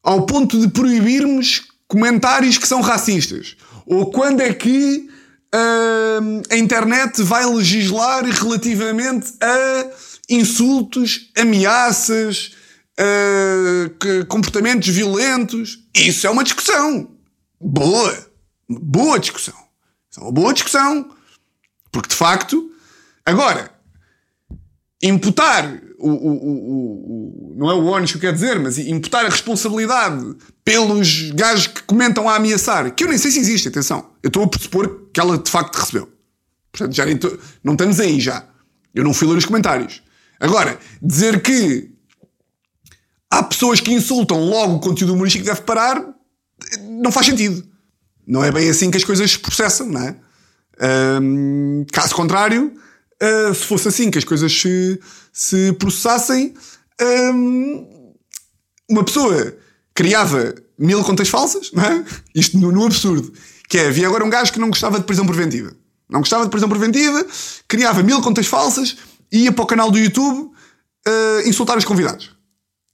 ao 0.03 0.23
ponto 0.23 0.61
de 0.61 0.67
proibirmos 0.67 1.63
comentários 1.87 2.59
que 2.59 2.67
são 2.67 2.79
racistas? 2.79 3.57
Ou 3.87 4.11
quando 4.11 4.41
é 4.41 4.53
que 4.53 5.09
uh, 5.51 6.43
a 6.51 6.55
internet 6.55 7.23
vai 7.23 7.43
legislar 7.43 8.23
relativamente 8.23 9.33
a 9.41 9.89
insultos, 10.29 11.31
ameaças, 11.35 12.51
uh, 12.99 14.25
comportamentos 14.27 14.89
violentos? 14.89 15.79
Isso 15.95 16.27
é 16.27 16.29
uma 16.29 16.43
discussão. 16.43 17.09
Boa. 17.59 18.27
Boa 18.69 19.19
discussão. 19.19 19.57
É 20.15 20.21
uma 20.21 20.31
boa 20.31 20.53
discussão. 20.53 21.09
Porque 21.91 22.09
de 22.09 22.15
facto, 22.15 22.71
agora, 23.25 23.78
imputar 25.01 25.81
o, 25.97 26.09
o, 26.09 26.31
o, 26.31 27.53
o, 27.53 27.55
não 27.57 27.69
é 27.69 27.73
o 27.73 27.85
ónus 27.85 28.11
que 28.11 28.17
eu 28.17 28.21
quero 28.21 28.33
dizer, 28.33 28.59
mas 28.59 28.77
imputar 28.77 29.25
a 29.25 29.29
responsabilidade 29.29 30.35
pelos 30.63 31.31
gajos 31.31 31.67
que 31.67 31.83
comentam 31.83 32.27
a 32.27 32.35
ameaçar, 32.35 32.93
que 32.93 33.03
eu 33.03 33.07
nem 33.07 33.17
sei 33.17 33.31
se 33.31 33.39
existe, 33.39 33.67
atenção. 33.67 34.11
Eu 34.23 34.29
estou 34.29 34.43
a 34.43 34.47
pressupor 34.47 35.07
que 35.13 35.19
ela 35.19 35.37
de 35.37 35.49
facto 35.49 35.75
recebeu. 35.75 36.09
Portanto, 36.71 36.95
já 36.95 37.17
tô, 37.17 37.37
não 37.63 37.73
estamos 37.73 37.99
aí 37.99 38.19
já. 38.19 38.45
Eu 38.93 39.03
não 39.03 39.13
fui 39.13 39.27
ler 39.27 39.37
os 39.37 39.45
comentários. 39.45 40.01
Agora, 40.39 40.79
dizer 41.01 41.41
que 41.41 41.91
há 43.29 43.43
pessoas 43.43 43.79
que 43.79 43.91
insultam 43.91 44.39
logo 44.43 44.75
o 44.75 44.79
conteúdo 44.79 45.13
humorístico 45.13 45.45
deve 45.45 45.61
parar, 45.61 46.03
não 46.81 47.11
faz 47.11 47.25
sentido. 47.25 47.63
Não 48.25 48.43
é 48.43 48.51
bem 48.51 48.69
assim 48.69 48.91
que 48.91 48.97
as 48.97 49.03
coisas 49.03 49.31
se 49.31 49.39
processam, 49.39 49.87
não 49.87 50.01
é? 50.01 50.15
Um, 51.21 51.85
caso 51.91 52.15
contrário, 52.15 52.71
uh, 53.21 53.53
se 53.53 53.65
fosse 53.65 53.87
assim 53.87 54.11
que 54.11 54.17
as 54.17 54.23
coisas 54.23 54.51
se, 54.51 54.99
se 55.31 55.73
processassem, 55.73 56.53
um, 57.33 58.13
uma 58.89 59.03
pessoa 59.03 59.55
criava 59.93 60.55
mil 60.77 61.03
contas 61.03 61.29
falsas, 61.29 61.71
não 61.73 61.83
é? 61.83 62.05
Isto 62.33 62.57
no, 62.57 62.71
no, 62.71 62.85
absurdo. 62.85 63.31
Que 63.67 63.77
é, 63.77 63.87
havia 63.87 64.07
agora 64.07 64.25
um 64.25 64.29
gajo 64.29 64.51
que 64.51 64.59
não 64.59 64.69
gostava 64.69 64.97
de 64.97 65.05
prisão 65.05 65.25
preventiva. 65.25 65.71
Não 66.09 66.21
gostava 66.21 66.43
de 66.43 66.49
prisão 66.49 66.67
preventiva, 66.67 67.25
criava 67.67 68.01
mil 68.01 68.21
contas 68.21 68.47
falsas 68.47 68.97
ia 69.31 69.51
para 69.51 69.63
o 69.63 69.67
canal 69.67 69.91
do 69.91 69.99
YouTube 69.99 70.51
uh, 71.07 71.47
insultar 71.47 71.77
os 71.77 71.85
convidados. 71.85 72.31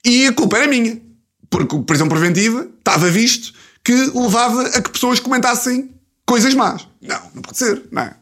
E 0.03 0.27
a 0.27 0.33
culpa 0.33 0.57
era 0.57 0.67
minha. 0.67 1.01
Porque 1.49 1.77
prisão 1.83 2.09
preventiva 2.09 2.69
estava 2.77 3.09
visto 3.09 3.53
que 3.83 3.93
levava 4.13 4.63
a 4.63 4.81
que 4.81 4.89
pessoas 4.89 5.19
comentassem 5.19 5.91
coisas 6.25 6.53
más. 6.53 6.87
Não, 7.01 7.21
não 7.35 7.41
pode 7.41 7.57
ser, 7.57 7.83
não 7.91 8.01
é? 8.01 8.15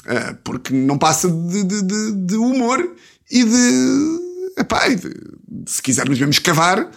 Uh, 0.00 0.34
porque 0.42 0.72
não 0.72 0.96
passa 0.96 1.28
de, 1.28 1.62
de, 1.62 1.82
de, 1.82 2.12
de 2.12 2.36
humor 2.36 2.96
e 3.30 3.44
de, 3.44 4.18
epá, 4.58 4.88
e 4.88 4.96
de, 4.96 5.10
se 5.66 5.82
quisermos 5.82 6.18
mesmo 6.18 6.32
escavar, 6.32 6.90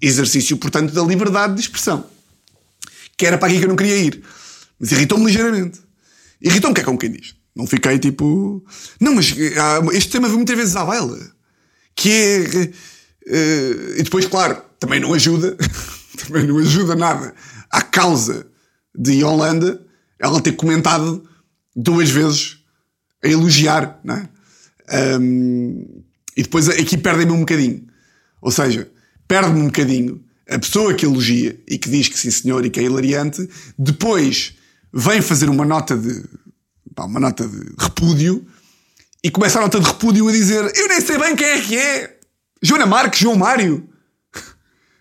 exercício, 0.00 0.56
portanto, 0.58 0.92
da 0.92 1.02
liberdade 1.02 1.54
de 1.54 1.60
expressão. 1.60 2.06
Que 3.16 3.26
era 3.26 3.38
para 3.38 3.48
aqui 3.48 3.58
que 3.58 3.64
eu 3.64 3.68
não 3.68 3.76
queria 3.76 3.96
ir. 3.96 4.22
Mas 4.78 4.92
irritou-me 4.92 5.26
ligeiramente. 5.26 5.80
Irritou-me, 6.40 6.74
que 6.74 6.80
é 6.80 6.84
como 6.84 6.98
quem 6.98 7.10
diz. 7.10 7.34
Não 7.54 7.66
fiquei 7.66 7.98
tipo. 7.98 8.64
Não, 9.00 9.14
mas 9.14 9.34
ah, 9.58 9.80
este 9.92 10.12
tema 10.12 10.28
vai 10.28 10.36
muitas 10.36 10.56
vezes 10.56 10.76
à 10.76 10.84
baila. 10.84 11.18
Que 11.94 12.10
é. 12.10 12.70
Uh, 13.26 13.98
e 13.98 14.02
depois, 14.02 14.26
claro, 14.26 14.62
também 14.78 15.00
não 15.00 15.12
ajuda. 15.12 15.56
também 16.26 16.46
não 16.46 16.58
ajuda 16.58 16.94
nada 16.94 17.34
à 17.70 17.82
causa 17.82 18.46
de 18.94 19.22
Holanda 19.22 19.80
ela 20.18 20.40
ter 20.40 20.52
comentado 20.52 21.26
duas 21.74 22.10
vezes 22.10 22.58
a 23.22 23.28
elogiar, 23.28 24.00
não 24.02 24.14
é? 24.14 24.28
Um, 25.20 26.02
e 26.36 26.42
depois 26.42 26.68
aqui 26.68 26.96
perdem-me 26.96 27.32
um 27.32 27.40
bocadinho. 27.40 27.86
Ou 28.40 28.50
seja, 28.50 28.90
perde-me 29.28 29.60
um 29.60 29.66
bocadinho 29.66 30.24
a 30.48 30.58
pessoa 30.58 30.94
que 30.94 31.06
elogia 31.06 31.58
e 31.68 31.78
que 31.78 31.88
diz 31.88 32.08
que 32.08 32.18
sim 32.18 32.30
senhor 32.30 32.64
e 32.64 32.70
que 32.70 32.80
é 32.80 32.82
hilariante, 32.82 33.48
depois 33.78 34.56
vem 34.92 35.22
fazer 35.22 35.48
uma 35.48 35.64
nota 35.64 35.96
de 35.96 36.24
pá, 36.94 37.04
uma 37.04 37.20
nota 37.20 37.46
de 37.46 37.74
repúdio 37.78 38.44
e 39.22 39.30
começa 39.30 39.58
a 39.58 39.62
nota 39.62 39.78
de 39.78 39.86
repúdio 39.86 40.26
a 40.28 40.32
dizer 40.32 40.72
eu 40.76 40.88
nem 40.88 41.00
sei 41.00 41.18
bem 41.18 41.36
quem 41.36 41.46
é 41.46 41.60
que 41.60 41.78
é. 41.78 42.18
Joana 42.62 42.86
Marques, 42.86 43.20
João 43.20 43.36
Mário. 43.36 43.88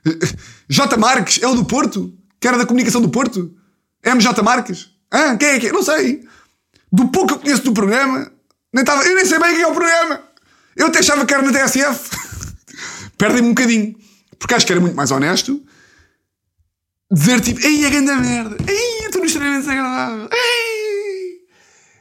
J. 0.69 0.97
Marques, 0.97 1.41
é 1.41 1.47
o 1.47 1.55
do 1.55 1.65
Porto? 1.65 2.13
Que 2.39 2.47
era 2.47 2.57
da 2.57 2.65
comunicação 2.65 3.01
do 3.01 3.09
Porto? 3.09 3.53
MJ 4.05 4.41
Marques? 4.43 4.89
Ah, 5.11 5.35
quem 5.35 5.49
é 5.49 5.59
que 5.59 5.67
é? 5.67 5.71
Não 5.71 5.83
sei. 5.83 6.23
Do 6.91 7.07
pouco 7.09 7.27
que 7.27 7.33
eu 7.33 7.39
conheço 7.39 7.63
do 7.63 7.73
programa, 7.73 8.31
nem 8.73 8.83
tava, 8.83 9.03
eu 9.03 9.15
nem 9.15 9.25
sei 9.25 9.39
bem 9.39 9.53
quem 9.53 9.63
é 9.63 9.67
o 9.67 9.73
programa. 9.73 10.23
Eu 10.75 10.87
até 10.87 10.99
achava 10.99 11.25
que 11.25 11.33
era 11.33 11.43
na 11.43 11.51
TSF. 11.51 12.09
Perdem-me 13.17 13.49
um 13.49 13.53
bocadinho. 13.53 13.95
Porque 14.37 14.53
acho 14.53 14.65
que 14.65 14.71
era 14.71 14.81
muito 14.81 14.95
mais 14.95 15.11
honesto 15.11 15.61
dizer 17.11 17.41
tipo, 17.41 17.59
ei, 17.65 17.85
a 17.85 17.89
grande 17.89 18.13
merda. 18.13 18.57
Ei, 18.67 19.05
estou 19.05 19.21
no 19.21 19.27
extremamente 19.27 19.61
desagradável. 19.61 20.29
Ei, 20.31 21.47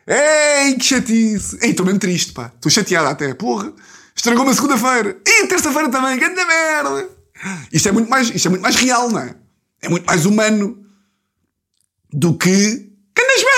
ei, 0.07 0.74
que 0.74 0.84
chatice. 0.84 1.59
Ei, 1.62 1.70
estou 1.70 1.86
mesmo 1.86 1.99
triste, 1.99 2.32
pá. 2.32 2.53
Estou 2.55 2.70
chateado 2.70 3.09
até. 3.09 3.34
Porra, 3.34 3.72
estragou-me 4.14 4.51
a 4.51 4.55
segunda-feira. 4.55 5.18
E 5.26 5.47
terça-feira 5.47 5.89
também, 5.91 6.18
grande 6.18 6.45
merda. 6.45 7.09
Isto 7.72 7.89
é 7.89 7.93
muito 7.93 8.11
mais, 8.11 8.28
isto 8.30 8.47
é 8.47 8.51
muito 8.51 8.62
mais 8.62 8.76
real, 8.76 9.11
não 9.11 9.20
é? 9.20 9.34
É 9.80 9.89
muito 9.89 10.05
mais 10.05 10.26
humano 10.26 10.84
do 12.12 12.36
que 12.36 12.89
Canasmana! 13.14 13.57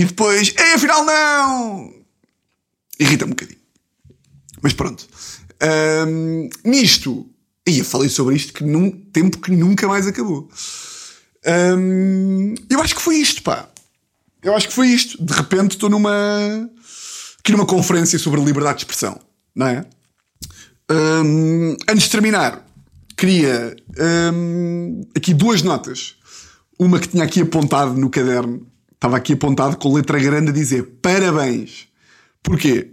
E 0.00 0.04
depois, 0.06 0.54
ei, 0.58 0.72
afinal 0.72 1.04
não! 1.04 1.92
Irrita-me 2.98 3.32
um 3.32 3.34
bocadinho. 3.34 3.60
Mas 4.62 4.72
pronto. 4.72 5.06
Um, 6.08 6.48
nisto, 6.64 7.28
e 7.68 7.80
eu 7.80 7.84
falei 7.84 8.08
sobre 8.08 8.34
isto 8.34 8.54
que 8.54 8.64
num 8.64 8.90
tempo 8.90 9.36
que 9.36 9.50
nunca 9.50 9.86
mais 9.86 10.06
acabou. 10.06 10.48
Um, 11.76 12.54
eu 12.70 12.80
acho 12.80 12.94
que 12.94 13.02
foi 13.02 13.16
isto, 13.16 13.42
pá. 13.42 13.68
Eu 14.42 14.56
acho 14.56 14.68
que 14.68 14.74
foi 14.74 14.88
isto. 14.88 15.22
De 15.22 15.34
repente 15.34 15.72
estou 15.72 15.90
numa. 15.90 16.10
aqui 17.38 17.52
numa 17.52 17.66
conferência 17.66 18.18
sobre 18.18 18.40
liberdade 18.40 18.78
de 18.78 18.84
expressão, 18.84 19.20
não 19.54 19.66
é? 19.66 19.84
Um, 20.90 21.76
antes 21.86 22.04
de 22.04 22.10
terminar, 22.10 22.66
queria 23.18 23.76
um, 24.32 25.02
aqui 25.14 25.34
duas 25.34 25.60
notas. 25.60 26.14
Uma 26.78 26.98
que 26.98 27.08
tinha 27.08 27.24
aqui 27.24 27.42
apontado 27.42 27.92
no 27.92 28.08
caderno, 28.08 28.66
estava 29.00 29.16
aqui 29.16 29.32
apontado 29.32 29.78
com 29.78 29.94
letra 29.94 30.18
grande 30.18 30.50
a 30.50 30.52
dizer 30.52 30.98
parabéns. 31.00 31.88
Porquê? 32.42 32.92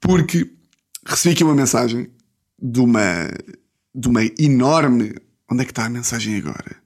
Porque 0.00 0.48
recebi 1.04 1.34
aqui 1.34 1.42
uma 1.42 1.56
mensagem 1.56 2.08
de 2.56 2.78
uma, 2.78 3.28
de 3.92 4.08
uma 4.08 4.24
enorme. 4.38 5.12
Onde 5.50 5.62
é 5.62 5.64
que 5.64 5.72
está 5.72 5.86
a 5.86 5.90
mensagem 5.90 6.36
agora? 6.36 6.76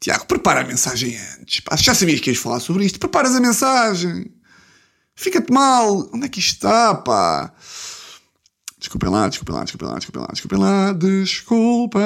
Tiago, 0.00 0.26
prepara 0.26 0.62
a 0.62 0.66
mensagem 0.66 1.16
antes. 1.38 1.60
Pá, 1.60 1.76
já 1.76 1.94
sabias 1.94 2.18
que 2.18 2.30
ias 2.30 2.38
falar 2.38 2.58
sobre 2.58 2.84
isto? 2.84 2.98
Preparas 2.98 3.36
a 3.36 3.40
mensagem. 3.40 4.32
Fica-te 5.14 5.52
mal. 5.52 6.10
Onde 6.12 6.26
é 6.26 6.28
que 6.28 6.40
isto 6.40 6.54
está, 6.54 6.96
pá? 6.96 7.54
Desculpem 8.80 9.10
lá, 9.10 9.28
desculpem 9.28 9.54
lá, 9.54 9.62
desculpem 9.62 9.88
lá, 9.88 9.96
desculpem 9.96 10.22
lá, 10.22 10.28
desculpem 10.32 10.58
lá, 10.58 10.92
desculpem. 10.92 12.02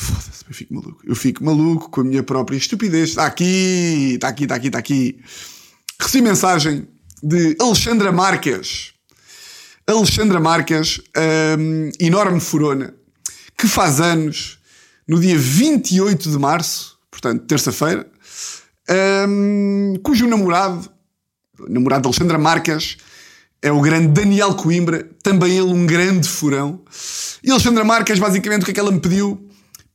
Foda-se, 0.00 0.44
eu 0.48 0.54
fico 0.54 0.74
maluco. 0.74 1.02
Eu 1.04 1.14
fico 1.14 1.44
maluco 1.44 1.90
com 1.90 2.00
a 2.00 2.04
minha 2.04 2.22
própria 2.22 2.56
estupidez. 2.56 3.10
Está 3.10 3.26
aqui, 3.26 4.14
está 4.14 4.28
aqui, 4.28 4.44
está 4.44 4.54
aqui, 4.54 4.66
está 4.68 4.78
aqui. 4.78 5.20
Recebi 6.00 6.24
mensagem 6.24 6.88
de 7.22 7.54
Alexandra 7.60 8.10
Marques. 8.10 8.94
Alexandra 9.86 10.40
Marques, 10.40 11.02
um, 11.58 11.90
enorme 12.00 12.40
furona, 12.40 12.94
que 13.58 13.66
faz 13.66 14.00
anos 14.00 14.58
no 15.06 15.20
dia 15.20 15.36
28 15.36 16.30
de 16.30 16.38
março, 16.38 16.96
portanto, 17.10 17.44
terça-feira, 17.44 18.06
um, 19.28 19.94
cujo 20.02 20.26
namorado, 20.26 20.88
namorado 21.68 22.02
de 22.02 22.06
Alexandra 22.06 22.38
Marques, 22.38 22.96
é 23.60 23.70
o 23.70 23.80
grande 23.80 24.08
Daniel 24.08 24.54
Coimbra, 24.54 25.10
também 25.22 25.58
ele 25.58 25.72
um 25.72 25.84
grande 25.84 26.26
furão. 26.26 26.80
E 27.42 27.50
Alexandra 27.50 27.84
Marques, 27.84 28.18
basicamente, 28.18 28.62
o 28.62 28.64
que 28.64 28.70
é 28.70 28.74
que 28.74 28.80
ela 28.80 28.92
me 28.92 29.00
pediu? 29.00 29.49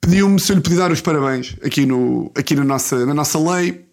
Pediu-me 0.05 0.39
se 0.39 0.51
eu 0.51 0.57
lhe 0.57 0.61
podia 0.61 0.77
dar 0.77 0.91
os 0.91 1.01
parabéns 1.01 1.55
aqui, 1.63 1.83
no, 1.83 2.31
aqui 2.35 2.53
na, 2.53 2.63
nossa, 2.63 3.07
na 3.07 3.13
nossa 3.15 3.39
lei. 3.39 3.87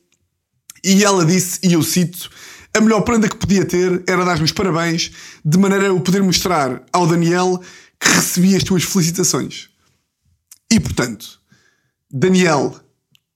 E 0.85 1.03
ela 1.03 1.25
disse, 1.25 1.59
e 1.63 1.73
eu 1.73 1.83
cito, 1.83 2.29
a 2.77 2.83
melhor 2.83 3.01
prenda 3.01 3.31
que 3.31 3.37
podia 3.37 3.65
ter 3.65 4.03
era 4.07 4.23
dar-me 4.23 4.45
os 4.45 4.53
parabéns, 4.53 5.11
de 5.43 5.57
maneira 5.57 5.85
a 5.85 5.89
eu 5.89 5.99
poder 6.01 6.23
mostrar 6.23 6.83
ao 6.93 7.07
Daniel 7.07 7.59
que 7.99 8.11
recebi 8.11 8.55
as 8.55 8.63
tuas 8.63 8.83
felicitações. 8.83 9.71
E 10.71 10.79
portanto, 10.79 11.41
Daniel, 12.11 12.79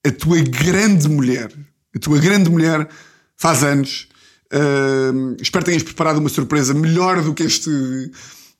a 0.06 0.12
tua 0.12 0.42
grande 0.42 1.08
mulher, 1.08 1.50
a 1.94 1.98
tua 1.98 2.18
grande 2.18 2.50
mulher 2.50 2.86
faz 3.38 3.64
anos, 3.64 4.06
Uh, 4.46 5.36
espero 5.42 5.64
que 5.64 5.72
tenhas 5.72 5.82
preparado 5.82 6.18
uma 6.18 6.28
surpresa 6.28 6.72
melhor 6.72 7.20
do 7.20 7.34
que 7.34 7.42
este 7.42 7.68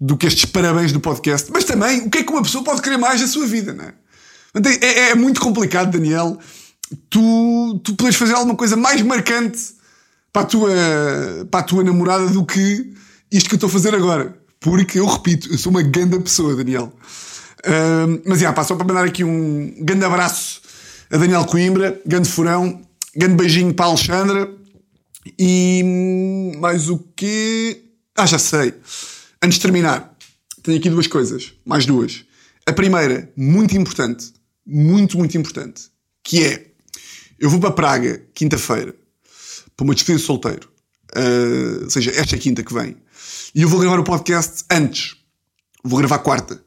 do 0.01 0.17
que 0.17 0.27
estes 0.27 0.45
parabéns 0.45 0.91
do 0.91 0.99
podcast. 0.99 1.49
Mas 1.53 1.64
também, 1.64 2.01
o 2.01 2.11
que 2.11 2.19
é 2.19 2.23
que 2.25 2.33
uma 2.33 2.43
pessoa 2.43 2.64
pode 2.64 2.83
querer 2.83 2.97
mais 2.97 3.21
da 3.21 3.27
sua 3.29 3.47
vida, 3.47 3.73
não 3.73 3.85
é? 3.85 3.95
É, 4.81 5.11
é 5.11 5.15
muito 5.15 5.41
complicado, 5.41 5.91
Daniel, 5.91 6.39
tu, 7.11 7.81
tu 7.85 7.95
podes 7.95 8.17
fazer 8.17 8.35
alguma 8.35 8.57
coisa 8.57 8.77
mais 8.77 9.03
marcante 9.03 9.75
para 10.33 10.43
a, 10.43 10.45
tua, 10.45 10.71
para 11.51 11.61
a 11.61 11.63
tua 11.63 11.85
namorada 11.85 12.27
do 12.29 12.45
que 12.45 12.95
isto 13.31 13.49
que 13.49 13.55
eu 13.55 13.57
estou 13.57 13.69
a 13.69 13.73
fazer 13.73 13.95
agora. 13.95 14.37
Porque, 14.61 14.99
eu 14.99 15.07
repito, 15.07 15.53
eu 15.53 15.59
sou 15.59 15.71
uma 15.71 15.83
grande 15.83 16.19
pessoa, 16.21 16.57
Daniel. 16.57 16.93
Uh, 17.61 18.23
mas, 18.25 18.41
já, 18.41 18.53
pá, 18.53 18.65
só 18.65 18.75
para 18.77 18.87
mandar 18.87 19.05
aqui 19.05 19.25
um 19.25 19.75
grande 19.81 20.05
abraço 20.05 20.61
a 21.11 21.17
Daniel 21.17 21.45
Coimbra, 21.45 22.01
grande 22.05 22.29
furão, 22.29 22.81
grande 23.15 23.35
beijinho 23.35 23.75
para 23.75 23.87
a 23.87 23.89
Alexandra. 23.89 24.51
E 25.39 26.55
mais 26.59 26.89
o 26.89 26.99
quê? 27.17 27.83
Ah, 28.17 28.27
já 28.27 28.39
sei. 28.39 28.75
Antes 29.43 29.57
de 29.57 29.63
terminar, 29.63 30.17
tenho 30.63 30.79
aqui 30.79 30.89
duas 30.89 31.07
coisas. 31.07 31.53
Mais 31.65 31.85
duas. 31.85 32.25
A 32.65 32.73
primeira, 32.73 33.31
muito 33.37 33.77
importante. 33.77 34.33
Muito, 34.67 35.17
muito 35.17 35.37
importante. 35.39 35.85
Que 36.25 36.45
é, 36.45 36.67
eu 37.39 37.49
vou 37.49 37.61
para 37.61 37.71
Praga, 37.71 38.27
quinta-feira, 38.35 38.95
para 39.77 39.85
uma 39.85 39.95
despedida 39.95 40.21
de 40.21 40.27
solteiro. 40.27 40.69
Uh, 41.14 41.85
ou 41.85 41.91
seja, 41.91 42.11
esta 42.11 42.35
é 42.35 42.39
quinta 42.39 42.62
que 42.62 42.75
vem. 42.75 42.97
E 43.55 43.62
eu 43.62 43.69
vou 43.69 43.79
gravar 43.79 44.01
o 44.01 44.05
podcast 44.05 44.64
antes. 44.71 45.17
Vou 45.85 45.99
gravar 45.99 46.19
quarta. 46.19 46.61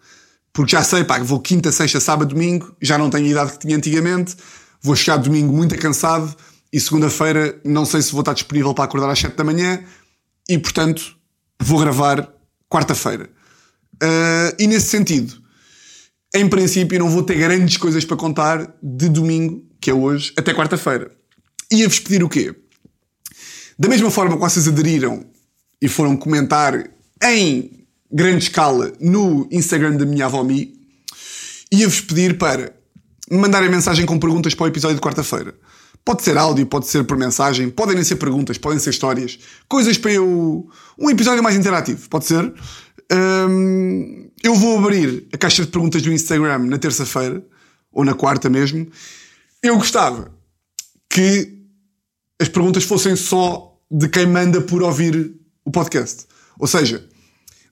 Porque 0.54 0.72
já 0.72 0.84
sei, 0.84 1.04
pá, 1.04 1.20
vou 1.20 1.40
quinta, 1.40 1.72
sexta, 1.72 2.00
sábado, 2.00 2.30
domingo. 2.30 2.76
Já 2.82 2.98
não 2.98 3.10
tenho 3.10 3.26
a 3.26 3.30
idade 3.30 3.52
que 3.54 3.60
tinha 3.60 3.76
antigamente. 3.76 4.36
Vou 4.82 4.96
chegar 4.96 5.18
domingo 5.18 5.54
muito 5.54 5.78
cansado. 5.78 6.36
E 6.72 6.80
segunda-feira 6.80 7.60
não 7.66 7.86
sei 7.86 8.02
se 8.02 8.12
vou 8.12 8.22
estar 8.22 8.34
disponível 8.34 8.74
para 8.74 8.86
acordar 8.86 9.10
às 9.10 9.20
7 9.20 9.36
da 9.36 9.44
manhã. 9.44 9.84
E 10.48 10.58
portanto, 10.58 11.16
vou 11.60 11.80
gravar 11.80 12.34
quarta-feira. 12.70 13.30
Uh, 14.02 14.56
e 14.58 14.68
nesse 14.68 14.88
sentido, 14.88 15.42
em 16.34 16.48
princípio, 16.48 17.00
não 17.00 17.10
vou 17.10 17.24
ter 17.24 17.36
grandes 17.36 17.78
coisas 17.78 18.06
para 18.06 18.18
contar 18.18 18.76
de 18.82 19.10
domingo, 19.10 19.64
que 19.82 19.90
é 19.90 19.94
hoje, 19.94 20.32
até 20.38 20.54
quarta-feira. 20.54 21.12
Ia-vos 21.72 22.00
pedir 22.00 22.24
o 22.24 22.30
quê? 22.30 22.56
Da 23.78 23.88
mesma 23.88 24.12
forma 24.12 24.36
que 24.36 24.42
vocês 24.42 24.68
aderiram 24.68 25.26
e 25.82 25.88
foram 25.88 26.18
comentar 26.18 26.90
em 27.24 27.86
grande 28.12 28.46
escala 28.46 28.92
no 29.00 29.48
Instagram 29.52 29.96
da 29.96 30.06
minha 30.06 30.26
avó 30.26 30.44
Mi, 30.44 30.74
ia-vos 31.72 32.02
pedir 32.02 32.38
para 32.38 32.74
me 33.30 33.38
mandarem 33.38 33.70
mensagem 33.70 34.06
com 34.06 34.20
perguntas 34.20 34.54
para 34.54 34.66
o 34.66 34.68
episódio 34.68 34.96
de 34.96 35.02
quarta-feira. 35.02 35.54
Pode 36.04 36.24
ser 36.24 36.38
áudio, 36.38 36.66
pode 36.66 36.88
ser 36.88 37.04
por 37.04 37.18
mensagem, 37.18 37.70
podem 37.70 38.04
ser 38.04 38.16
perguntas, 38.16 38.58
podem 38.58 38.80
ser 38.80 38.90
histórias, 38.90 39.38
coisas 39.68 39.98
para 39.98 40.12
eu. 40.12 40.68
Um 40.98 41.10
episódio 41.10 41.44
mais 41.44 41.56
interativo, 41.56 42.10
pode 42.10 42.26
ser. 42.26 42.52
Eu 44.44 44.56
vou 44.56 44.78
abrir 44.78 45.28
a 45.34 45.38
caixa 45.38 45.66
de 45.66 45.72
perguntas 45.72 46.02
do 46.02 46.12
Instagram 46.12 46.60
na 46.60 46.78
terça-feira, 46.78 47.44
ou 47.92 48.06
na 48.06 48.14
quarta 48.14 48.50
mesmo. 48.50 48.88
Eu 49.62 49.78
gostava 49.78 50.32
que 51.10 51.58
as 52.40 52.48
perguntas 52.48 52.84
fossem 52.84 53.16
só 53.16 53.78
de 53.92 54.08
quem 54.08 54.28
manda 54.28 54.62
por 54.62 54.82
ouvir 54.84 55.34
o 55.66 55.72
podcast. 55.72 56.26
Ou 56.58 56.68
seja, 56.68 57.06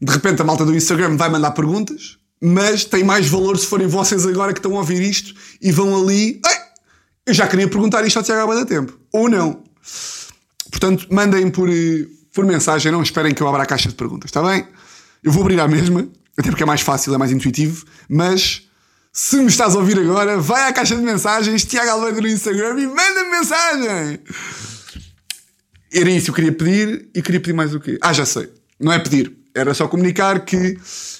de 0.02 0.12
repente 0.12 0.42
a 0.42 0.46
malta 0.46 0.66
do 0.66 0.76
Instagram 0.76 1.16
vai 1.16 1.30
mandar 1.30 1.52
perguntas, 1.52 2.18
mas 2.42 2.84
tem 2.84 3.04
mais 3.04 3.28
valor 3.28 3.58
se 3.58 3.66
forem 3.66 3.88
vocês 3.88 4.26
agora 4.26 4.54
que 4.54 4.60
estão 4.60 4.76
a 4.76 4.80
ouvir 4.80 5.02
isto 5.02 5.34
e 5.62 5.72
vão 5.72 5.96
ali. 5.96 6.42
Eu 7.26 7.34
já 7.34 7.48
queria 7.48 7.68
perguntar 7.68 8.06
isto 8.06 8.18
ao 8.18 8.24
Tiago 8.24 8.42
há 8.52 8.56
muito 8.56 8.68
tempo. 8.68 8.98
Ou 9.12 9.30
não. 9.30 9.64
Portanto, 10.70 11.08
mandem 11.12 11.50
por, 11.50 11.70
por 12.34 12.46
mensagem, 12.46 12.92
não 12.92 13.02
esperem 13.02 13.34
que 13.34 13.42
eu 13.42 13.48
abra 13.48 13.64
a 13.64 13.66
caixa 13.66 13.90
de 13.90 13.96
perguntas, 13.96 14.30
está 14.30 14.42
bem? 14.42 14.68
Eu 15.24 15.32
vou 15.32 15.44
abrir 15.44 15.60
à 15.60 15.68
mesma, 15.68 16.08
até 16.38 16.50
porque 16.50 16.64
é 16.64 16.66
mais 16.66 16.82
fácil, 16.82 17.14
é 17.14 17.18
mais 17.18 17.32
intuitivo, 17.32 17.86
mas 18.08 18.68
se 19.12 19.38
me 19.38 19.48
estás 19.48 19.76
a 19.76 19.80
ouvir 19.80 19.98
agora, 19.98 20.38
vai 20.38 20.70
à 20.70 20.74
caixa 20.74 20.96
de 20.96 21.02
mensagens, 21.02 21.66
Tiago 21.66 21.90
Almeida 21.90 22.22
no 22.22 22.28
Instagram 22.28 22.80
e 22.80 22.88
manda-me 22.88 23.32
mensagem! 23.32 24.20
Era 25.92 26.10
isso 26.12 26.26
que 26.26 26.32
eu 26.32 26.36
queria 26.36 26.52
pedir 26.52 27.10
e 27.16 27.22
queria 27.22 27.40
pedir 27.40 27.54
mais 27.54 27.74
o 27.74 27.80
quê? 27.80 27.98
Ah, 28.02 28.14
já 28.14 28.26
sei. 28.26 28.50
Não 28.80 28.92
é 28.92 29.00
pedir. 29.00 29.36
Era 29.56 29.74
só 29.74 29.88
comunicar 29.88 30.46
que 30.46 30.78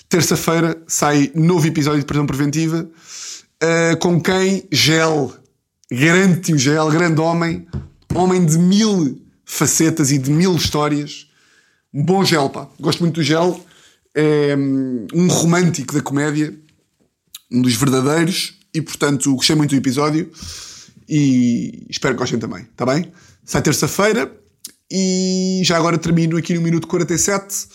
terça-feira 0.08 0.78
sai 0.88 1.32
novo 1.34 1.66
episódio 1.66 2.00
de 2.00 2.06
prisão 2.06 2.26
preventiva 2.26 2.88
uh, 3.64 3.98
com 3.98 4.22
quem 4.22 4.68
Gel, 4.72 5.34
grande 5.92 6.42
tio 6.42 6.58
Gel, 6.58 6.92
grande 6.92 7.20
homem, 7.20 7.68
homem 8.14 8.46
de 8.46 8.60
mil 8.60 9.20
facetas 9.44 10.12
e 10.12 10.18
de 10.18 10.30
mil 10.30 10.56
histórias. 10.56 11.28
Um 11.94 12.04
bom 12.04 12.24
Gel, 12.24 12.50
pá. 12.50 12.68
Gosto 12.80 13.00
muito 13.00 13.16
do 13.16 13.24
Gel. 13.24 13.60
É 14.20 14.56
um 15.14 15.28
romântico 15.28 15.94
da 15.94 16.02
comédia, 16.02 16.58
um 17.52 17.62
dos 17.62 17.76
verdadeiros, 17.76 18.58
e 18.74 18.82
portanto 18.82 19.36
gostei 19.36 19.56
muito 19.56 19.70
do 19.70 19.78
episódio 19.78 20.32
e 21.08 21.86
espero 21.88 22.16
que 22.16 22.20
gostem 22.20 22.40
também, 22.40 22.64
está 22.64 22.84
bem? 22.84 23.12
Sai 23.46 23.62
terça-feira 23.62 24.36
e 24.92 25.62
já 25.64 25.78
agora 25.78 26.00
termino 26.00 26.36
aqui 26.36 26.56
no 26.56 26.62
minuto 26.62 26.88
47. 26.88 27.68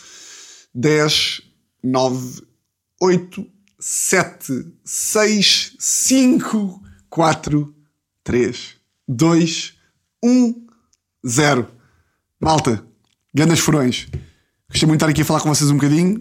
10, 0.75 1.43
9, 1.85 2.43
8, 3.01 3.47
7, 3.79 4.73
6, 4.85 5.77
5, 5.79 6.83
4, 7.11 7.75
3, 8.25 8.75
2, 9.07 9.75
1, 10.25 10.67
0. 11.27 11.69
Malta, 12.41 12.85
grandes 13.35 13.61
furões. 13.61 14.07
Gostei 14.69 14.87
muito 14.87 15.01
de 15.01 15.05
estar 15.05 15.09
aqui 15.11 15.21
a 15.21 15.25
falar 15.25 15.41
com 15.41 15.55
vocês 15.55 15.71
um 15.71 15.75
bocadinho. 15.75 16.19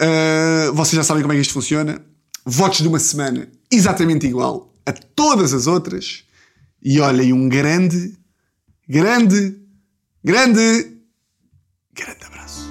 Uh, 0.00 0.72
vocês 0.72 0.94
já 0.94 1.04
sabem 1.04 1.22
como 1.22 1.32
é 1.32 1.36
que 1.36 1.42
isto 1.42 1.52
funciona. 1.52 2.00
Votos 2.44 2.78
de 2.78 2.88
uma 2.88 2.98
semana 2.98 3.48
exatamente 3.70 4.26
igual 4.26 4.72
a 4.86 4.92
todas 4.92 5.52
as 5.52 5.66
outras. 5.66 6.24
E 6.82 6.98
olhem, 7.00 7.32
um 7.34 7.48
grande, 7.48 8.16
grande, 8.88 9.56
grande, 10.24 10.96
grande 11.94 12.24
abraço. 12.24 12.70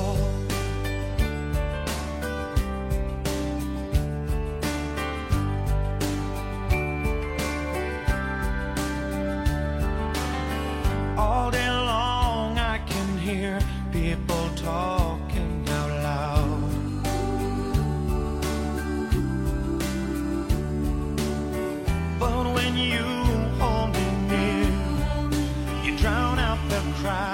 cry. 27.01 27.30